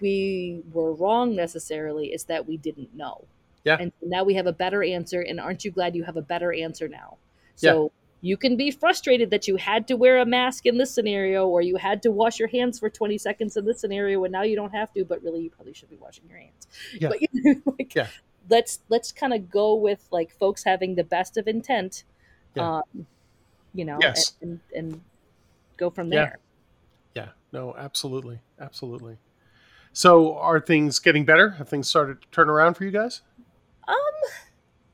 we 0.00 0.62
were 0.72 0.92
wrong 0.92 1.34
necessarily 1.34 2.08
it's 2.08 2.24
that 2.24 2.46
we 2.46 2.56
didn't 2.56 2.94
know. 2.94 3.24
Yeah. 3.64 3.76
And 3.78 3.92
now 4.02 4.24
we 4.24 4.34
have 4.34 4.46
a 4.46 4.52
better 4.52 4.82
answer. 4.82 5.20
And 5.20 5.40
aren't 5.40 5.64
you 5.64 5.70
glad 5.70 5.94
you 5.94 6.04
have 6.04 6.16
a 6.16 6.22
better 6.22 6.52
answer 6.52 6.88
now? 6.88 7.18
So 7.56 7.82
yeah. 7.82 7.88
You 8.20 8.36
can 8.36 8.56
be 8.56 8.70
frustrated 8.70 9.30
that 9.30 9.48
you 9.48 9.56
had 9.56 9.88
to 9.88 9.96
wear 9.96 10.18
a 10.18 10.26
mask 10.26 10.66
in 10.66 10.76
this 10.76 10.92
scenario 10.94 11.46
or 11.46 11.62
you 11.62 11.76
had 11.76 12.02
to 12.02 12.10
wash 12.10 12.38
your 12.38 12.48
hands 12.48 12.78
for 12.78 12.90
20 12.90 13.16
seconds 13.16 13.56
in 13.56 13.64
this 13.64 13.80
scenario 13.80 14.22
and 14.24 14.32
now 14.32 14.42
you 14.42 14.56
don't 14.56 14.74
have 14.74 14.92
to, 14.92 15.04
but 15.04 15.22
really 15.22 15.40
you 15.40 15.50
probably 15.50 15.72
should 15.72 15.88
be 15.88 15.96
washing 15.96 16.24
your 16.28 16.38
hands. 16.38 16.66
Yeah. 16.98 17.08
But 17.08 17.22
you 17.32 17.54
know, 17.54 17.74
like, 17.78 17.94
yeah. 17.94 18.08
let's 18.48 18.80
let's 18.88 19.10
kind 19.12 19.32
of 19.32 19.50
go 19.50 19.74
with 19.74 20.06
like 20.10 20.36
folks 20.38 20.64
having 20.64 20.94
the 20.94 21.04
best 21.04 21.36
of 21.36 21.48
intent. 21.48 22.04
Yeah. 22.54 22.78
Um, 22.78 23.06
you 23.72 23.84
know, 23.84 23.98
yes. 24.00 24.34
and, 24.42 24.60
and, 24.74 24.92
and 24.92 25.00
go 25.76 25.90
from 25.90 26.10
there. 26.10 26.38
Yeah. 27.14 27.22
yeah. 27.22 27.28
No, 27.52 27.74
absolutely. 27.76 28.40
Absolutely. 28.60 29.16
So, 29.92 30.36
are 30.36 30.60
things 30.60 30.98
getting 30.98 31.24
better? 31.24 31.50
Have 31.50 31.68
things 31.68 31.88
started 31.88 32.20
to 32.22 32.28
turn 32.28 32.48
around 32.48 32.74
for 32.74 32.84
you 32.84 32.90
guys? 32.90 33.22
Um, 33.88 33.96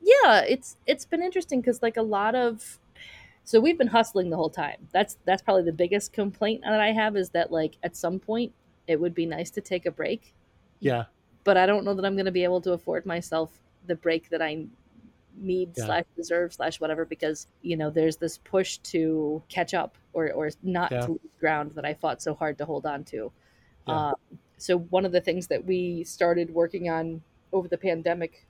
yeah, 0.01 0.41
it's 0.41 0.77
it's 0.87 1.05
been 1.05 1.21
interesting 1.21 1.61
because 1.61 1.83
like 1.83 1.97
a 1.97 2.01
lot 2.01 2.33
of, 2.33 2.79
so 3.47 3.61
we've 3.61 3.77
been 3.77 3.87
hustling 3.87 4.29
the 4.29 4.35
whole 4.35 4.49
time. 4.49 4.89
That's 4.91 5.15
that's 5.23 5.41
probably 5.41 5.63
the 5.63 5.71
biggest 5.71 6.11
complaint 6.11 6.63
that 6.65 6.81
I 6.81 6.91
have 6.91 7.15
is 7.15 7.29
that 7.29 7.49
like 7.49 7.77
at 7.81 7.95
some 7.95 8.19
point 8.19 8.51
it 8.87 8.99
would 8.99 9.15
be 9.15 9.25
nice 9.25 9.49
to 9.51 9.61
take 9.61 9.85
a 9.85 9.91
break. 9.91 10.33
Yeah. 10.81 11.05
But 11.45 11.55
I 11.55 11.65
don't 11.65 11.85
know 11.85 11.93
that 11.93 12.03
I'm 12.03 12.15
going 12.15 12.25
to 12.25 12.31
be 12.31 12.43
able 12.43 12.59
to 12.59 12.73
afford 12.73 13.05
myself 13.05 13.57
the 13.85 13.95
break 13.95 14.27
that 14.31 14.41
I 14.41 14.65
need 15.37 15.69
yeah. 15.77 15.85
slash 15.85 16.03
deserve 16.17 16.55
slash 16.55 16.81
whatever 16.81 17.05
because 17.05 17.47
you 17.61 17.77
know 17.77 17.89
there's 17.89 18.17
this 18.17 18.37
push 18.37 18.79
to 18.79 19.41
catch 19.47 19.73
up 19.73 19.97
or 20.11 20.29
or 20.33 20.49
not 20.61 20.91
yeah. 20.91 21.05
to 21.05 21.11
lose 21.11 21.19
ground 21.39 21.71
that 21.75 21.85
I 21.85 21.93
fought 21.93 22.21
so 22.21 22.35
hard 22.35 22.57
to 22.57 22.65
hold 22.65 22.85
on 22.85 23.05
to. 23.05 23.31
Yeah. 23.87 24.07
Um, 24.07 24.15
so 24.57 24.79
one 24.79 25.05
of 25.05 25.13
the 25.13 25.21
things 25.21 25.47
that 25.47 25.63
we 25.63 26.03
started 26.03 26.53
working 26.53 26.89
on 26.89 27.21
over 27.53 27.69
the 27.69 27.77
pandemic 27.77 28.45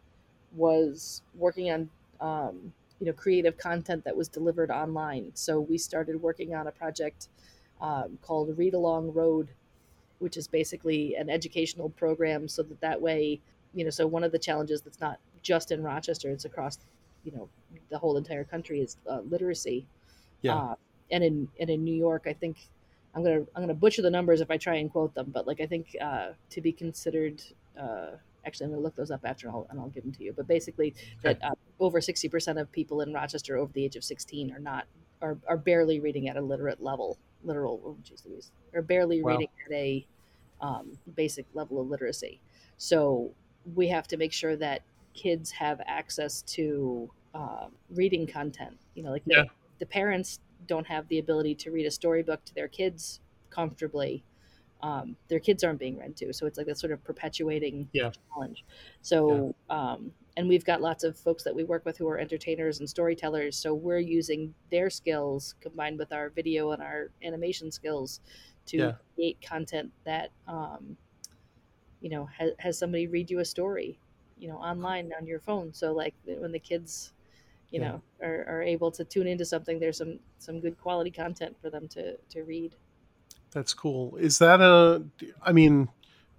was 0.56 1.22
working 1.36 1.70
on 1.70 1.90
um, 2.20 2.74
you 3.00 3.06
know 3.06 3.14
creative 3.14 3.58
content 3.58 4.04
that 4.04 4.16
was 4.16 4.28
delivered 4.28 4.72
online 4.72 5.32
so 5.34 5.60
we 5.60 5.78
started 5.78 6.22
working 6.22 6.56
on 6.56 6.68
a 6.68 6.72
project 6.72 7.30
um, 7.82 8.18
called 8.22 8.58
read 8.58 8.74
along 8.74 9.14
road 9.14 9.50
which 10.20 10.36
is 10.36 10.48
basically 10.48 11.16
an 11.16 11.30
educational 11.30 11.90
program 11.90 12.48
so 12.48 12.64
that 12.64 12.82
that 12.82 13.02
way 13.02 13.40
you 13.74 13.84
know 13.84 13.90
so 13.90 14.08
one 14.08 14.24
of 14.24 14.32
the 14.32 14.40
challenges 14.40 14.82
that's 14.82 15.00
not 15.00 15.20
just 15.44 15.72
in 15.72 15.84
rochester 15.84 16.32
it's 16.32 16.46
across 16.46 16.80
you 17.28 17.32
know 17.32 17.50
the 17.90 17.98
whole 17.98 18.18
entire 18.18 18.44
country 18.44 18.80
is 18.82 18.98
uh, 19.10 19.20
literacy. 19.30 19.86
Yeah. 20.42 20.56
Uh, 20.56 20.76
and 21.12 21.24
in 21.24 21.48
and 21.60 21.70
in 21.70 21.84
New 21.84 21.96
York, 21.96 22.24
I 22.26 22.34
think 22.34 22.58
I'm 23.14 23.24
gonna 23.24 23.46
I'm 23.56 23.64
gonna 23.64 23.74
butcher 23.74 24.02
the 24.02 24.10
numbers 24.10 24.42
if 24.42 24.50
I 24.50 24.58
try 24.58 24.76
and 24.76 24.92
quote 24.92 25.14
them, 25.14 25.32
but 25.34 25.46
like 25.48 25.62
I 25.62 25.66
think 25.66 25.96
uh, 26.02 26.30
to 26.50 26.62
be 26.62 26.72
considered. 26.72 27.42
Uh, 27.80 28.18
actually, 28.48 28.66
I'm 28.66 28.72
gonna 28.72 28.84
look 28.84 28.96
those 28.96 29.12
up 29.12 29.22
after 29.26 29.48
and 29.48 29.56
I'll, 29.56 29.68
and 29.70 29.80
I'll 29.80 29.90
give 29.90 30.04
them 30.04 30.14
to 30.14 30.24
you. 30.24 30.34
But 30.34 30.48
basically, 30.48 30.96
Okay. 31.26 31.38
that 31.40 31.44
uh, 31.44 31.56
over 31.80 32.00
60% 32.02 32.60
of 32.62 32.72
people 32.72 33.02
in 33.02 33.14
Rochester 33.14 33.58
over 33.58 33.72
the 33.74 33.86
age 33.86 33.96
of 33.96 34.04
16 34.04 34.52
are 34.54 34.60
not 34.60 34.88
are, 35.22 35.38
are 35.48 35.58
barely 35.58 36.00
reading 36.00 36.30
at 36.30 36.38
a 36.38 36.42
literate 36.42 36.82
level, 36.82 37.18
literal, 37.44 37.82
oh, 37.86 37.98
geez 38.04 38.24
Louise, 38.26 38.52
are 38.74 38.82
barely 38.84 39.22
Wow. 39.24 39.32
reading 39.32 39.50
at 39.66 39.72
a 39.74 40.08
um, 40.62 40.98
basic 41.16 41.46
level 41.54 41.82
of 41.82 41.88
literacy. 41.88 42.42
So 42.78 43.34
we 43.76 43.88
have 43.90 44.08
to 44.10 44.18
make 44.18 44.34
sure 44.34 44.56
that 44.58 44.84
kids 45.14 45.52
have 45.52 45.82
access 45.88 46.42
to 46.44 47.12
um, 47.34 47.72
reading 47.90 48.28
content. 48.28 48.78
You 48.96 49.04
know, 49.04 49.12
like 49.12 49.24
Yeah. 49.26 49.44
the 49.80 49.86
parents 49.86 50.40
don't 50.68 50.88
have 50.88 51.08
the 51.08 51.20
ability 51.20 51.56
to 51.56 51.72
read 51.72 51.86
a 51.86 51.92
storybook 51.92 52.46
to 52.46 52.56
their 52.56 52.68
kids 52.68 53.20
comfortably. 53.50 54.24
Um, 54.82 55.18
their 55.28 55.40
kids 55.40 55.64
aren't 55.64 55.80
being 55.80 55.98
read 55.98 56.16
to, 56.18 56.34
so 56.34 56.46
it's 56.46 56.58
like 56.58 56.68
that 56.68 56.78
sort 56.80 56.94
of 56.94 57.04
perpetuating 57.04 57.90
Yeah. 57.94 58.12
challenge. 58.34 58.64
So, 59.02 59.56
um, 59.70 60.14
and 60.36 60.48
we've 60.48 60.66
got 60.66 60.82
lots 60.82 61.04
of 61.04 61.18
folks 61.18 61.44
that 61.44 61.56
we 61.56 61.64
work 61.64 61.84
with 61.86 61.98
who 61.98 62.08
are 62.08 62.18
entertainers 62.20 62.80
and 62.80 62.90
storytellers. 62.90 63.58
So 63.58 63.74
we're 63.74 64.00
using 64.00 64.54
their 64.70 64.90
skills 64.90 65.56
combined 65.62 65.98
with 65.98 66.12
our 66.14 66.30
video 66.30 66.72
and 66.72 66.82
our 66.84 67.10
animation 67.24 67.72
skills 67.72 68.22
to 68.68 68.92
Yeah. 68.92 68.98
create 69.16 69.42
content 69.42 69.92
that, 70.06 70.32
um, 70.48 70.98
you 72.00 72.10
know, 72.10 72.26
has, 72.26 72.52
has 72.60 72.78
somebody 72.78 73.08
read 73.08 73.30
you 73.32 73.40
a 73.40 73.46
story, 73.46 74.00
you 74.38 74.48
know, 74.48 74.58
online 74.58 75.12
on 75.20 75.26
your 75.26 75.40
phone. 75.40 75.74
So 75.74 75.94
like 75.94 76.14
when 76.26 76.52
the 76.52 76.60
kids, 76.60 77.14
you 77.72 77.80
Yeah. 77.80 77.82
know, 77.82 78.04
are, 78.22 78.46
are 78.48 78.64
able 78.64 78.92
to 78.92 79.06
tune 79.06 79.28
into 79.28 79.46
something, 79.46 79.80
there's 79.80 79.98
some 79.98 80.20
some 80.40 80.60
good 80.62 80.78
quality 80.80 81.12
content 81.12 81.58
for 81.62 81.70
them 81.70 81.88
to 81.90 82.18
to 82.18 82.44
read. 82.44 82.76
That's 83.52 83.74
cool. 83.74 84.16
Is 84.18 84.40
that 84.40 84.62
a? 84.62 85.04
I 85.42 85.52
mean, 85.52 85.90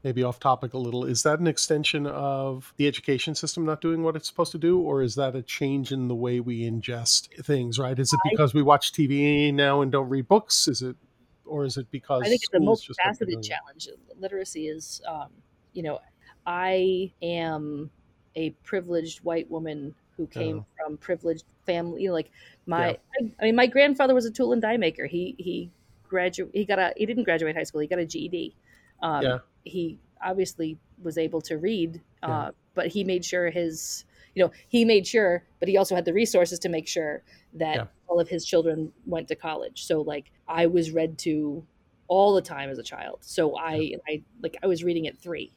maybe 0.04 0.22
off 0.22 0.38
topic 0.40 0.74
a 0.74 0.78
little. 0.78 1.04
Is 1.04 1.22
that 1.22 1.40
an 1.40 1.46
extension 1.46 2.06
of 2.06 2.72
the 2.76 2.86
education 2.86 3.34
system 3.34 3.64
not 3.64 3.80
doing 3.80 4.02
what 4.02 4.16
it's 4.16 4.28
supposed 4.28 4.52
to 4.52 4.58
do, 4.58 4.78
or 4.80 5.02
is 5.02 5.14
that 5.16 5.34
a 5.34 5.42
change 5.42 5.92
in 5.92 6.08
the 6.08 6.14
way 6.14 6.40
we 6.40 6.68
ingest 6.68 7.28
things? 7.44 7.78
Right? 7.78 7.98
Is 7.98 8.12
it 8.12 8.20
because 8.30 8.54
we 8.54 8.62
watch 8.62 8.92
TV 8.92 9.52
now 9.52 9.80
and 9.80 9.90
don't 9.90 10.08
read 10.08 10.28
books? 10.28 10.68
Is 10.68 10.82
it, 10.82 10.96
or 11.44 11.64
is 11.64 11.76
it 11.76 11.90
because 11.90 12.22
I 12.22 12.28
think 12.28 12.42
it's 12.42 12.54
a 12.54 12.58
just 12.58 12.98
multifaceted 13.00 13.46
challenge. 13.46 13.88
Literacy 14.18 14.68
is, 14.68 15.00
um, 15.08 15.28
you 15.72 15.82
know, 15.82 16.00
I 16.46 17.12
am 17.22 17.90
a 18.36 18.50
privileged 18.64 19.24
white 19.24 19.50
woman 19.50 19.94
who 20.16 20.26
came 20.26 20.64
from 20.76 20.96
privileged 20.96 21.44
family. 21.64 22.02
You 22.02 22.08
know, 22.08 22.14
like 22.14 22.30
my, 22.66 22.88
I, 22.88 23.32
I 23.40 23.44
mean, 23.44 23.56
my 23.56 23.66
grandfather 23.66 24.14
was 24.14 24.26
a 24.26 24.30
tool 24.30 24.52
and 24.52 24.60
die 24.60 24.76
maker. 24.76 25.06
He 25.06 25.34
he 25.38 25.70
graduate. 26.08 26.50
He 26.54 26.64
got 26.64 26.78
a. 26.78 26.92
He 26.96 27.06
didn't 27.06 27.24
graduate 27.24 27.56
high 27.56 27.62
school. 27.64 27.80
He 27.80 27.86
got 27.86 27.98
a 27.98 28.06
GED. 28.06 28.54
Um, 29.02 29.22
Yeah. 29.22 29.38
He 29.64 29.98
obviously 30.24 30.78
was 31.02 31.18
able 31.18 31.40
to 31.42 31.58
read, 31.58 32.00
Yeah. 32.22 32.28
uh, 32.30 32.50
but 32.74 32.88
he 32.88 33.04
made 33.04 33.24
sure 33.24 33.50
his. 33.50 34.04
You 34.34 34.44
know, 34.44 34.52
he 34.68 34.84
made 34.84 35.06
sure, 35.06 35.42
but 35.58 35.68
he 35.68 35.76
also 35.76 35.94
had 35.96 36.04
the 36.04 36.12
resources 36.12 36.58
to 36.60 36.68
make 36.68 36.86
sure 36.86 37.22
that 37.54 37.76
Yeah. 37.76 37.86
all 38.06 38.20
of 38.20 38.28
his 38.28 38.44
children 38.44 38.92
went 39.06 39.26
to 39.28 39.34
college. 39.34 39.84
So, 39.84 40.00
like, 40.02 40.30
I 40.46 40.66
was 40.66 40.92
read 40.92 41.18
to 41.18 41.66
all 42.06 42.34
the 42.34 42.42
time 42.42 42.70
as 42.70 42.78
a 42.78 42.82
child. 42.82 43.18
So 43.20 43.58
I, 43.58 43.94
I 44.08 44.22
like 44.42 44.56
I 44.62 44.66
was 44.66 44.82
reading 44.84 45.06
at 45.06 45.18
three. 45.18 45.52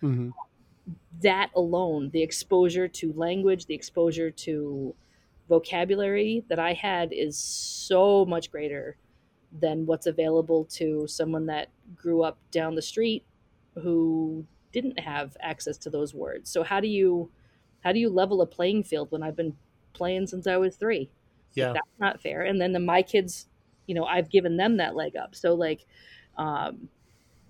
hmm 0.00 0.30
That 1.20 1.50
alone, 1.54 2.10
the 2.10 2.22
exposure 2.22 2.88
to 2.88 3.12
language, 3.12 3.66
the 3.66 3.74
exposure 3.74 4.30
to 4.30 4.94
vocabulary 5.48 6.44
that 6.48 6.58
I 6.58 6.72
had 6.72 7.12
is 7.12 7.36
so 7.38 8.24
much 8.24 8.50
greater 8.50 8.96
than 9.60 9.86
what's 9.86 10.06
available 10.06 10.64
to 10.64 11.06
someone 11.06 11.46
that 11.46 11.68
grew 11.94 12.22
up 12.22 12.38
down 12.50 12.74
the 12.74 12.82
street 12.82 13.24
who 13.82 14.44
didn't 14.72 14.98
have 14.98 15.36
access 15.40 15.76
to 15.78 15.90
those 15.90 16.14
words. 16.14 16.50
So 16.50 16.62
how 16.62 16.80
do 16.80 16.88
you 16.88 17.30
how 17.80 17.92
do 17.92 17.98
you 17.98 18.08
level 18.08 18.40
a 18.42 18.46
playing 18.46 18.84
field 18.84 19.10
when 19.10 19.22
I've 19.22 19.36
been 19.36 19.56
playing 19.92 20.26
since 20.28 20.46
I 20.46 20.56
was 20.56 20.76
3? 20.76 21.00
Like, 21.00 21.08
Yeah. 21.54 21.72
that's 21.72 21.98
not 21.98 22.20
fair. 22.22 22.42
And 22.42 22.60
then 22.60 22.72
the, 22.72 22.78
my 22.80 23.02
kids, 23.02 23.48
you 23.86 23.94
know, 23.94 24.04
I've 24.04 24.30
given 24.30 24.56
them 24.56 24.76
that 24.76 24.94
leg 24.94 25.16
up. 25.16 25.34
So 25.34 25.54
like, 25.54 25.84
um, 26.38 26.88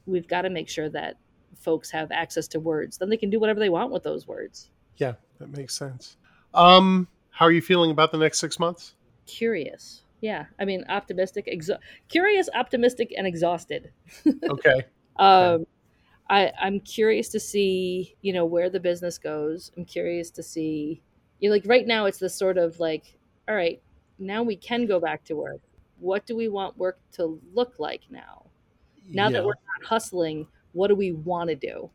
we've 0.07 0.27
got 0.27 0.43
to 0.43 0.51
make 0.51 0.69
sure 0.69 0.89
that 0.89 1.17
folks 1.55 1.91
have 1.91 2.11
access 2.11 2.49
to 2.49 2.61
words. 2.61 2.97
Then 2.99 3.11
they 3.11 3.17
can 3.19 3.31
do 3.31 3.39
whatever 3.39 3.61
they 3.61 3.69
want 3.69 3.93
with 3.93 4.03
those 4.03 4.27
words. 4.27 4.71
Yeah, 4.97 5.15
that 5.39 5.51
makes 5.57 5.75
sense. 5.75 6.17
Um, 6.55 7.07
how 7.31 7.45
are 7.47 7.53
you 7.53 7.63
feeling 7.63 7.91
about 7.91 8.11
the 8.11 8.19
next 8.19 8.39
six 8.41 8.59
months? 8.59 8.95
Curious. 9.27 10.03
Yeah. 10.23 10.47
I 10.59 10.65
mean, 10.65 10.85
optimistic, 10.89 11.47
exo- 11.53 11.79
curious, 12.09 12.49
optimistic, 12.55 13.13
and 13.17 13.27
exhausted. 13.27 13.93
Okay. 14.49 14.87
Um, 15.17 15.67
I, 16.31 16.51
I'm 16.59 16.81
curious 16.81 17.29
to 17.31 17.41
see, 17.41 18.17
you 18.23 18.33
know, 18.33 18.47
where 18.47 18.71
the 18.71 18.81
business 18.81 19.19
goes. 19.19 19.71
I'm 19.77 19.85
curious 19.85 20.31
to 20.31 20.43
see, 20.43 21.03
you 21.41 21.51
know, 21.51 21.55
like 21.55 21.65
right 21.67 21.87
now 21.87 22.07
it's 22.07 22.19
this 22.19 22.35
sort 22.35 22.57
of 22.57 22.81
like, 22.81 23.19
all 23.47 23.55
right, 23.55 23.83
now 24.19 24.43
we 24.43 24.57
can 24.57 24.87
go 24.87 24.99
back 24.99 25.25
to 25.25 25.35
work. 25.35 25.61
What 25.99 26.25
do 26.25 26.35
we 26.35 26.49
want 26.49 26.79
work 26.79 26.99
to 27.13 27.39
look 27.53 27.75
like 27.79 28.03
now? 28.09 28.47
Now 29.11 29.25
yeah. 29.25 29.33
that 29.33 29.45
we're 29.45 29.49
not 29.51 29.87
hustling, 29.87 30.47
what 30.73 30.89
do 30.89 30.95
we 30.95 31.13
want 31.13 31.51
to 31.51 31.57
do? 31.57 31.91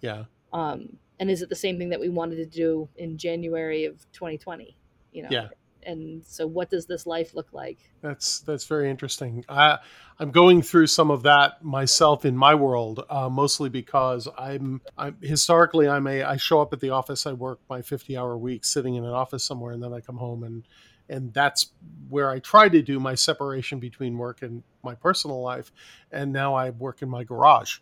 yeah. 0.00 0.24
Um, 0.52 0.96
and 1.18 1.30
is 1.30 1.42
it 1.42 1.48
the 1.48 1.54
same 1.56 1.78
thing 1.78 1.90
that 1.90 2.00
we 2.00 2.08
wanted 2.08 2.36
to 2.36 2.46
do 2.46 2.88
in 2.96 3.18
January 3.18 3.84
of 3.84 3.96
2020? 4.12 4.76
You 5.12 5.22
know, 5.24 5.28
Yeah. 5.30 5.48
And 5.84 6.24
so, 6.24 6.46
what 6.46 6.70
does 6.70 6.86
this 6.86 7.06
life 7.06 7.34
look 7.34 7.52
like? 7.52 7.78
That's 8.02 8.40
that's 8.40 8.64
very 8.64 8.90
interesting. 8.90 9.44
I, 9.48 9.78
I'm 10.18 10.30
going 10.30 10.62
through 10.62 10.88
some 10.88 11.10
of 11.10 11.22
that 11.22 11.64
myself 11.64 12.24
in 12.24 12.36
my 12.36 12.54
world, 12.54 13.04
uh, 13.08 13.28
mostly 13.28 13.68
because 13.68 14.28
I'm, 14.38 14.80
I'm 14.98 15.16
historically 15.22 15.88
I'm 15.88 16.06
a 16.06 16.22
I 16.22 16.36
show 16.36 16.60
up 16.60 16.72
at 16.72 16.80
the 16.80 16.90
office, 16.90 17.26
I 17.26 17.32
work 17.32 17.60
my 17.68 17.82
50 17.82 18.16
hour 18.16 18.36
week 18.36 18.64
sitting 18.64 18.96
in 18.96 19.04
an 19.04 19.12
office 19.12 19.44
somewhere, 19.44 19.72
and 19.72 19.82
then 19.82 19.92
I 19.92 20.00
come 20.00 20.16
home 20.16 20.44
and 20.44 20.64
and 21.10 21.34
that's 21.34 21.72
where 22.08 22.30
I 22.30 22.38
try 22.38 22.68
to 22.68 22.80
do 22.80 23.00
my 23.00 23.14
separation 23.14 23.80
between 23.80 24.16
work 24.16 24.42
and 24.42 24.62
my 24.82 24.94
personal 24.94 25.42
life. 25.42 25.72
And 26.12 26.32
now 26.32 26.54
I 26.54 26.70
work 26.70 27.02
in 27.02 27.10
my 27.10 27.24
garage, 27.24 27.78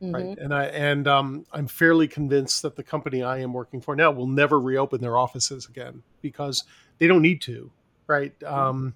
right? 0.00 0.24
Mhm. 0.24 0.38
And 0.38 0.54
I 0.54 0.64
and 0.66 1.08
um, 1.08 1.44
I'm 1.52 1.66
fairly 1.66 2.08
convinced 2.08 2.62
that 2.62 2.76
the 2.76 2.82
company 2.82 3.22
I 3.22 3.38
am 3.38 3.52
working 3.52 3.80
for 3.80 3.96
now 3.96 4.12
will 4.12 4.28
never 4.28 4.60
reopen 4.60 5.00
their 5.00 5.18
offices 5.18 5.68
again 5.68 6.02
because 6.22 6.64
they 6.98 7.06
don't 7.06 7.22
need 7.22 7.40
to, 7.42 7.70
right? 8.06 8.32
Um, 8.42 8.94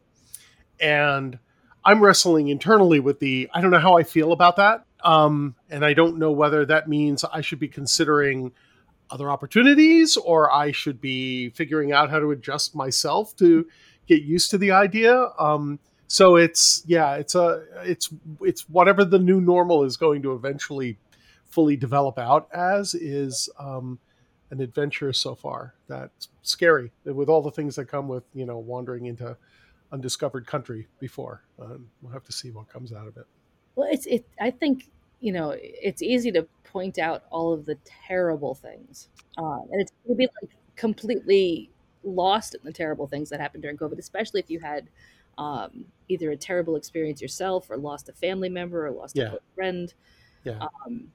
and 0.81 1.39
I'm 1.85 2.03
wrestling 2.03 2.49
internally 2.49 3.01
with 3.01 3.21
the 3.21 3.49
I 3.53 3.61
don't 3.61 3.71
know 3.71 3.79
how 3.79 3.97
I 3.97 4.03
feel 4.03 4.33
about 4.33 4.57
that, 4.57 4.85
um, 5.05 5.55
and 5.71 5.85
I 5.85 5.95
don't 5.95 6.19
know 6.19 6.33
whether 6.33 6.67
that 6.67 6.89
means 6.89 7.25
I 7.25 7.41
should 7.41 7.59
be 7.59 7.69
considering 7.69 8.53
other 9.11 9.31
opportunities 9.31 10.17
or 10.17 10.53
I 10.53 10.73
should 10.73 11.01
be 11.01 11.51
figuring 11.51 11.93
out 11.93 12.11
how 12.11 12.19
to 12.19 12.33
adjust 12.33 12.75
myself 12.75 13.37
to 13.37 13.67
get 14.07 14.23
used 14.23 14.51
to 14.51 14.59
the 14.59 14.73
idea. 14.73 15.29
Um, 15.39 15.79
so 16.09 16.37
it's 16.37 16.83
yeah, 16.87 17.15
it's 17.15 17.35
a 17.35 17.65
it's 17.85 18.11
it's 18.41 18.69
whatever 18.69 19.05
the 19.05 19.19
new 19.19 19.41
normal 19.41 19.85
is 19.85 19.97
going 19.97 20.23
to 20.23 20.35
eventually 20.35 20.99
fully 21.49 21.77
develop 21.77 22.19
out 22.19 22.49
as 22.53 22.95
is 22.95 23.49
um, 23.59 23.99
an 24.51 24.61
adventure 24.61 25.13
so 25.13 25.35
far. 25.35 25.75
That's 25.89 26.29
scary 26.43 26.93
with 27.05 27.29
all 27.29 27.43
the 27.43 27.51
things 27.51 27.77
that 27.77 27.87
come 27.87 28.09
with 28.09 28.25
you 28.35 28.47
know 28.47 28.59
wandering 28.59 29.07
into 29.07 29.37
undiscovered 29.93 30.47
country 30.47 30.87
before. 30.99 31.43
Um, 31.61 31.89
we'll 32.03 32.13
have 32.13 32.25
to 32.25 32.33
see 32.33 32.51
what 32.51 32.69
comes 32.69 32.93
out 32.93 33.07
of 33.07 33.17
it. 33.17 33.27
Well, 33.75 33.89
it's 33.91 34.07
it. 34.07 34.27
I 34.41 34.51
think 34.51 34.91
you 35.21 35.33
know 35.33 35.55
it's 35.59 36.03
easy 36.03 36.31
to 36.33 36.47
point 36.65 36.99
out 36.99 37.25
all 37.31 37.53
of 37.53 37.65
the 37.67 37.77
terrible 37.85 38.55
things, 38.55 39.09
uh, 39.39 39.61
and 39.71 39.81
it's 39.81 39.93
going 40.05 40.17
to 40.17 40.19
be 40.19 40.29
like 40.43 40.51
completely 40.77 41.71
lost 42.05 42.55
in 42.55 42.61
the 42.65 42.73
terrible 42.73 43.07
things 43.07 43.31
that 43.31 43.41
happened 43.41 43.63
during 43.63 43.77
COVID, 43.77 43.99
especially 43.99 44.41
if 44.41 44.51
you 44.51 44.61
had 44.61 44.89
um, 45.39 45.85
either 46.09 46.31
a 46.31 46.37
terrible 46.37 46.77
experience 46.77 47.21
yourself, 47.21 47.69
or 47.71 47.77
lost 47.77 48.09
a 48.09 48.13
family 48.13 48.49
member, 48.49 48.87
or 48.87 48.91
lost 48.91 49.17
Yeah. 49.17 49.35
a 49.35 49.39
friend. 49.55 49.93
Yeah. 50.45 50.59
Um, 50.87 51.11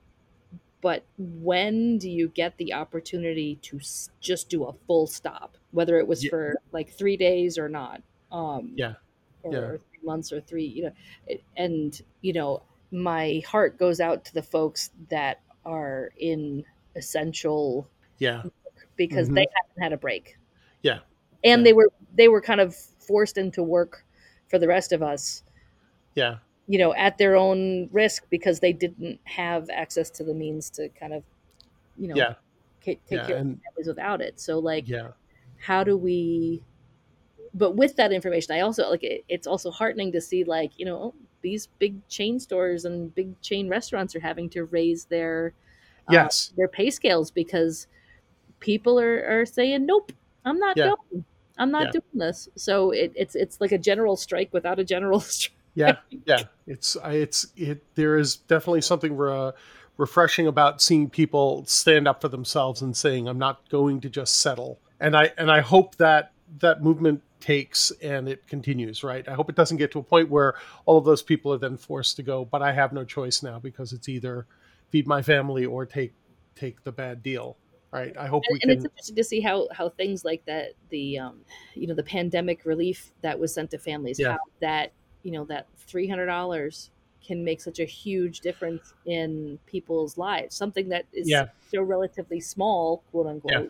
but 0.82 1.04
when 1.18 1.98
do 1.98 2.10
you 2.10 2.28
get 2.30 2.58
the 2.58 2.74
opportunity 2.74 3.58
to 3.64 3.80
just 4.20 4.50
do 4.50 4.64
a 4.66 4.74
full 4.74 5.08
stop, 5.08 5.58
whether 5.72 5.98
it 6.00 6.08
was 6.08 6.24
Yeah. 6.24 6.30
for 6.32 6.56
like 6.72 6.90
three 6.92 7.18
days 7.18 7.58
or 7.58 7.70
not? 7.70 8.02
Um, 8.32 8.74
Yeah. 8.76 8.96
Or, 9.44 9.54
Yeah. 9.54 9.68
three 9.78 10.04
months 10.04 10.32
or 10.32 10.40
three, 10.42 10.66
you 10.66 10.84
know, 10.84 11.38
and 11.58 12.00
you 12.22 12.34
know, 12.34 12.64
my 12.92 13.42
heart 13.48 13.78
goes 13.78 14.00
out 14.00 14.26
to 14.26 14.34
the 14.34 14.44
folks 14.44 14.92
that 15.10 15.42
are 15.66 16.12
in 16.18 16.64
essential 16.96 17.88
Yeah, 18.20 18.44
because 18.98 19.30
Mhm. 19.30 19.36
they 19.36 19.48
haven't 19.56 19.82
had 19.84 19.94
a 19.94 19.98
break. 19.98 20.38
Yeah. 20.84 21.00
and 21.44 21.62
Yeah. 21.62 21.64
they 21.64 21.74
were 21.74 21.92
they 22.16 22.28
were 22.28 22.42
kind 22.42 22.62
of 22.62 22.76
forced 22.76 23.38
into 23.38 23.64
work 23.64 24.06
for 24.48 24.60
the 24.60 24.68
rest 24.68 24.92
of 24.92 25.02
us 25.02 25.44
yeah, 26.16 26.40
you 26.72 26.80
know, 26.80 26.94
at 26.96 27.18
their 27.20 27.36
own 27.36 27.90
risk 27.92 28.28
because 28.32 28.62
they 28.62 28.74
didn't 28.74 29.20
have 29.26 29.70
access 29.72 30.10
to 30.12 30.24
the 30.26 30.34
means 30.36 30.70
to 30.72 30.90
kind 30.92 31.14
of, 31.14 31.24
you 31.98 32.08
know, 32.10 32.28
yeah, 32.28 32.36
ca- 32.86 33.00
take 33.08 33.24
yeah, 33.24 33.28
care 33.28 33.38
of 33.38 33.44
families 33.66 33.88
without 33.88 34.22
it. 34.22 34.40
So, 34.40 34.60
like, 34.60 34.88
yeah, 34.88 35.12
how 35.58 35.84
do 35.84 35.98
we 35.98 36.64
but 37.54 37.72
with 37.76 37.96
that 37.98 38.12
information 38.12 38.56
i 38.56 38.62
also 38.62 38.90
like 38.90 39.04
it, 39.04 39.24
it's 39.28 39.48
also 39.48 39.72
heartening 39.72 40.12
to 40.12 40.22
see 40.22 40.44
like 40.44 40.78
you 40.78 40.86
know 40.86 41.14
these 41.42 41.68
big 41.80 42.08
chain 42.08 42.40
stores 42.40 42.86
and 42.86 43.14
big 43.16 43.40
chain 43.42 43.68
restaurants 43.70 44.16
are 44.16 44.20
having 44.20 44.50
to 44.50 44.66
raise 44.66 45.06
their 45.06 45.54
uh, 46.08 46.30
yes 46.30 46.54
their 46.58 46.68
pay 46.68 46.90
scales 46.90 47.32
because 47.32 47.88
people 48.60 49.00
are, 49.00 49.26
are 49.42 49.46
saying 49.46 49.86
nope 49.86 50.12
i'm 50.46 50.60
not 50.60 50.82
Yeah. 50.82 50.84
going 50.84 51.26
i'm 51.58 51.72
not 51.72 51.90
Yeah. 51.90 51.92
doing 51.92 52.04
this 52.16 52.50
so 52.56 52.92
it, 52.92 53.12
it's 53.16 53.36
it's 53.36 53.62
like 53.62 53.72
a 53.74 53.78
general 53.78 54.18
strike 54.18 54.52
without 54.54 54.80
a 54.80 54.86
general 54.86 55.20
strike 55.22 55.56
yeah 55.74 55.98
yeah. 56.26 56.44
It's 56.68 56.98
it's 57.04 57.48
it 57.56 57.84
there 57.96 58.18
is 58.18 58.36
definitely 58.36 58.82
something 58.82 59.16
re- 59.16 59.52
refreshing 59.98 60.48
about 60.48 60.82
seeing 60.82 61.10
people 61.10 61.66
stand 61.66 62.08
up 62.08 62.22
for 62.22 62.28
themselves 62.28 62.82
and 62.82 62.96
saying 62.96 63.28
i'm 63.28 63.40
not 63.40 63.68
going 63.70 64.02
to 64.02 64.10
just 64.10 64.40
settle. 64.40 64.80
And 65.00 65.16
i 65.16 65.32
and 65.38 65.52
i 65.52 65.62
hope 65.62 65.96
that 65.98 66.32
that 66.60 66.84
movement 66.84 67.22
takes 67.40 67.92
and 68.02 68.28
it 68.30 68.46
continues 68.48 69.04
right? 69.04 69.28
I 69.28 69.34
hope 69.34 69.50
it 69.50 69.56
doesn't 69.56 69.78
get 69.78 69.92
to 69.94 70.00
a 70.00 70.04
point 70.04 70.30
where 70.30 70.56
all 70.86 70.98
of 70.98 71.06
those 71.06 71.24
people 71.24 71.54
are 71.54 71.58
then 71.58 71.78
forced 71.78 72.16
to 72.18 72.24
go 72.24 72.46
but 72.46 72.62
i 72.62 72.72
have 72.72 72.94
no 72.94 73.04
choice 73.04 73.42
now 73.42 73.58
because 73.60 73.94
it's 73.94 74.08
either 74.10 74.46
feed 74.90 75.08
my 75.08 75.22
family 75.22 75.66
or 75.66 75.86
take 75.86 76.14
take 76.56 76.84
the 76.84 76.92
bad 76.92 77.24
deal 77.24 77.58
right? 77.92 78.16
I 78.18 78.28
hope 78.28 78.44
we 78.50 78.60
and, 78.62 78.64
and 78.64 78.72
it's 78.72 78.84
can 78.84 78.92
interesting 78.92 79.16
to 79.16 79.24
see 79.24 79.42
how 79.42 79.68
how 79.72 79.90
things 79.90 80.24
like 80.24 80.46
that 80.46 80.74
the 80.90 81.20
um 81.20 81.42
you 81.76 81.88
know 81.88 81.94
the 81.96 82.04
pandemic 82.04 82.66
relief 82.66 83.12
that 83.22 83.38
was 83.40 83.54
sent 83.54 83.72
to 83.72 83.78
families 83.78 84.18
Yeah. 84.20 84.34
how 84.34 84.40
that 84.62 84.94
you 85.24 85.32
know 85.32 85.46
that 85.46 85.68
$300 85.88 86.90
can 87.26 87.44
make 87.44 87.62
such 87.62 87.80
a 87.80 87.86
huge 87.86 88.40
difference 88.40 88.94
in 89.06 89.60
people's 89.66 90.18
lives 90.18 90.56
something 90.56 90.90
that 90.90 91.06
is 91.14 91.30
Yeah. 91.30 91.46
so 91.72 91.82
relatively 91.82 92.40
small 92.40 93.04
quote 93.12 93.28
unquote 93.28 93.52
Yeah. 93.54 93.68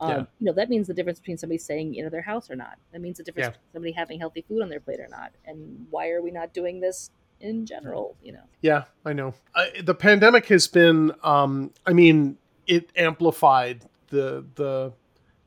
Um, 0.00 0.10
Yeah. 0.10 0.18
you 0.40 0.46
know 0.46 0.52
that 0.52 0.68
means 0.68 0.86
the 0.88 0.94
difference 0.94 1.20
between 1.20 1.38
somebody 1.38 1.58
saying 1.58 1.94
you 1.94 2.02
know 2.02 2.10
their 2.10 2.22
house 2.22 2.50
or 2.50 2.56
not 2.56 2.76
that 2.92 3.00
means 3.00 3.18
the 3.18 3.24
difference 3.24 3.48
between 3.48 3.72
somebody 3.72 3.92
having 3.92 4.18
healthy 4.18 4.42
food 4.48 4.62
on 4.62 4.68
their 4.68 4.80
plate 4.80 5.00
or 5.00 5.08
not 5.08 5.32
and 5.46 5.86
why 5.90 6.10
are 6.10 6.20
we 6.20 6.30
not 6.30 6.52
doing 6.52 6.80
this 6.80 7.10
in 7.40 7.64
general 7.66 8.16
you 8.22 8.32
know 8.32 8.44
Yeah, 8.60 8.84
I 9.04 9.12
know. 9.12 9.34
Uh, 9.54 9.66
the 9.82 9.94
pandemic 9.94 10.46
has 10.46 10.68
been. 10.68 11.12
Um, 11.24 11.72
I 11.84 11.92
mean, 11.92 12.38
it 12.68 12.90
amplified 12.96 13.86
the 14.08 14.44
the 14.54 14.92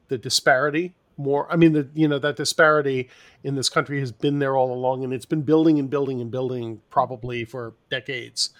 the 0.10 0.18
disparity 0.18 0.96
more. 1.18 1.52
I 1.52 1.56
mean, 1.56 1.74
the 1.74 1.90
you 1.94 2.08
know 2.08 2.20
that 2.20 2.36
disparity 2.36 3.10
in 3.44 3.56
this 3.56 3.70
country 3.70 4.00
has 4.00 4.12
been 4.12 4.40
there 4.40 4.56
all 4.56 4.74
along, 4.74 5.04
and 5.04 5.14
it's 5.14 5.26
been 5.26 5.44
building 5.44 5.80
and 5.80 5.90
building 5.90 6.22
and 6.22 6.32
building 6.32 6.82
probably 6.90 7.46
for 7.46 7.74
decades. 7.90 8.52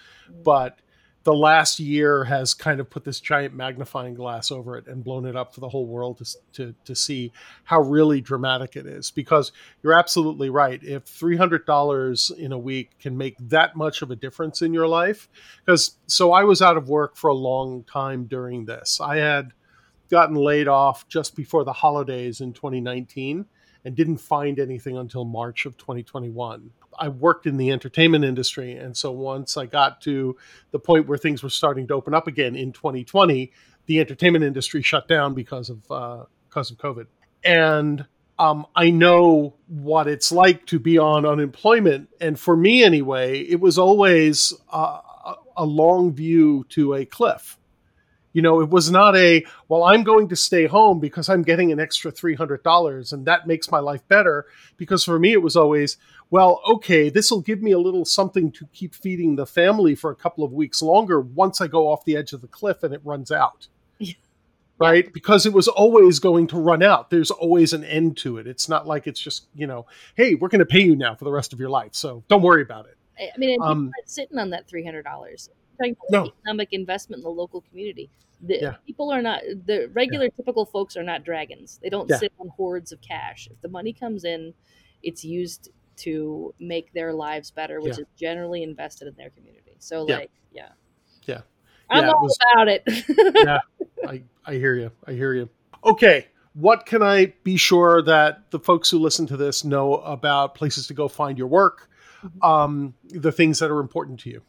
But 0.44 0.80
the 1.26 1.34
last 1.34 1.80
year 1.80 2.22
has 2.22 2.54
kind 2.54 2.78
of 2.78 2.88
put 2.88 3.02
this 3.02 3.18
giant 3.18 3.52
magnifying 3.52 4.14
glass 4.14 4.52
over 4.52 4.76
it 4.76 4.86
and 4.86 5.02
blown 5.02 5.26
it 5.26 5.34
up 5.34 5.52
for 5.52 5.58
the 5.58 5.68
whole 5.68 5.84
world 5.84 6.18
to, 6.18 6.36
to, 6.52 6.74
to 6.84 6.94
see 6.94 7.32
how 7.64 7.80
really 7.80 8.20
dramatic 8.20 8.76
it 8.76 8.86
is. 8.86 9.10
Because 9.10 9.50
you're 9.82 9.98
absolutely 9.98 10.50
right. 10.50 10.80
If 10.84 11.06
$300 11.06 12.38
in 12.38 12.52
a 12.52 12.58
week 12.58 12.96
can 13.00 13.18
make 13.18 13.36
that 13.40 13.74
much 13.74 14.02
of 14.02 14.12
a 14.12 14.16
difference 14.16 14.62
in 14.62 14.72
your 14.72 14.86
life, 14.86 15.28
because 15.64 15.96
so 16.06 16.32
I 16.32 16.44
was 16.44 16.62
out 16.62 16.76
of 16.76 16.88
work 16.88 17.16
for 17.16 17.26
a 17.26 17.34
long 17.34 17.82
time 17.82 18.26
during 18.26 18.66
this. 18.66 19.00
I 19.00 19.16
had 19.16 19.52
gotten 20.08 20.36
laid 20.36 20.68
off 20.68 21.08
just 21.08 21.36
before 21.36 21.64
the 21.64 21.72
holidays 21.72 22.40
in 22.40 22.52
2019 22.52 23.46
and 23.84 23.94
didn't 23.94 24.18
find 24.18 24.58
anything 24.58 24.96
until 24.96 25.24
March 25.24 25.64
of 25.64 25.76
2021. 25.76 26.70
I 26.98 27.08
worked 27.08 27.46
in 27.46 27.56
the 27.56 27.70
entertainment 27.70 28.24
industry. 28.24 28.76
And 28.76 28.96
so 28.96 29.12
once 29.12 29.56
I 29.56 29.66
got 29.66 30.00
to 30.02 30.36
the 30.70 30.78
point 30.78 31.06
where 31.06 31.18
things 31.18 31.42
were 31.42 31.50
starting 31.50 31.86
to 31.88 31.94
open 31.94 32.14
up 32.14 32.26
again 32.26 32.56
in 32.56 32.72
2020, 32.72 33.52
the 33.86 34.00
entertainment 34.00 34.44
industry 34.44 34.82
shut 34.82 35.06
down 35.06 35.34
because 35.34 35.70
of 35.70 35.90
uh, 35.90 36.24
because 36.48 36.70
of 36.70 36.78
COVID. 36.78 37.06
And 37.44 38.06
um, 38.38 38.66
I 38.74 38.90
know 38.90 39.54
what 39.68 40.08
it's 40.08 40.32
like 40.32 40.66
to 40.66 40.78
be 40.78 40.98
on 40.98 41.24
unemployment. 41.24 42.08
And 42.20 42.38
for 42.38 42.56
me, 42.56 42.82
anyway, 42.82 43.40
it 43.40 43.60
was 43.60 43.78
always 43.78 44.52
uh, 44.72 45.00
a- 45.24 45.36
a 45.58 45.64
long 45.64 46.12
view 46.12 46.64
to 46.70 46.94
a 46.94 47.04
cliff. 47.04 47.58
You 48.36 48.42
know, 48.42 48.60
it 48.60 48.68
was 48.68 48.90
not 48.90 49.16
a, 49.16 49.46
well, 49.68 49.84
I'm 49.84 50.02
going 50.04 50.28
to 50.28 50.36
stay 50.36 50.66
home 50.66 51.00
because 51.00 51.30
I'm 51.30 51.40
getting 51.42 51.72
an 51.72 51.80
extra 51.80 52.12
$300 52.12 53.12
and 53.14 53.24
that 53.24 53.46
makes 53.46 53.70
my 53.70 53.78
life 53.78 54.06
better. 54.08 54.44
Because 54.76 55.04
for 55.04 55.18
me, 55.18 55.32
it 55.32 55.40
was 55.40 55.56
always, 55.56 55.96
well, 56.30 56.60
okay, 56.68 57.08
this 57.08 57.30
will 57.30 57.40
give 57.40 57.62
me 57.62 57.72
a 57.72 57.78
little 57.78 58.04
something 58.04 58.52
to 58.52 58.66
keep 58.74 58.94
feeding 58.94 59.36
the 59.36 59.46
family 59.46 59.94
for 59.94 60.10
a 60.10 60.14
couple 60.14 60.44
of 60.44 60.52
weeks 60.52 60.82
longer 60.82 61.18
once 61.18 61.62
I 61.62 61.66
go 61.66 61.88
off 61.88 62.04
the 62.04 62.14
edge 62.14 62.34
of 62.34 62.42
the 62.42 62.46
cliff 62.46 62.82
and 62.82 62.92
it 62.92 63.00
runs 63.04 63.32
out. 63.32 63.68
Yeah. 63.98 64.12
Right? 64.78 65.10
Because 65.10 65.46
it 65.46 65.54
was 65.54 65.66
always 65.66 66.18
going 66.18 66.46
to 66.48 66.58
run 66.58 66.82
out. 66.82 67.08
There's 67.08 67.30
always 67.30 67.72
an 67.72 67.84
end 67.84 68.18
to 68.18 68.36
it. 68.36 68.46
It's 68.46 68.68
not 68.68 68.86
like 68.86 69.06
it's 69.06 69.20
just, 69.20 69.46
you 69.54 69.66
know, 69.66 69.86
hey, 70.14 70.34
we're 70.34 70.48
going 70.48 70.58
to 70.58 70.66
pay 70.66 70.82
you 70.82 70.94
now 70.94 71.14
for 71.14 71.24
the 71.24 71.32
rest 71.32 71.54
of 71.54 71.58
your 71.58 71.70
life. 71.70 71.94
So 71.94 72.22
don't 72.28 72.42
worry 72.42 72.60
about 72.60 72.84
it. 72.84 72.98
I 73.18 73.38
mean, 73.38 73.52
and 73.52 73.62
people 73.62 73.66
Um, 73.66 73.92
sitting 74.04 74.36
on 74.36 74.50
that 74.50 74.68
three 74.68 74.84
hundred 74.84 75.04
dollars. 75.04 75.48
Talking 75.78 75.96
about 76.08 76.24
No. 76.26 76.32
economic 76.40 76.72
investment 76.72 77.20
in 77.20 77.24
the 77.24 77.30
local 77.30 77.60
community. 77.62 78.10
The 78.42 78.58
Yeah. 78.60 78.76
people 78.86 79.10
are 79.10 79.22
not 79.22 79.42
the 79.66 79.88
regular, 79.94 80.28
typical 80.28 80.66
folks 80.66 80.96
are 80.96 81.02
not 81.02 81.24
dragons. 81.24 81.78
They 81.82 81.88
don't 81.88 82.08
Yeah. 82.10 82.16
sit 82.18 82.32
on 82.38 82.48
hordes 82.48 82.92
of 82.92 83.00
cash. 83.00 83.48
If 83.50 83.60
the 83.62 83.68
money 83.68 83.92
comes 83.92 84.24
in, 84.24 84.52
it's 85.02 85.24
used 85.24 85.70
to 85.98 86.54
make 86.60 86.92
their 86.92 87.12
lives 87.14 87.50
better, 87.50 87.80
which 87.80 87.96
Yeah. 87.96 88.02
is 88.02 88.06
generally 88.18 88.62
invested 88.62 89.08
in 89.08 89.14
their 89.14 89.30
community. 89.30 89.76
So, 89.78 90.06
Yeah. 90.08 90.16
like, 90.18 90.30
yeah, 90.52 90.68
Yeah. 91.26 91.42
I'm 91.88 92.04
Yeah, 92.04 92.10
all 92.10 92.22
was- 92.24 92.38
about 92.52 92.68
it. 92.68 92.82
yeah, 93.46 93.60
I, 94.06 94.22
I 94.44 94.54
hear 94.54 94.74
you. 94.74 94.90
I 95.06 95.12
hear 95.12 95.32
you. 95.34 95.48
Okay. 95.84 96.26
What 96.54 96.84
can 96.86 97.02
I 97.02 97.32
be 97.44 97.56
sure 97.56 98.02
that 98.02 98.50
the 98.50 98.58
folks 98.58 98.90
who 98.90 98.98
listen 98.98 99.26
to 99.28 99.36
this 99.36 99.64
know 99.64 99.94
about 99.98 100.54
places 100.54 100.86
to 100.88 100.94
go 100.94 101.06
find 101.08 101.38
your 101.38 101.46
work, 101.48 101.88
um, 102.42 102.94
the 103.04 103.30
things 103.32 103.58
that 103.60 103.70
are 103.70 103.78
important 103.80 104.18
to 104.20 104.30
you? 104.30 104.42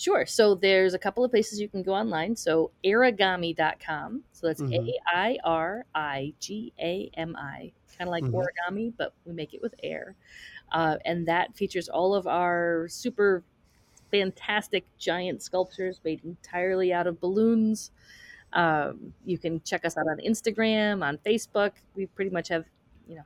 Sure. 0.00 0.24
So 0.24 0.54
there's 0.54 0.94
a 0.94 0.98
couple 0.98 1.22
of 1.26 1.30
places 1.30 1.60
you 1.60 1.68
can 1.68 1.82
go 1.82 1.92
online. 1.92 2.34
So 2.34 2.70
airigami.com. 2.82 4.24
So 4.32 4.46
that's 4.46 4.62
Mhm. 4.62 4.88
A 4.88 4.98
I 5.14 5.38
R 5.44 5.84
I 5.94 6.32
G 6.40 6.72
A 6.80 7.10
M 7.18 7.36
I. 7.36 7.70
Kind 7.98 8.08
of 8.08 8.12
like 8.12 8.24
Mhm. 8.24 8.32
origami, 8.32 8.94
but 8.96 9.12
we 9.26 9.34
make 9.34 9.52
it 9.52 9.60
with 9.60 9.74
air. 9.82 10.16
Uh, 10.72 10.96
and 11.04 11.28
that 11.28 11.54
features 11.54 11.90
all 11.90 12.14
of 12.14 12.26
our 12.26 12.88
super 12.88 13.42
fantastic 14.10 14.86
giant 14.96 15.42
sculptures 15.42 16.00
made 16.02 16.24
entirely 16.24 16.94
out 16.94 17.06
of 17.06 17.20
balloons. 17.20 17.90
Um, 18.54 19.12
you 19.26 19.36
can 19.36 19.60
check 19.62 19.84
us 19.84 19.98
out 19.98 20.08
on 20.08 20.16
Instagram, 20.18 21.04
on 21.04 21.18
Facebook. 21.18 21.72
We 21.94 22.06
pretty 22.06 22.30
much 22.30 22.48
have, 22.48 22.64
you 23.06 23.16
know, 23.16 23.24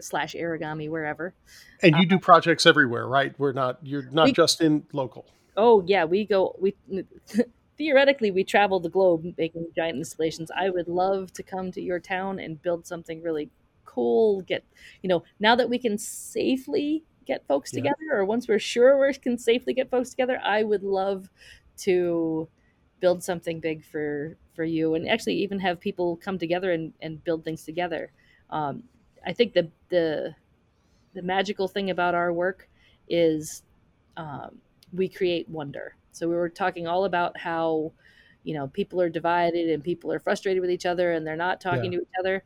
slash 0.00 0.34
airigami 0.34 0.88
wherever. 0.88 1.34
And 1.82 1.94
you 1.96 2.06
do 2.06 2.18
projects 2.18 2.64
everywhere, 2.64 3.06
right? 3.06 3.38
We're 3.38 3.52
not, 3.52 3.78
you're 3.86 4.08
not 4.10 4.24
We- 4.26 4.32
just 4.32 4.62
in 4.62 4.86
local. 4.94 5.26
Oh 5.56 5.82
yeah, 5.86 6.04
we 6.04 6.24
go. 6.24 6.54
We 6.58 6.76
theoretically 7.78 8.30
we 8.30 8.44
travel 8.44 8.80
the 8.80 8.88
globe 8.90 9.34
making 9.38 9.72
giant 9.74 9.98
installations. 9.98 10.50
I 10.50 10.70
would 10.70 10.88
love 10.88 11.32
to 11.34 11.42
come 11.42 11.70
to 11.72 11.80
your 11.80 12.00
town 12.00 12.38
and 12.38 12.60
build 12.60 12.86
something 12.86 13.22
really 13.22 13.50
cool. 13.84 14.42
Get 14.42 14.64
you 15.02 15.08
know 15.08 15.24
now 15.40 15.54
that 15.56 15.68
we 15.70 15.78
can 15.78 15.98
safely 15.98 17.04
get 17.26 17.46
folks 17.46 17.72
Yeah. 17.72 17.72
together, 17.72 17.96
or 18.12 18.24
once 18.24 18.48
we're 18.48 18.58
sure 18.58 18.98
we 19.04 19.14
can 19.14 19.38
safely 19.38 19.74
get 19.74 19.90
folks 19.90 20.10
together, 20.10 20.40
I 20.42 20.62
would 20.62 20.82
love 20.82 21.30
to 21.78 22.48
build 23.00 23.22
something 23.22 23.60
big 23.60 23.84
for 23.84 24.36
for 24.54 24.64
you, 24.64 24.94
and 24.94 25.08
actually 25.08 25.36
even 25.36 25.60
have 25.60 25.80
people 25.80 26.16
come 26.16 26.38
together 26.38 26.72
and, 26.72 26.92
and 27.00 27.22
build 27.24 27.44
things 27.44 27.64
together. 27.64 28.12
Um, 28.50 28.84
I 29.24 29.32
think 29.32 29.54
the 29.54 29.70
the 29.88 30.34
the 31.14 31.22
magical 31.22 31.68
thing 31.68 31.90
about 31.90 32.14
our 32.14 32.32
work 32.32 32.68
is 33.08 33.62
um, 34.16 34.60
we 34.92 35.08
create 35.08 35.48
wonder. 35.48 35.96
So 36.12 36.28
we 36.28 36.34
were 36.34 36.48
talking 36.48 36.86
all 36.86 37.04
about 37.04 37.38
how, 37.38 37.92
you 38.44 38.54
know, 38.54 38.68
people 38.68 39.00
are 39.00 39.10
divided 39.10 39.68
and 39.70 39.82
people 39.84 40.12
are 40.12 40.18
frustrated 40.20 40.60
with 40.60 40.70
each 40.70 40.86
other 40.86 41.12
and 41.12 41.26
they're 41.26 41.36
not 41.36 41.60
talking 41.60 41.90
to 41.92 41.98
each 41.98 42.08
other. 42.18 42.44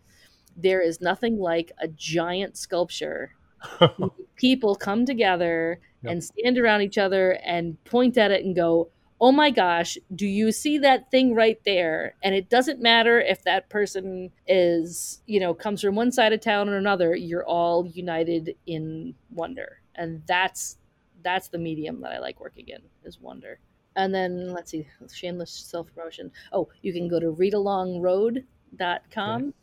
There 0.57 0.81
is 0.81 1.01
nothing 1.01 1.39
like 1.39 1.73
a 1.79 1.89
giant 1.89 2.57
sculpture. 2.57 3.35
people 4.37 4.75
come 4.75 5.05
together 5.07 5.81
Yep. 6.03 6.13
and 6.13 6.25
stand 6.25 6.59
around 6.59 6.81
each 6.81 6.97
other 6.97 7.33
and 7.45 7.83
point 7.85 8.17
at 8.17 8.31
it 8.31 8.43
and 8.43 8.57
go, 8.57 8.89
"Oh 9.21 9.33
my 9.33 9.51
gosh, 9.51 9.99
do 10.15 10.27
you 10.27 10.51
see 10.51 10.79
that 10.79 11.11
thing 11.11 11.35
right 11.35 11.63
there?" 11.67 12.15
And 12.23 12.35
it 12.35 12.49
doesn't 12.49 12.81
matter 12.81 13.21
if 13.21 13.43
that 13.45 13.69
person 13.69 14.31
is, 14.47 15.21
you 15.27 15.39
know, 15.41 15.53
comes 15.53 15.83
from 15.83 15.97
one 15.97 16.11
side 16.11 16.33
of 16.33 16.41
town 16.41 16.71
or 16.71 16.79
another, 16.79 17.15
you're 17.15 17.45
all 17.45 17.87
united 17.87 18.57
in 18.67 19.15
wonder. 19.31 19.83
And 19.95 20.23
that's 20.27 20.79
that's 21.23 21.49
the 21.49 21.59
medium 21.59 22.01
that 22.03 22.13
I 22.13 22.19
like 22.19 22.41
working 22.41 22.69
in 22.69 22.81
is 23.05 23.21
wonder. 23.21 23.59
And 23.97 24.15
then 24.15 24.53
let's 24.53 24.71
see, 24.71 24.87
shameless 25.13 25.51
self 25.51 25.93
promotion. 25.95 26.31
Oh, 26.53 26.69
you 26.83 26.93
can 26.93 27.09
go 27.09 27.19
to 27.21 27.33
readalongroad.com 27.33 29.55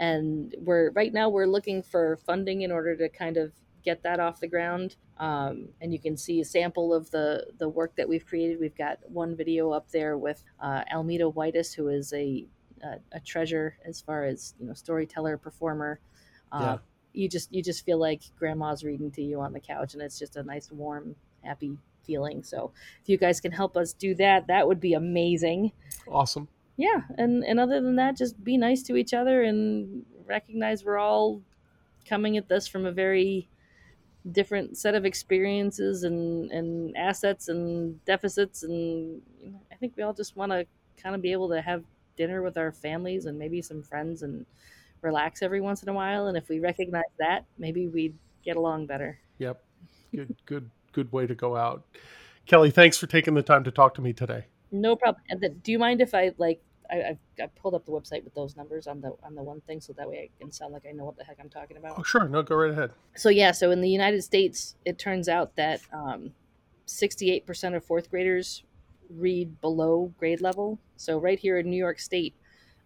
and 0.00 0.54
we're 0.60 0.90
right 0.90 1.12
now 1.12 1.28
we're 1.28 1.46
looking 1.46 1.82
for 1.82 2.16
funding 2.18 2.62
in 2.62 2.70
order 2.72 2.96
to 2.96 3.08
kind 3.08 3.36
of 3.36 3.52
get 3.84 4.02
that 4.02 4.20
off 4.20 4.40
the 4.40 4.48
ground. 4.48 4.96
Um, 5.18 5.68
and 5.80 5.92
you 5.92 5.98
can 5.98 6.16
see 6.16 6.40
a 6.40 6.44
sample 6.44 6.94
of 6.94 7.10
the 7.10 7.46
the 7.58 7.68
work 7.68 7.94
that 7.96 8.08
we've 8.08 8.26
created. 8.26 8.60
We've 8.60 8.76
got 8.76 8.98
one 9.10 9.36
video 9.36 9.70
up 9.70 9.90
there 9.90 10.16
with 10.18 10.42
uh, 10.60 10.82
Almeda 10.92 11.30
Whitus, 11.30 11.72
who 11.72 11.88
is 11.88 12.12
a 12.12 12.46
a, 12.82 12.96
a 13.12 13.20
treasure 13.20 13.76
as 13.84 14.00
far 14.00 14.24
as 14.24 14.54
you 14.60 14.66
know 14.66 14.74
storyteller 14.74 15.36
performer. 15.36 16.00
Uh, 16.52 16.58
Yeah. 16.62 16.78
You 17.18 17.28
just 17.28 17.52
you 17.52 17.62
just 17.62 17.84
feel 17.84 17.98
like 17.98 18.22
grandma's 18.38 18.84
reading 18.84 19.10
to 19.12 19.22
you 19.22 19.40
on 19.40 19.52
the 19.52 19.60
couch, 19.60 19.94
and 19.94 20.02
it's 20.02 20.18
just 20.18 20.36
a 20.36 20.42
nice, 20.42 20.70
warm, 20.70 21.16
happy 21.42 21.76
feeling. 22.04 22.42
So 22.42 22.72
if 23.02 23.08
you 23.08 23.16
guys 23.16 23.40
can 23.40 23.52
help 23.52 23.76
us 23.76 23.92
do 23.92 24.14
that, 24.16 24.46
that 24.46 24.66
would 24.66 24.80
be 24.80 24.94
amazing. 24.94 25.72
Awesome. 26.06 26.48
Yeah, 26.76 27.02
and 27.16 27.44
and 27.44 27.58
other 27.58 27.80
than 27.80 27.96
that, 27.96 28.16
just 28.16 28.42
be 28.42 28.56
nice 28.56 28.82
to 28.84 28.96
each 28.96 29.12
other 29.12 29.42
and 29.42 30.04
recognize 30.26 30.84
we're 30.84 30.98
all 30.98 31.42
coming 32.08 32.36
at 32.36 32.48
this 32.48 32.68
from 32.68 32.86
a 32.86 32.92
very 32.92 33.48
different 34.30 34.76
set 34.76 34.94
of 34.94 35.04
experiences 35.04 36.04
and 36.04 36.50
and 36.52 36.96
assets 36.96 37.48
and 37.48 38.04
deficits 38.04 38.62
and 38.62 39.22
you 39.40 39.50
know, 39.50 39.60
I 39.72 39.76
think 39.76 39.94
we 39.96 40.02
all 40.02 40.12
just 40.12 40.36
want 40.36 40.52
to 40.52 40.66
kind 41.00 41.14
of 41.14 41.22
be 41.22 41.32
able 41.32 41.48
to 41.50 41.60
have 41.60 41.84
dinner 42.16 42.42
with 42.42 42.56
our 42.56 42.72
families 42.72 43.26
and 43.26 43.38
maybe 43.38 43.62
some 43.62 43.82
friends 43.82 44.22
and 44.22 44.44
relax 45.02 45.42
every 45.42 45.60
once 45.60 45.82
in 45.82 45.88
a 45.88 45.92
while 45.92 46.26
and 46.28 46.36
if 46.36 46.48
we 46.48 46.60
recognize 46.60 47.04
that 47.18 47.44
maybe 47.58 47.86
we'd 47.88 48.16
get 48.44 48.56
along 48.56 48.86
better 48.86 49.18
Yep. 49.38 49.62
Good, 50.14 50.34
good, 50.46 50.70
good 50.92 51.12
way 51.12 51.26
to 51.26 51.34
go 51.34 51.54
out. 51.56 51.84
Kelly, 52.46 52.70
thanks 52.70 52.96
for 52.98 53.06
taking 53.06 53.34
the 53.34 53.42
time 53.42 53.62
to 53.64 53.70
talk 53.70 53.94
to 53.94 54.00
me 54.00 54.12
today. 54.12 54.46
no 54.72 54.96
problem 54.96 55.22
and 55.30 55.40
then, 55.40 55.60
do 55.62 55.70
you 55.72 55.78
mind 55.78 56.00
if 56.00 56.14
i 56.14 56.32
like 56.38 56.60
I, 56.90 57.02
I've, 57.10 57.18
I 57.42 57.46
pulled 57.60 57.74
up 57.74 57.84
the 57.84 57.92
website 57.92 58.24
with 58.24 58.34
those 58.34 58.56
numbers 58.56 58.86
on 58.86 59.00
the 59.02 59.12
on 59.22 59.34
the 59.34 59.42
one 59.42 59.60
thing 59.66 59.80
so 59.80 59.92
that 59.92 60.08
way 60.08 60.18
i 60.18 60.42
can 60.42 60.50
sound 60.50 60.72
like 60.72 60.84
i 60.88 60.92
know 60.92 61.04
what 61.04 61.16
the 61.18 61.24
heck 61.24 61.36
i'm 61.40 61.50
talking 61.50 61.76
about 61.76 61.94
Oh, 61.98 62.02
sure. 62.02 62.26
No, 62.28 62.42
go 62.42 62.56
right 62.56 62.70
ahead. 62.70 62.90
so 63.14 63.28
yeah 63.28 63.52
so 63.52 63.70
in 63.70 63.80
the 63.82 63.90
united 63.90 64.22
states 64.22 64.74
it 64.86 64.98
turns 64.98 65.28
out 65.28 65.54
that 65.56 65.80
um, 65.92 66.32
68% 66.86 67.76
of 67.76 67.84
fourth 67.84 68.10
graders 68.10 68.62
read 69.10 69.60
below 69.60 70.12
grade 70.18 70.40
level 70.40 70.78
so 70.96 71.18
right 71.18 71.38
here 71.38 71.58
in 71.58 71.68
new 71.70 71.76
york 71.76 71.98
state 71.98 72.34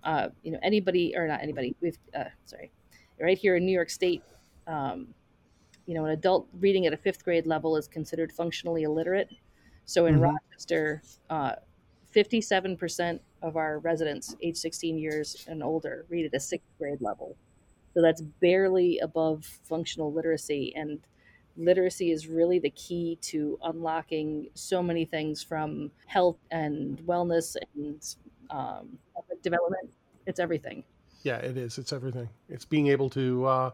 uh, 0.04 0.28
you 0.42 0.52
know 0.52 0.58
anybody 0.62 1.14
or 1.16 1.26
not 1.26 1.42
anybody 1.42 1.74
we've 1.80 1.98
uh, 2.14 2.24
sorry 2.44 2.72
right 3.20 3.38
here 3.38 3.56
in 3.56 3.64
new 3.66 3.72
york 3.72 3.90
state 3.90 4.22
um, 4.66 5.14
you 5.86 5.94
know 5.94 6.04
an 6.04 6.12
adult 6.12 6.48
reading 6.54 6.86
at 6.86 6.92
a 6.92 6.96
fifth 6.96 7.24
grade 7.24 7.46
level 7.46 7.76
is 7.76 7.88
considered 7.88 8.32
functionally 8.32 8.82
illiterate 8.84 9.30
so 9.84 10.06
in 10.06 10.16
Mhm. 10.16 10.20
rochester 10.20 11.02
uh, 11.30 11.54
57% 12.14 13.20
of 13.42 13.56
our 13.56 13.78
residents 13.80 14.36
age 14.42 14.56
16 14.56 14.98
years 14.98 15.44
and 15.48 15.62
older 15.62 16.06
read 16.08 16.26
at 16.26 16.34
a 16.34 16.40
sixth 16.40 16.68
grade 16.78 17.00
level 17.00 17.36
so 17.94 18.02
that's 18.02 18.22
barely 18.22 18.98
above 19.00 19.44
functional 19.44 20.12
literacy. 20.12 20.74
And 20.76 21.00
literacy 21.56 22.10
is 22.10 22.26
really 22.26 22.58
the 22.58 22.70
key 22.70 23.18
to 23.22 23.58
unlocking 23.62 24.48
so 24.54 24.82
many 24.82 25.04
things 25.04 25.42
from 25.42 25.92
health 26.06 26.38
and 26.50 26.98
wellness 27.00 27.56
and 27.74 28.02
um, 28.50 28.98
development. 29.42 29.90
It's 30.26 30.40
everything. 30.40 30.84
Yeah, 31.22 31.36
it 31.36 31.56
is. 31.56 31.78
It's 31.78 31.92
everything. 31.92 32.28
It's 32.48 32.64
being 32.64 32.88
able 32.88 33.10
to 33.10 33.44
uh, 33.46 33.70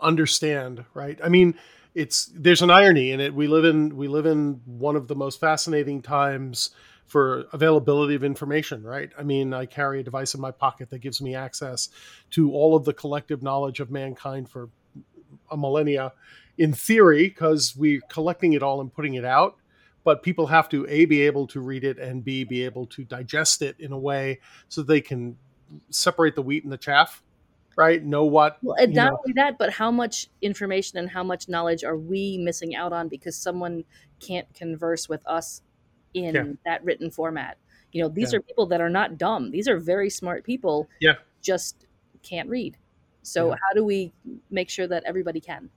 understand, 0.00 0.84
right? 0.94 1.18
I 1.22 1.28
mean, 1.28 1.54
it's 1.94 2.26
there's 2.34 2.62
an 2.62 2.70
irony 2.70 3.12
in 3.12 3.20
it. 3.20 3.34
We 3.34 3.46
live 3.46 3.64
in 3.64 3.96
we 3.96 4.08
live 4.08 4.26
in 4.26 4.60
one 4.64 4.96
of 4.96 5.08
the 5.08 5.14
most 5.14 5.40
fascinating 5.40 6.02
times 6.02 6.70
for 7.06 7.46
availability 7.52 8.14
of 8.14 8.22
information, 8.22 8.82
right? 8.82 9.10
I 9.18 9.22
mean, 9.22 9.54
I 9.54 9.64
carry 9.64 10.00
a 10.00 10.02
device 10.02 10.34
in 10.34 10.40
my 10.40 10.50
pocket 10.50 10.90
that 10.90 10.98
gives 10.98 11.22
me 11.22 11.34
access 11.34 11.88
to 12.30 12.52
all 12.52 12.76
of 12.76 12.84
the 12.84 12.92
collective 12.92 13.42
knowledge 13.42 13.80
of 13.80 13.90
mankind 13.90 14.50
for 14.50 14.68
a 15.50 15.56
millennia 15.56 16.12
in 16.58 16.74
theory 16.74 17.28
because 17.28 17.74
we're 17.74 18.02
collecting 18.10 18.52
it 18.52 18.62
all 18.62 18.80
and 18.80 18.92
putting 18.92 19.14
it 19.14 19.24
out 19.24 19.56
but 20.08 20.22
people 20.22 20.46
have 20.46 20.70
to 20.70 20.86
a 20.88 21.04
be 21.04 21.20
able 21.20 21.46
to 21.46 21.60
read 21.60 21.84
it 21.84 21.98
and 21.98 22.24
b 22.24 22.42
be 22.42 22.64
able 22.64 22.86
to 22.86 23.04
digest 23.04 23.60
it 23.60 23.76
in 23.78 23.92
a 23.92 23.98
way 23.98 24.40
so 24.70 24.82
they 24.82 25.02
can 25.02 25.36
separate 25.90 26.34
the 26.34 26.40
wheat 26.40 26.64
and 26.64 26.72
the 26.72 26.78
chaff 26.78 27.22
right 27.76 28.02
know 28.02 28.24
what 28.24 28.56
Well, 28.62 28.74
and 28.80 28.94
not 28.94 29.12
know, 29.12 29.18
only 29.18 29.34
that, 29.34 29.58
but 29.58 29.70
how 29.70 29.90
much 29.90 30.28
information 30.40 30.98
and 30.98 31.10
how 31.10 31.22
much 31.22 31.46
knowledge 31.46 31.84
are 31.84 31.98
we 31.98 32.38
missing 32.38 32.74
out 32.74 32.90
on 32.94 33.08
because 33.08 33.36
someone 33.36 33.84
can't 34.18 34.48
converse 34.54 35.10
with 35.10 35.20
us 35.26 35.60
in 36.14 36.34
Yeah. 36.34 36.44
that 36.64 36.82
written 36.84 37.10
format? 37.10 37.58
You 37.92 38.02
know, 38.02 38.08
these 38.08 38.32
Yeah. 38.32 38.38
are 38.38 38.42
people 38.42 38.64
that 38.68 38.80
are 38.80 38.88
not 38.88 39.18
dumb. 39.18 39.50
These 39.50 39.68
are 39.68 39.78
very 39.78 40.08
smart 40.08 40.42
people. 40.42 40.88
Yeah. 41.00 41.16
Just 41.42 41.86
can't 42.22 42.48
read. 42.48 42.78
So 43.22 43.50
Yeah. 43.50 43.56
how 43.62 43.74
do 43.74 43.84
we 43.84 44.10
make 44.50 44.70
sure 44.70 44.86
that 44.86 45.04
everybody 45.04 45.38
can? 45.40 45.68